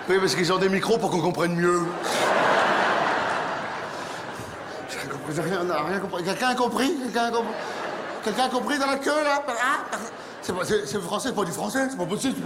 Oui, 0.10 0.13
parce 0.24 0.36
qu'ils 0.36 0.54
ont 0.54 0.58
des 0.58 0.70
micros 0.70 0.98
pour 0.98 1.12
qu'on 1.12 1.20
comprenne 1.20 1.54
mieux. 1.54 1.82
J'ai 5.36 5.42
rien, 5.42 6.00
compris. 6.00 6.24
Quelqu'un 6.24 6.48
a 6.48 6.56
compris? 6.56 6.98
Quelqu'un 6.98 7.26
a 7.26 7.32
compris? 7.32 8.46
A 8.46 8.50
compris 8.50 8.80
dans 8.80 8.86
la 8.86 8.96
queue, 8.96 9.22
là? 9.22 9.44
Hein 9.50 9.98
C'est 10.42 10.54
c'est 10.86 11.02
français, 11.02 11.28
c'est 11.28 11.36
pas 11.36 11.44
du 11.44 11.52
français, 11.52 11.88
c'est 11.90 11.98
pas 11.98 12.06
possible. 12.06 12.38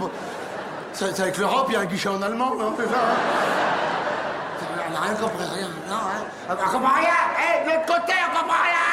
c'est 0.92 1.20
avec 1.20 1.38
l'Europe, 1.38 1.66
il 1.68 1.74
y 1.74 1.76
a 1.76 1.80
un 1.80 1.84
guichet 1.84 2.08
en 2.08 2.20
allemand, 2.20 2.56
non 2.56 2.74
C'est 2.76 2.86
ça, 2.86 2.98
hein? 2.98 3.16
On 4.88 4.92
n'a 4.92 5.00
rien 5.00 5.14
compris, 5.14 5.44
rien. 5.54 5.68
Non, 5.88 5.94
hein? 5.94 6.24
On 6.50 6.54
comprend 6.56 6.94
rien 6.94 7.14
Hé, 7.38 7.64
de 7.64 7.70
l'autre 7.70 7.86
côté, 7.86 8.12
on 8.26 8.38
comprend 8.40 8.62
rien 8.64 8.88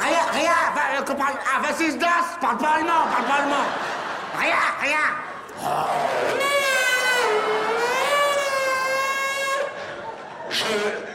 Rien, 0.00 0.24
rien. 0.32 0.52
Ah, 0.74 1.60
vas-y, 1.60 1.98
das 1.98 2.38
Parle 2.40 2.56
pas 2.56 2.68
allemand, 2.76 3.04
parle 3.12 3.26
pas 3.26 3.42
allemand 3.42 3.64
Rien, 4.38 4.56
rien 4.80 5.33
Je... 10.50 10.64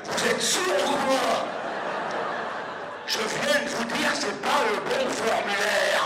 Vous 0.06 0.28
êtes 0.28 0.42
sourd 0.42 0.64
ou 0.88 0.94
pas? 0.94 1.46
Je 3.06 3.20
viens 3.20 3.62
de 3.64 3.70
vous 3.70 3.84
dire, 3.84 4.12
c'est 4.14 4.42
pas 4.42 4.62
le 4.72 4.80
bon 4.80 5.10
formulaire. 5.12 6.06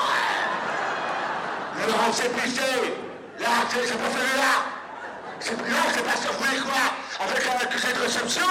Le 1.78 2.06
récépissé, 2.06 2.72
là, 3.40 3.48
c'est 3.70 3.98
pas 3.98 4.10
celui-là. 4.12 4.54
Non, 5.52 5.84
c'est 5.94 6.04
pas 6.04 6.12
ça, 6.12 6.30
vous 6.32 6.44
voulez 6.44 6.60
quoi? 6.60 7.26
Avec 7.26 7.48
un 7.48 7.64
accusé 7.64 7.94
de 7.94 8.00
réception 8.00 8.48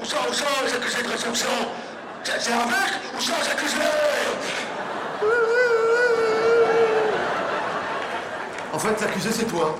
Ou 0.00 0.04
sans, 0.04 0.28
ou 0.28 0.32
sans 0.32 0.76
accusé 0.76 1.02
de 1.02 1.08
réception 1.08 1.50
C'est 2.22 2.40
c'est 2.40 2.52
avec 2.52 2.90
ou 3.16 3.20
sans 3.20 3.50
accusé 3.50 3.76
En 8.74 8.78
fait, 8.78 9.00
l'accusé, 9.00 9.30
c'est 9.30 9.44
toi. 9.44 9.76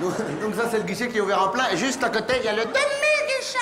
Donc, 0.00 0.54
ça, 0.54 0.62
c'est 0.70 0.78
le 0.78 0.84
guichet 0.84 1.08
qui 1.08 1.18
est 1.18 1.20
ouvert 1.20 1.42
en 1.42 1.48
plein. 1.48 1.64
Et 1.72 1.76
juste 1.76 2.02
à 2.04 2.08
côté, 2.08 2.34
il 2.38 2.44
y 2.44 2.48
a 2.48 2.52
le 2.52 2.62
demi-guichet. 2.62 3.58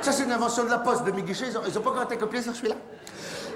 Ça, 0.00 0.12
c'est 0.12 0.22
une 0.22 0.30
invention 0.30 0.62
de 0.62 0.70
la 0.70 0.78
poste, 0.78 1.04
demi-guichet. 1.04 1.46
Ils 1.48 1.58
ils 1.68 1.76
ont 1.76 1.80
pas 1.80 1.90
encore 1.90 2.04
été 2.04 2.16
copiés 2.16 2.40
sur 2.40 2.54
celui-là. 2.54 2.76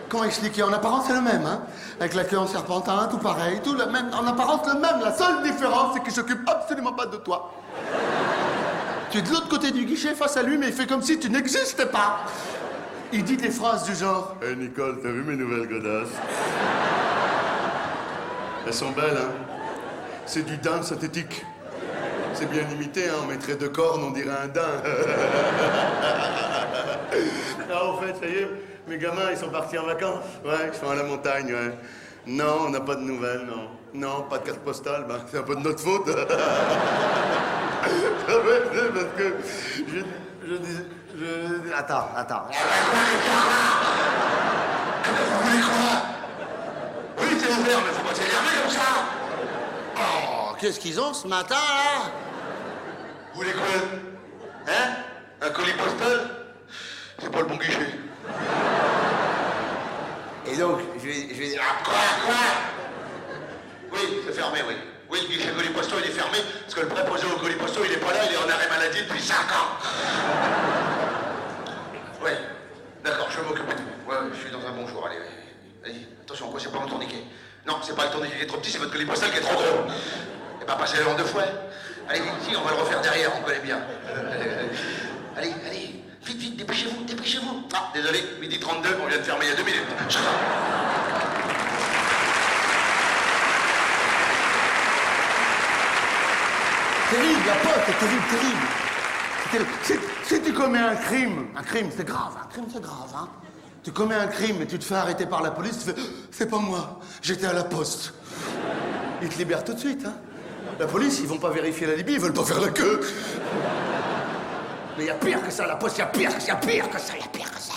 Comment 0.08 0.24
expliquer? 0.24 0.64
En 0.64 0.72
apparence, 0.72 1.04
c'est 1.06 1.14
le 1.14 1.20
même, 1.20 1.46
hein 1.46 1.62
Avec 2.00 2.14
la 2.14 2.24
queue 2.24 2.36
en 2.36 2.48
serpentin, 2.48 3.06
tout 3.08 3.18
pareil, 3.18 3.60
tout 3.62 3.76
même. 3.76 4.10
En 4.12 4.26
apparence, 4.26 4.66
le 4.66 4.80
même. 4.80 5.00
La 5.02 5.14
seule 5.14 5.44
différence, 5.44 5.94
c'est 5.94 6.02
qu'il 6.02 6.12
s'occupe 6.12 6.40
absolument 6.48 6.92
pas 6.92 7.06
de 7.06 7.16
toi. 7.18 7.52
Tu 9.12 9.18
es 9.18 9.22
de 9.22 9.30
l'autre 9.30 9.48
côté 9.48 9.70
du 9.70 9.84
guichet 9.84 10.14
face 10.14 10.36
à 10.36 10.42
lui, 10.42 10.58
mais 10.58 10.66
il 10.66 10.72
fait 10.72 10.88
comme 10.88 11.02
si 11.02 11.16
tu 11.20 11.30
n'existais 11.30 11.86
pas. 11.86 12.24
Il 13.12 13.22
dit 13.22 13.36
des 13.36 13.50
phrases 13.50 13.84
du 13.84 13.94
genre 13.94 14.34
Hé 14.42 14.56
Nicole, 14.56 14.98
t'as 15.00 15.10
vu 15.10 15.22
mes 15.22 15.36
nouvelles 15.36 15.68
godasses? 15.68 16.08
Elles 18.66 18.74
sont 18.74 18.90
belles, 18.92 19.16
hein 19.16 19.32
C'est 20.26 20.44
du 20.44 20.56
daim 20.56 20.82
synthétique. 20.82 21.44
C'est 22.32 22.50
bien 22.50 22.62
imité, 22.72 23.08
hein 23.08 23.14
On 23.22 23.26
mettrait 23.26 23.56
deux 23.56 23.68
cornes, 23.68 24.02
on 24.02 24.10
dirait 24.10 24.36
un 24.44 24.48
daim. 24.48 24.82
ah, 27.72 27.84
au 27.84 27.98
fait, 27.98 28.14
ça 28.20 28.26
y 28.26 28.38
est, 28.38 28.48
mes 28.88 28.98
gamins, 28.98 29.30
ils 29.30 29.36
sont 29.36 29.50
partis 29.50 29.78
en 29.78 29.86
vacances. 29.86 30.24
Ouais, 30.44 30.70
ils 30.72 30.78
sont 30.78 30.90
à 30.90 30.94
la 30.94 31.04
montagne, 31.04 31.52
ouais. 31.52 31.78
Non, 32.26 32.66
on 32.66 32.70
n'a 32.70 32.80
pas 32.80 32.94
de 32.94 33.02
nouvelles, 33.02 33.46
non. 33.46 33.68
Non, 33.92 34.22
pas 34.22 34.38
de 34.38 34.44
carte 34.44 34.60
postale, 34.60 35.04
ben, 35.06 35.18
c'est 35.30 35.38
un 35.38 35.42
peu 35.42 35.54
de 35.54 35.60
notre 35.60 35.80
faute. 35.80 36.06
Parce 37.84 39.06
que 39.16 39.34
je, 39.88 40.00
je 40.48 40.56
dis... 40.56 40.78
Je... 41.16 41.72
Attends, 41.72 42.08
attends. 42.16 42.46
Oui, 47.18 47.26
c'est 47.38 47.52
ouvert, 47.52 47.80
mais 47.84 47.92
faut 47.92 48.08
pas 48.08 48.14
s'énerver 48.14 48.62
comme 48.62 48.70
ça 48.70 48.80
Oh, 49.96 50.54
qu'est-ce 50.60 50.80
qu'ils 50.80 51.00
ont 51.00 51.12
ce 51.14 51.26
matin, 51.26 51.54
là 51.54 52.10
Vous 53.32 53.40
voulez 53.40 53.52
quoi 53.52 53.64
Hein 54.68 54.96
Un 55.42 55.50
colis 55.50 55.72
postal 55.72 56.30
C'est 57.18 57.30
pas 57.30 57.40
le 57.40 57.46
bon 57.46 57.56
guichet. 57.56 57.88
Et 60.46 60.56
donc, 60.56 60.80
je 60.98 61.04
vais, 61.06 61.28
je 61.34 61.40
vais 61.40 61.48
dire... 61.48 61.62
Ah, 61.62 61.82
quoi, 61.84 61.94
quoi 62.26 62.34
Oui, 63.92 64.20
c'est 64.26 64.32
fermé, 64.32 64.60
oui. 64.68 64.74
Oui, 65.10 65.18
le 65.22 65.28
guichet 65.28 65.50
colis 65.52 65.68
postal, 65.70 66.00
il 66.04 66.10
est 66.10 66.14
fermé, 66.14 66.38
parce 66.62 66.74
que 66.74 66.80
le 66.80 66.88
préposé 66.88 67.26
au 67.26 67.38
colis 67.38 67.54
postal, 67.56 67.84
il 67.86 67.92
est 67.92 67.96
pas 67.98 68.12
là, 68.12 68.20
il 68.28 68.34
est 68.34 68.38
en 68.38 68.48
arrêt 68.48 68.68
maladie 68.68 69.02
depuis 69.06 69.20
5 69.20 69.36
ans. 69.36 69.78
Ouais, 72.22 72.36
d'accord, 73.04 73.28
je 73.30 73.38
vais 73.40 73.46
m'occuper 73.46 73.74
de 73.74 73.80
vous. 73.80 74.10
Ouais, 74.10 74.16
ouais, 74.16 74.30
je 74.34 74.40
suis 74.40 74.50
dans 74.50 74.66
un 74.66 74.72
bon 74.72 74.86
jour, 74.88 75.06
allez, 75.06 75.16
allez. 75.16 75.28
Allez, 75.84 76.08
attention, 76.34 76.58
c'est 76.58 76.72
pas 76.72 76.84
un 76.84 76.86
tourniquet. 76.86 77.22
Non, 77.66 77.76
c'est 77.82 77.96
pas 77.96 78.04
le 78.06 78.10
tourniquet 78.10 78.36
qui 78.36 78.42
est 78.42 78.46
trop 78.46 78.58
petit, 78.58 78.70
c'est 78.70 78.78
votre 78.78 79.06
postal 79.06 79.30
qui 79.30 79.38
est 79.38 79.40
trop 79.40 79.54
gros. 79.54 79.90
Et 80.60 80.64
pas 80.64 80.76
passer 80.76 80.98
en 81.04 81.14
deux 81.14 81.24
fois. 81.24 81.44
Allez, 82.08 82.20
vite, 82.20 82.32
si, 82.48 82.56
on 82.56 82.62
va 82.62 82.72
le 82.72 82.76
refaire 82.76 83.00
derrière, 83.00 83.30
on 83.38 83.42
connaît 83.42 83.60
bien. 83.60 83.78
Euh, 84.08 84.66
allez, 85.36 85.54
allez, 85.66 86.04
vite, 86.24 86.38
vite, 86.38 86.56
dépêchez-vous, 86.56 87.04
dépêchez-vous. 87.04 87.62
Ah, 87.74 87.90
désolé, 87.94 88.22
midi 88.40 88.58
32, 88.58 88.98
on 89.02 89.06
vient 89.06 89.18
de 89.18 89.22
fermer 89.22 89.46
il 89.46 89.50
y 89.50 89.52
a 89.52 89.56
deux 89.56 89.64
minutes. 89.64 89.82
Terrible, 97.10 97.40
la 97.46 97.54
pote, 97.54 97.82
c'est 97.86 97.98
terrible, 97.98 98.24
terrible. 99.50 99.70
Si 100.24 100.42
tu 100.42 100.52
commets 100.52 100.80
un 100.80 100.96
crime, 100.96 101.48
un 101.56 101.62
crime 101.62 101.88
c'est 101.96 102.04
grave, 102.04 102.32
un 102.42 102.46
crime 102.48 102.64
c'est 102.72 102.82
grave, 102.82 103.14
hein. 103.14 103.28
Tu 103.84 103.92
commets 103.92 104.14
un 104.14 104.26
crime 104.26 104.62
et 104.62 104.66
tu 104.66 104.78
te 104.78 104.84
fais 104.84 104.94
arrêter 104.94 105.26
par 105.26 105.42
la 105.42 105.50
police, 105.50 105.78
tu 105.78 105.84
fais 105.84 105.94
C'est 106.30 106.48
pas 106.48 106.58
moi, 106.58 106.98
j'étais 107.20 107.46
à 107.46 107.52
la 107.52 107.64
poste. 107.64 108.14
Ils 109.20 109.28
te 109.28 109.36
libèrent 109.36 109.62
tout 109.62 109.74
de 109.74 109.78
suite, 109.78 110.04
hein. 110.06 110.14
La 110.78 110.86
police, 110.86 111.20
ils 111.20 111.26
vont 111.26 111.38
pas 111.38 111.50
vérifier 111.50 111.86
la 111.86 111.94
Libye, 111.94 112.14
ils 112.14 112.20
veulent 112.20 112.32
pas 112.32 112.44
faire 112.44 112.60
la 112.60 112.70
queue. 112.70 113.00
Mais 114.96 115.04
il 115.04 115.06
y 115.06 115.10
a 115.10 115.14
pire 115.14 115.42
que 115.42 115.52
ça, 115.52 115.66
la 115.66 115.76
poste, 115.76 115.98
il 115.98 116.00
y 116.00 116.02
a 116.02 116.06
pire, 116.06 116.30
pire 116.60 116.90
que 116.90 116.98
ça, 116.98 117.12
il 117.14 117.20
y 117.20 117.24
a 117.24 117.28
pire 117.28 117.50
que 117.50 117.60
ça. 117.60 117.74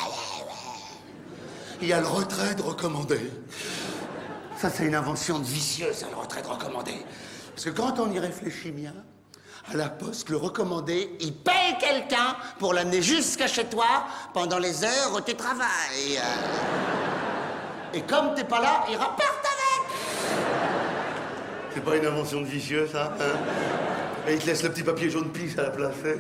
Il 1.82 1.88
y 1.88 1.94
a 1.94 2.00
le 2.00 2.08
retrait 2.08 2.56
de 2.56 2.62
recommandé. 2.62 3.32
Ça, 4.58 4.70
c'est 4.70 4.86
une 4.86 4.96
invention 4.96 5.38
vicieux, 5.40 5.94
ça, 5.94 6.08
le 6.10 6.16
retrait 6.16 6.42
de 6.42 6.48
recommandé. 6.48 7.06
Parce 7.54 7.66
que 7.66 7.70
quand 7.70 8.00
on 8.00 8.12
y 8.12 8.18
réfléchit 8.18 8.72
bien, 8.72 8.94
à 9.72 9.76
la 9.76 9.90
poste, 9.90 10.30
le 10.30 10.38
recommandé, 10.38 11.12
il 11.20 11.34
paye 11.34 11.78
quelqu'un 11.80 12.36
pour 12.60 12.74
l'amener 12.74 13.02
jusqu'à 13.02 13.48
chez 13.48 13.66
toi 13.66 14.06
pendant 14.34 14.60
les 14.60 14.84
heures 14.84 15.14
où 15.16 15.22
tu 15.22 15.36
travailles. 15.36 16.20
Et 17.94 18.02
comme 18.02 18.34
t'es 18.36 18.44
pas 18.44 18.62
là, 18.62 18.86
il 18.90 18.96
repart 18.96 19.20
avec. 19.22 19.98
C'est 21.74 21.84
pas 21.84 21.96
une 21.98 22.06
invention 22.06 22.42
de 22.42 22.46
vicieux, 22.46 22.88
ça 22.92 23.14
hein? 23.20 23.26
Et 24.28 24.34
il 24.34 24.40
te 24.40 24.46
laisse 24.46 24.64
le 24.64 24.70
petit 24.70 24.84
papier 24.84 25.10
jaune 25.10 25.32
pisse 25.32 25.58
à 25.58 25.64
la 25.64 25.70
place, 25.70 25.96
hein? 26.06 26.16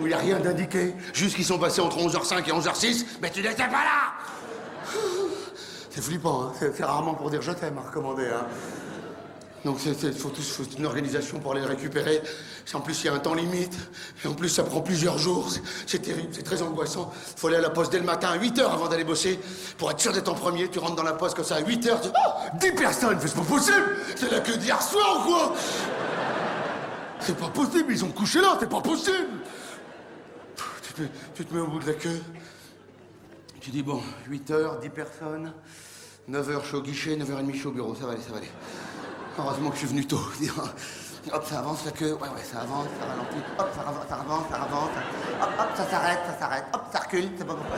Où 0.00 0.06
il 0.06 0.08
n'y 0.08 0.14
a 0.14 0.18
rien 0.18 0.40
d'indiqué. 0.40 0.94
Juste 1.12 1.36
qu'ils 1.36 1.44
sont 1.44 1.58
passés 1.58 1.80
entre 1.80 1.98
11h05 1.98 2.38
et 2.48 2.52
11h06, 2.52 3.04
mais 3.20 3.30
tu 3.30 3.42
n'étais 3.42 3.68
pas 3.68 3.84
là 3.84 4.14
C'est 5.90 6.02
flippant, 6.02 6.44
hein 6.44 6.52
c'est 6.58 6.76
c'est 6.76 6.84
rarement 6.84 7.14
pour 7.14 7.30
dire 7.30 7.42
je 7.42 7.52
t'aime 7.52 7.78
à 7.78 7.82
recommander. 7.82 8.26
Hein 8.26 8.46
donc 9.64 9.78
il 9.84 9.94
faut, 10.12 10.30
faut 10.30 10.62
une 10.78 10.86
organisation 10.86 11.38
pour 11.38 11.52
aller 11.52 11.60
le 11.60 11.66
récupérer. 11.66 12.22
En 12.72 12.80
plus, 12.80 13.02
il 13.02 13.06
y 13.06 13.08
a 13.08 13.14
un 13.14 13.18
temps 13.18 13.34
limite. 13.34 13.76
Et 14.24 14.28
en 14.28 14.34
plus, 14.34 14.48
ça 14.48 14.62
prend 14.62 14.80
plusieurs 14.80 15.18
jours. 15.18 15.50
C'est- 15.86 15.98
terrible, 15.98 16.28
c'est 16.32 16.42
très 16.42 16.62
angoissant. 16.62 17.12
Il 17.36 17.40
faut 17.40 17.48
aller 17.48 17.56
à 17.56 17.60
la 17.60 17.70
poste 17.70 17.92
dès 17.92 17.98
le 17.98 18.04
matin 18.04 18.28
à 18.28 18.36
8 18.36 18.58
heures 18.58 18.72
avant 18.72 18.88
d'aller 18.88 19.04
bosser. 19.04 19.38
Pour 19.76 19.90
être 19.90 20.00
sûr 20.00 20.12
d'être 20.12 20.28
en 20.28 20.34
premier, 20.34 20.68
tu 20.68 20.78
rentres 20.78 20.96
dans 20.96 21.02
la 21.02 21.12
poste 21.12 21.36
comme 21.36 21.44
ça 21.44 21.56
à 21.56 21.60
8 21.60 21.86
heures. 21.88 22.00
Tu... 22.00 22.08
Oh 22.08 22.56
10 22.58 22.72
personnes 22.72 23.18
c'est 23.20 23.34
pas 23.34 23.42
possible 23.42 23.96
C'est 24.16 24.30
la 24.30 24.40
queue 24.40 24.56
d'hier 24.56 24.80
soir 24.80 25.20
ou 25.20 25.28
quoi? 25.28 25.54
C'est 27.20 27.36
pas 27.36 27.48
possible, 27.48 27.92
ils 27.92 28.04
ont 28.04 28.10
couché 28.12 28.40
là, 28.40 28.56
c'est 28.58 28.68
pas 28.70 28.80
possible 28.80 29.28
tu 30.82 31.04
te, 31.04 31.08
tu 31.34 31.44
te 31.44 31.54
mets 31.54 31.60
au 31.60 31.66
bout 31.66 31.78
de 31.78 31.86
la 31.86 31.94
queue. 31.94 32.20
Tu 33.60 33.70
dis, 33.70 33.82
bon, 33.82 34.00
8 34.28 34.50
heures, 34.50 34.78
10 34.80 34.88
personnes. 34.88 35.52
9 36.28 36.50
heures, 36.50 36.62
je 36.62 36.68
suis 36.68 36.76
au 36.76 36.82
guichet, 36.82 37.16
9h30, 37.16 37.52
je 37.52 37.58
suis 37.58 37.66
au 37.66 37.72
bureau. 37.72 37.94
Ça 37.94 38.06
va 38.06 38.12
aller, 38.12 38.22
ça 38.22 38.30
va 38.32 38.38
aller. 38.38 38.50
Heureusement 39.38 39.68
que 39.70 39.74
je 39.76 39.80
suis 39.80 39.88
venu 39.88 40.06
tôt. 40.06 40.20
Hop, 41.32 41.44
ça 41.46 41.58
avance 41.58 41.84
la 41.84 41.90
queue. 41.92 42.12
Ouais, 42.14 42.28
ouais, 42.28 42.42
ça 42.50 42.60
avance, 42.60 42.86
ça 42.98 43.06
ralentit. 43.06 43.44
Hop, 43.58 43.68
ça 43.74 43.80
avance, 43.82 44.04
ça 44.08 44.14
avance, 44.16 44.44
ça 44.50 44.56
avance. 44.56 44.90
Hop, 45.42 45.48
hop, 45.60 45.68
ça 45.76 45.84
s'arrête, 45.90 46.18
ça 46.26 46.38
s'arrête. 46.38 46.64
Hop, 46.72 46.82
ça 46.92 46.98
recule, 47.00 47.28
c'est 47.36 47.44
pas 47.46 47.54
pourquoi. 47.54 47.76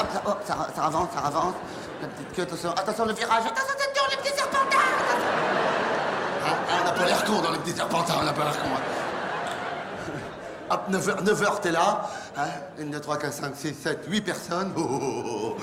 Hop, 0.00 0.08
ça, 0.12 0.22
hop, 0.26 0.42
ça, 0.44 0.68
ça 0.74 0.84
avance, 0.86 1.08
ça 1.14 1.20
avance. 1.20 1.54
La 2.02 2.08
petite 2.08 2.32
queue, 2.34 2.42
attention, 2.42 2.70
attention, 2.72 3.04
le 3.06 3.12
virage. 3.14 3.44
Attention, 3.46 3.74
attention, 3.74 4.04
les 4.10 4.16
petits 4.16 4.36
serpentins. 4.36 4.78
Ah, 6.46 6.48
ah, 6.48 6.72
on 6.80 6.84
n'a 6.84 6.92
pas 6.92 7.04
l'air 7.06 7.24
con 7.24 7.40
dans 7.40 7.52
les 7.52 7.58
petits 7.58 7.76
serpentins, 7.76 8.14
on 8.20 8.24
n'a 8.24 8.32
pas 8.32 8.44
l'air 8.44 8.58
con. 8.60 8.68
hein. 8.68 8.80
Hop, 10.70 10.90
9h, 10.90 11.22
9h, 11.24 11.60
t'es 11.60 11.70
là. 11.70 12.10
Hein 12.36 12.48
1, 12.80 12.86
2, 12.86 13.00
3, 13.00 13.18
4, 13.18 13.32
5, 13.32 13.52
6, 13.56 13.74
7, 13.74 14.04
8 14.08 14.20
personnes. 14.22 14.72
Oh, 14.76 14.80
oh, 14.90 14.98
oh, 15.00 15.22
oh. 15.26 15.56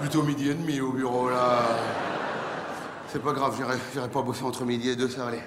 Plutôt 0.00 0.22
midi 0.22 0.50
et 0.50 0.54
demi 0.54 0.80
au 0.80 0.90
bureau, 0.92 1.30
là. 1.30 1.60
C'est 3.12 3.22
pas 3.22 3.32
grave, 3.32 3.56
j'irai, 3.56 4.08
pas 4.08 4.22
bosser 4.22 4.44
entre 4.44 4.64
midi 4.64 4.90
et 4.90 4.96
deux, 4.96 5.08
ça 5.08 5.22
va 5.22 5.28
aller. 5.28 5.42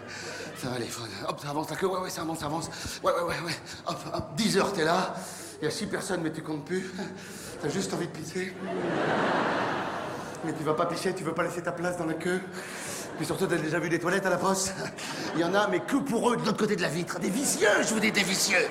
Ça 0.57 0.67
va 0.67 0.75
aller. 0.75 0.89
Hop, 1.27 1.39
ça 1.41 1.49
avance 1.49 1.69
la 1.69 1.75
queue, 1.77 1.87
ouais, 1.87 1.99
ouais, 1.99 2.09
ça 2.09 2.21
avance, 2.21 2.39
ça 2.39 2.47
avance. 2.47 2.69
Ouais, 3.01 3.13
ouais, 3.13 3.21
ouais, 3.21 3.45
ouais. 3.45 3.55
Hop, 3.87 3.97
hop, 4.13 4.35
10 4.35 4.57
heures, 4.57 4.73
t'es 4.73 4.83
là. 4.83 5.15
Il 5.61 5.65
y 5.65 5.67
a 5.67 5.71
6 5.71 5.85
personnes, 5.85 6.21
mais 6.21 6.31
tu 6.31 6.41
comptes 6.41 6.65
plus. 6.65 6.91
T'as 7.61 7.69
juste 7.69 7.93
envie 7.93 8.07
de 8.07 8.11
pisser. 8.11 8.53
Mais 10.43 10.51
tu 10.53 10.63
vas 10.63 10.73
pas 10.73 10.85
pisser, 10.87 11.15
tu 11.15 11.23
veux 11.23 11.33
pas 11.33 11.43
laisser 11.43 11.61
ta 11.61 11.71
place 11.71 11.97
dans 11.97 12.05
la 12.05 12.15
queue. 12.15 12.41
Puis 13.15 13.25
surtout, 13.25 13.45
t'as 13.45 13.55
déjà 13.55 13.79
vu 13.79 13.87
des 13.87 13.99
toilettes 13.99 14.25
à 14.25 14.29
la 14.29 14.37
poste? 14.37 14.73
Il 15.35 15.39
y 15.39 15.45
en 15.45 15.53
a, 15.53 15.67
mais 15.67 15.79
que 15.79 15.95
pour 15.95 16.31
eux, 16.31 16.35
de 16.35 16.45
l'autre 16.45 16.57
côté 16.57 16.75
de 16.75 16.81
la 16.81 16.89
vitre. 16.89 17.19
Des 17.19 17.29
vicieux, 17.29 17.69
je 17.81 17.93
vous 17.93 18.01
dis, 18.01 18.11
des 18.11 18.23
vicieux. 18.23 18.67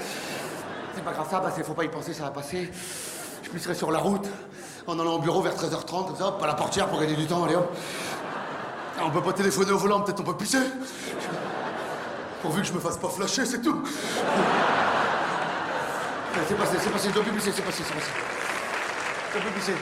c'est 0.94 1.02
pas 1.02 1.12
grave, 1.12 1.28
ça 1.30 1.40
passer, 1.40 1.62
faut 1.62 1.72
pas 1.72 1.84
y 1.84 1.88
penser, 1.88 2.12
ça 2.12 2.24
va 2.24 2.30
passer. 2.30 2.70
Je 3.42 3.48
pisserai 3.48 3.74
sur 3.74 3.90
la 3.90 4.00
route, 4.00 4.28
en 4.86 4.98
allant 4.98 5.14
au 5.14 5.18
bureau 5.18 5.40
vers 5.40 5.54
13h30, 5.54 6.08
comme 6.08 6.16
ça, 6.16 6.28
hop, 6.28 6.42
à 6.42 6.46
la 6.46 6.54
portière 6.54 6.88
pour 6.88 7.00
gagner 7.00 7.14
du 7.14 7.26
temps, 7.26 7.44
allez 7.44 7.56
hop. 7.56 7.74
On 9.04 9.10
peut 9.10 9.22
pas 9.22 9.32
téléphoner 9.32 9.72
au 9.72 9.78
volant, 9.78 10.00
peut-être 10.00 10.20
on 10.20 10.24
peut 10.24 10.36
pisser. 10.36 10.60
Pourvu 12.40 12.62
que 12.62 12.66
je 12.68 12.72
me 12.72 12.80
fasse 12.80 12.96
pas 12.96 13.08
flasher, 13.08 13.44
c'est 13.44 13.60
tout. 13.60 13.82
Allez, 16.34 16.44
C'est 16.48 16.54
passé, 16.54 16.76
c'est 16.80 16.90
passé, 16.90 17.08
je 17.08 17.14
dois 17.14 17.22
plus 17.22 17.32
pisser, 17.32 17.52
c'est 17.54 17.62
passé, 17.62 17.82
c'est 17.86 17.94
passé. 17.94 18.10
Je 19.28 19.38
dois 19.38 19.50
plus 19.50 19.60
pisser. 19.60 19.74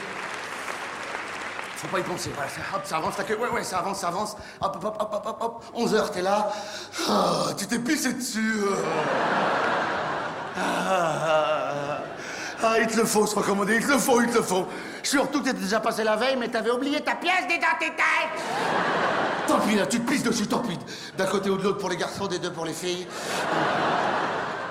Faut 1.77 1.87
pas 1.87 1.99
y 1.99 2.03
penser, 2.03 2.31
voilà, 2.35 2.51
hop, 2.75 2.81
ça 2.83 2.97
avance, 2.97 3.15
queue, 3.27 3.37
ouais, 3.39 3.49
ouais, 3.49 3.63
ça 3.63 3.79
avance, 3.79 3.99
ça 3.99 4.09
avance. 4.09 4.37
Hop, 4.59 4.77
hop, 4.83 4.97
hop, 4.99 5.09
hop, 5.13 5.23
hop, 5.25 5.37
hop, 5.39 5.63
11 5.73 5.95
heures, 5.95 6.11
t'es 6.11 6.21
là. 6.21 6.51
Ah, 7.09 7.45
tu 7.57 7.65
t'es 7.65 7.79
pissé 7.79 8.13
dessus. 8.13 8.61
Ah, 10.55 10.61
ah, 10.61 11.97
ah, 12.63 12.79
il 12.79 12.85
te 12.87 12.97
le 12.97 13.05
faut, 13.05 13.25
se 13.25 13.33
recommander, 13.33 13.77
il 13.77 13.85
te 13.85 13.91
le 13.91 13.97
faut, 13.97 14.21
il 14.21 14.29
te 14.29 14.37
le 14.37 14.43
faut. 14.43 14.67
Surtout 15.01 15.39
que 15.39 15.45
t'étais 15.45 15.61
déjà 15.61 15.79
passé 15.79 16.03
la 16.03 16.15
veille, 16.15 16.35
mais 16.37 16.49
t'avais 16.49 16.69
oublié 16.69 17.01
ta 17.01 17.15
pièce 17.15 17.47
d'identité. 17.47 18.03
Tant 19.47 19.59
pis, 19.59 19.75
là, 19.75 19.85
tu 19.85 19.99
te 19.99 20.09
pisses 20.09 20.23
dessus, 20.23 20.47
tant 20.47 20.59
pis. 20.59 20.79
D'un 21.17 21.25
côté 21.25 21.49
ou 21.49 21.57
de 21.57 21.63
l'autre 21.63 21.77
pour 21.77 21.89
les 21.89 21.97
garçons, 21.97 22.27
des 22.27 22.39
deux 22.39 22.51
pour 22.51 22.65
les 22.65 22.73
filles. 22.73 23.07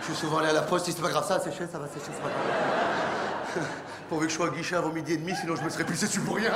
Je 0.01 0.07
suis 0.07 0.17
souvent 0.17 0.39
allé 0.39 0.49
à 0.49 0.53
la 0.53 0.63
poste, 0.63 0.87
si 0.87 0.93
c'est 0.93 1.03
pas 1.03 1.11
grave, 1.11 1.27
ça, 1.27 1.39
c'est 1.43 1.51
sécher, 1.51 1.67
ça 1.71 1.79
va 1.79 1.87
sécher, 1.87 2.01
c'est 2.07 2.23
pas. 2.23 2.31
Pourvu 4.09 4.27
que 4.27 4.33
je 4.33 4.37
sois 4.37 4.47
au 4.47 4.51
guichet 4.51 4.77
avant 4.77 4.91
midi 4.91 5.13
et 5.13 5.17
demi, 5.19 5.35
sinon 5.41 5.55
je 5.57 5.63
me 5.63 5.71
serais 5.71 5.85
pissé 5.85 6.07
dessus 6.07 6.21
pour 6.21 6.37
rien. 6.37 6.53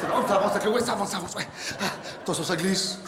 C'est 0.00 0.08
bon, 0.08 0.26
ça 0.26 0.34
avance, 0.34 0.52
ça, 0.60 0.70
ouais, 0.70 0.80
ça 0.80 0.92
avance, 0.92 1.10
ça 1.10 1.16
avance, 1.18 1.34
ouais. 1.34 1.46
Attention, 2.22 2.44
ça 2.44 2.56
glisse. 2.56 2.98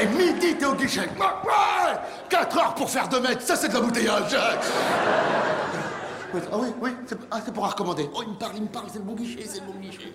Et 0.00 0.06
midi, 0.06 0.54
t'es 0.56 0.64
au 0.66 0.74
guichet. 0.74 1.08
Ouais 1.18 1.26
4 2.28 2.58
heures 2.58 2.74
pour 2.74 2.90
faire 2.90 3.08
2 3.08 3.20
mètres, 3.20 3.42
ça 3.42 3.56
c'est 3.56 3.68
de 3.68 3.74
l'embouteillage. 3.74 4.36
Ah 6.34 6.58
oui, 6.58 6.68
oui, 6.80 6.90
c'est 7.06 7.16
ah, 7.30 7.40
pour 7.40 7.64
en 7.64 7.68
recommander. 7.68 8.08
Oh, 8.14 8.22
il 8.22 8.32
me 8.32 8.38
parle, 8.38 8.52
il 8.56 8.62
me 8.62 8.68
parle, 8.68 8.86
c'est 8.92 8.98
le 8.98 9.04
bon 9.04 9.14
guichet, 9.14 9.44
c'est 9.46 9.60
le 9.60 9.66
bon 9.66 9.78
guichet. 9.78 10.12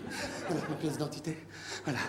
Voilà, 0.48 0.62
ma 0.70 0.76
pièce 0.76 0.94
d'identité. 0.94 1.38
Voilà. 1.84 2.00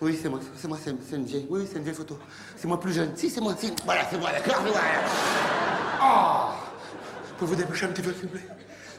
Oui, 0.00 0.18
c'est 0.20 0.28
moi, 0.28 0.40
c'est 0.56 0.68
moi, 0.68 0.78
c'est 0.82 1.16
une 1.16 1.24
vieille. 1.24 1.46
Oui, 1.50 1.68
c'est 1.70 1.78
une 1.78 1.84
vieille 1.84 1.94
photo. 1.94 2.18
C'est 2.56 2.66
moi 2.68 2.80
plus 2.80 2.92
jeune. 2.92 3.12
Si, 3.14 3.30
c'est 3.30 3.40
moi, 3.40 3.54
si. 3.58 3.72
Voilà, 3.84 4.02
c'est 4.10 4.18
moi, 4.18 4.30
d'accord, 4.32 4.62
voilà. 4.62 4.80
Oh 6.02 6.54
Pouvez-vous 7.38 7.56
dépêcher 7.56 7.86
un 7.86 7.88
petit 7.88 8.02
peu, 8.02 8.12
s'il 8.12 8.22
vous 8.22 8.28
plaît? 8.28 8.46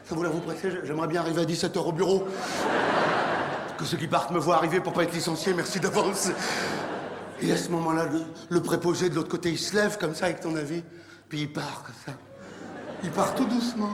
Ça 0.05 0.15
vous 0.15 0.23
la 0.23 0.29
vous 0.29 0.41
pressez 0.41 0.69
J'aimerais 0.83 1.07
bien 1.07 1.21
arriver 1.21 1.41
à 1.41 1.45
17h 1.45 1.77
au 1.79 1.91
bureau. 1.91 2.27
Que 3.77 3.85
ceux 3.85 3.97
qui 3.97 4.07
partent 4.07 4.31
me 4.31 4.39
voient 4.39 4.57
arriver 4.57 4.79
pour 4.81 4.93
pas 4.93 5.03
être 5.03 5.13
licencié, 5.13 5.53
merci 5.53 5.79
d'avance. 5.79 6.29
Et 7.41 7.51
à 7.51 7.57
ce 7.57 7.69
moment-là, 7.69 8.05
le, 8.49 8.61
préposé 8.61 9.09
de 9.09 9.15
l'autre 9.15 9.29
côté, 9.29 9.49
il 9.49 9.59
se 9.59 9.75
lève 9.75 9.97
comme 9.97 10.15
ça 10.15 10.25
avec 10.25 10.39
ton 10.39 10.55
avis, 10.55 10.83
puis 11.27 11.41
il 11.41 11.51
part 11.51 11.83
comme 11.83 11.95
ça. 12.05 12.17
Il 13.03 13.11
part 13.11 13.35
tout 13.35 13.45
doucement. 13.45 13.89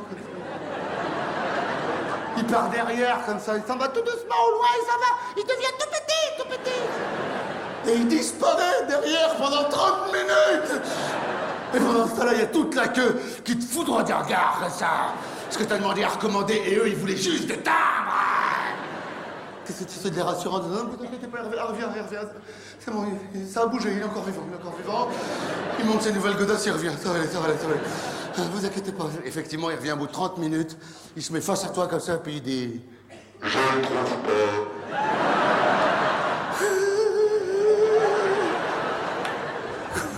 Il 2.38 2.46
part 2.46 2.70
derrière 2.70 3.26
comme 3.26 3.40
ça, 3.40 3.58
il 3.58 3.64
s'en 3.64 3.78
va 3.78 3.88
tout 3.88 4.02
doucement 4.02 4.36
au 4.48 4.52
loin, 4.52 4.68
il 4.76 4.86
s'en 4.86 4.98
va, 5.00 5.12
il 5.38 5.44
devient 5.44 5.74
tout 5.80 5.90
petit, 5.90 6.26
tout 6.38 6.48
petit. 6.48 7.90
Et 7.90 7.96
il 7.96 8.08
disparaît 8.08 8.86
derrière 8.88 9.36
pendant 9.36 9.64
30 9.70 10.14
minutes. 10.14 10.82
Et 11.74 11.80
pendant 11.80 12.08
ce 12.08 12.16
temps-là, 12.16 12.34
il 12.34 12.40
y 12.40 12.44
a 12.44 12.48
toute 12.48 12.76
la 12.76 12.88
queue 12.88 13.20
qui 13.44 13.58
te 13.58 13.66
foudroie 13.66 14.04
des 14.04 14.14
regards 14.14 14.60
comme 14.62 14.72
ça. 14.72 15.14
Parce 15.46 15.58
que 15.58 15.64
t'as 15.64 15.78
demandé 15.78 16.04
à 16.04 16.10
recommander 16.10 16.62
et 16.66 16.76
eux, 16.78 16.88
ils 16.88 16.96
voulaient 16.96 17.16
juste 17.16 17.48
des 17.48 17.58
timbres. 17.58 17.76
Qu'est-ce 19.66 19.84
que 19.84 19.90
tu 19.90 20.00
fais 20.00 20.10
de 20.10 20.16
les 20.16 20.22
rassurants 20.22 20.60
Non, 20.60 20.84
ne 20.84 20.90
vous 20.90 21.04
inquiétez 21.04 21.28
pas, 21.28 21.40
il 21.44 21.60
revient. 21.62 21.86
C'est 22.80 22.92
bon, 22.92 23.06
ça 23.52 23.62
a 23.62 23.66
bougé, 23.68 23.92
il 23.92 24.00
est 24.00 24.04
encore 24.04 24.24
vivant, 24.24 24.44
il 24.48 24.54
est 24.54 24.58
encore 24.58 24.78
vivant. 24.78 25.10
Il 25.80 25.86
monte 25.86 26.02
ses 26.02 26.12
nouvelles 26.12 26.38
godasses, 26.38 26.66
il 26.66 26.72
revient. 26.72 26.92
Ça 27.00 27.10
va 27.10 27.20
aller, 27.20 27.28
ça 27.28 27.40
va 27.40 27.46
aller, 27.46 27.58
ça 27.58 27.68
va 27.68 27.74
aller. 27.74 27.84
Ne 28.40 28.46
vous 28.52 28.66
inquiétez 28.66 28.92
pas. 28.94 29.10
Effectivement, 29.26 29.70
il 29.70 29.76
revient 29.76 29.92
au 29.92 29.98
bout 29.98 30.08
de 30.08 30.12
30 30.12 30.38
minutes. 30.38 30.78
Il 31.18 31.24
se 31.24 31.34
met 31.34 31.42
face 31.42 31.66
à 31.66 31.70
toi 31.70 31.88
comme 31.88 32.00
ça, 32.00 32.18
puis 32.18 32.36
il 32.36 32.42
dit... 32.42 32.82
Je 33.42 33.48
ne 33.48 33.52
trouve 33.84 34.18
pas. 34.24 34.30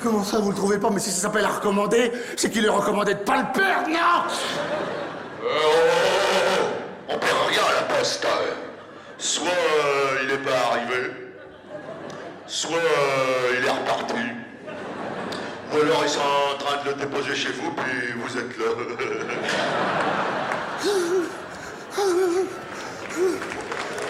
Comment 0.04 0.24
ça, 0.24 0.38
vous 0.40 0.50
le 0.52 0.56
trouvez 0.56 0.78
pas? 0.80 0.90
Mais 0.92 1.00
si 1.00 1.10
ça 1.12 1.22
s'appelle 1.22 1.46
à 1.46 1.50
recommander, 1.50 2.12
c'est 2.36 2.50
qu'il 2.52 2.66
est 2.66 2.70
recommandé 2.70 3.14
de 3.16 3.20
pas 3.20 3.38
le 3.38 3.52
perdre, 3.60 3.88
non? 3.90 4.24
On 7.10 7.18
perd 7.18 7.38
rien 7.50 7.62
à 7.62 7.74
la 7.82 7.96
poste. 7.96 8.26
Soit 9.18 9.48
euh, 9.48 10.20
il 10.24 10.28
n'est 10.30 10.38
pas 10.44 10.58
arrivé, 10.72 11.12
soit 12.48 12.78
euh, 12.78 13.56
il 13.60 13.66
est 13.66 13.70
reparti. 13.70 14.16
Ou 15.74 15.78
alors 15.82 16.04
ils 16.04 16.10
sont 16.10 16.20
en 16.20 16.58
train 16.58 16.84
de 16.84 16.90
le 16.90 16.96
déposer 16.96 17.36
chez 17.36 17.52
vous, 17.54 17.72
puis 17.72 18.12
vous 18.18 18.38
êtes 18.38 18.58
là. 18.58 18.66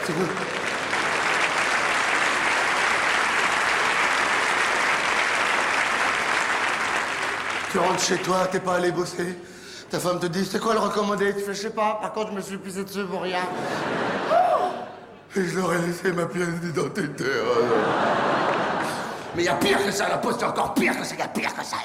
C'est 0.05 0.14
bon. 0.14 0.28
Tu 7.72 7.78
rentres 7.80 8.03
chez 8.03 8.18
toi, 8.18 8.47
t'es 8.51 8.59
pas 8.59 8.76
allé 8.76 8.91
bosser. 8.91 9.38
Ta 9.89 9.99
femme 9.99 10.20
te 10.20 10.26
dit, 10.26 10.45
c'est 10.45 10.59
quoi 10.59 10.74
le 10.74 10.80
recommandé? 10.80 11.34
Tu 11.34 11.41
fais, 11.41 11.53
je 11.53 11.62
sais 11.62 11.70
pas, 11.70 11.99
par 12.01 12.12
contre, 12.12 12.32
je 12.32 12.36
me 12.36 12.41
suis 12.41 12.57
pissé 12.57 12.84
dessus 12.84 13.05
pour 13.05 13.22
rien. 13.22 13.39
Et 15.36 15.45
je 15.45 15.55
leur 15.57 15.74
ai 15.74 15.78
laissé 15.78 16.12
ma 16.12 16.26
pièce 16.26 16.49
d'identité. 16.62 17.26
oh. 17.45 18.40
Mais 19.36 19.43
il 19.43 19.45
y 19.45 19.49
a 19.49 19.55
pire 19.55 19.84
que 19.86 19.91
ça, 19.91 20.09
la 20.09 20.17
poste, 20.17 20.39
c'est 20.39 20.45
encore 20.45 20.73
pire 20.73 20.97
que 20.97 21.05
ça, 21.05 21.15
il 21.15 21.19
y 21.19 21.21
a 21.21 21.27
pire 21.27 21.53
que 21.55 21.63
ça. 21.63 21.77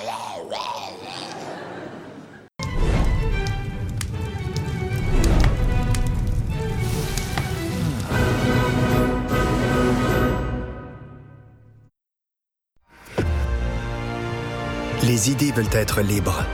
Les 15.02 15.30
idées 15.30 15.52
veulent 15.52 15.66
être 15.72 16.00
libres 16.00 16.44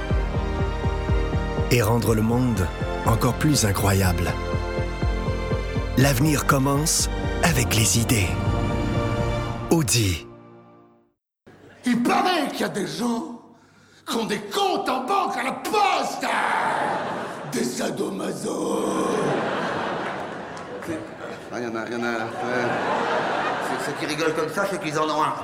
et 1.70 1.80
rendre 1.80 2.14
le 2.14 2.20
monde 2.20 2.68
encore 3.07 3.32
plus 3.34 3.64
incroyable. 3.64 4.30
L'avenir 5.97 6.47
commence 6.47 7.09
avec 7.43 7.74
les 7.74 7.99
idées. 7.99 8.28
Audi. 9.70 10.26
Il 11.85 12.03
paraît 12.03 12.49
qu'il 12.49 12.61
y 12.61 12.64
a 12.64 12.68
des 12.68 12.87
gens 12.87 13.41
qui 14.07 14.16
ont 14.16 14.24
des 14.24 14.41
comptes 14.41 14.89
en 14.89 15.05
banque 15.05 15.37
à 15.37 15.43
la 15.43 15.53
poste 15.53 16.26
Des 17.53 17.64
sadomaso 17.64 18.85
Il 20.89 21.62
y 21.62 21.66
en 21.66 21.76
a, 21.76 21.87
il 21.87 21.93
y 21.93 21.97
en 21.97 22.05
a... 22.05 22.28
Ceux 23.85 23.93
qui 23.93 24.07
rigolent 24.07 24.35
comme 24.35 24.49
ça, 24.51 24.66
c'est 24.70 24.80
qu'ils 24.80 24.97
en 24.99 25.09
ont 25.09 25.22
un. 25.22 25.35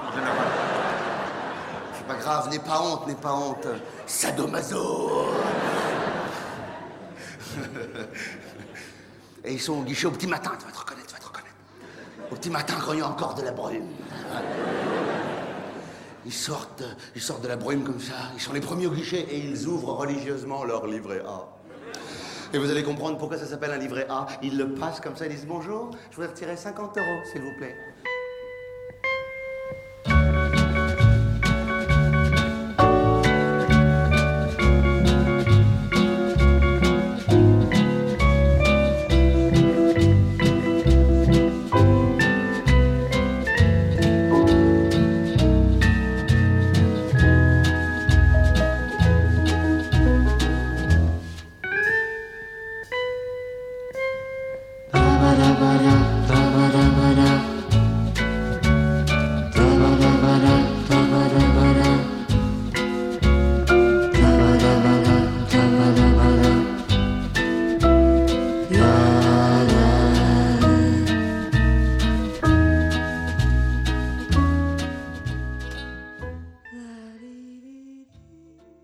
C'est 1.95 2.07
pas 2.07 2.15
grave, 2.15 2.49
n'aie 2.51 2.59
pas 2.59 2.81
honte, 2.81 3.07
n'aie 3.09 3.15
pas 3.15 3.33
honte. 3.33 3.67
Sadomaso 4.07 5.27
Et 9.45 9.55
ils 9.55 9.61
sont 9.61 9.79
au 9.79 9.83
guichet 9.83 10.07
au 10.07 10.11
petit 10.13 10.27
matin, 10.27 10.53
tu 10.59 10.67
vas 10.67 10.73
te 10.73 10.79
reconnaître, 10.79 11.07
tu 11.07 11.15
vas 11.15 11.21
te 11.21 11.27
reconnaître. 11.27 11.55
Au 12.31 12.35
petit 12.37 12.51
matin, 12.51 12.75
quand 12.85 12.93
il 12.93 13.01
y 13.01 13.03
a 13.03 13.09
encore 13.09 13.35
de 13.35 13.43
la 13.43 13.51
brume. 13.51 13.89
Ils 16.29 16.35
sortent, 16.35 16.85
ils 17.17 17.23
sortent 17.23 17.43
de 17.43 17.49
la 17.49 17.57
brume 17.57 17.85
comme 17.85 18.01
ça, 18.01 18.13
ils 18.35 18.41
sont 18.41 18.53
les 18.53 18.61
premiers 18.61 18.87
au 18.87 18.91
guichet 18.91 19.27
et 19.31 19.39
ils 19.39 19.67
ouvrent 19.67 19.95
religieusement 19.95 20.63
leur 20.63 20.87
livret 20.87 21.23
A. 21.27 21.49
Et 22.53 22.59
vous 22.59 22.71
allez 22.71 22.83
comprendre 22.83 23.17
pourquoi 23.17 23.39
ça 23.39 23.47
s'appelle 23.47 23.71
un 23.71 23.79
livret 23.79 24.07
A. 24.11 24.27
Ils 24.43 24.59
le 24.59 24.75
passent 24.75 25.01
comme 25.01 25.17
ça, 25.17 25.25
ils 25.25 25.33
disent 25.33 25.47
bonjour, 25.47 25.91
je 26.11 26.17
voudrais 26.17 26.31
retirer 26.31 26.55
50 26.55 26.99
euros, 26.99 27.21
s'il 27.33 27.41
vous 27.41 27.57
plaît. 27.57 27.75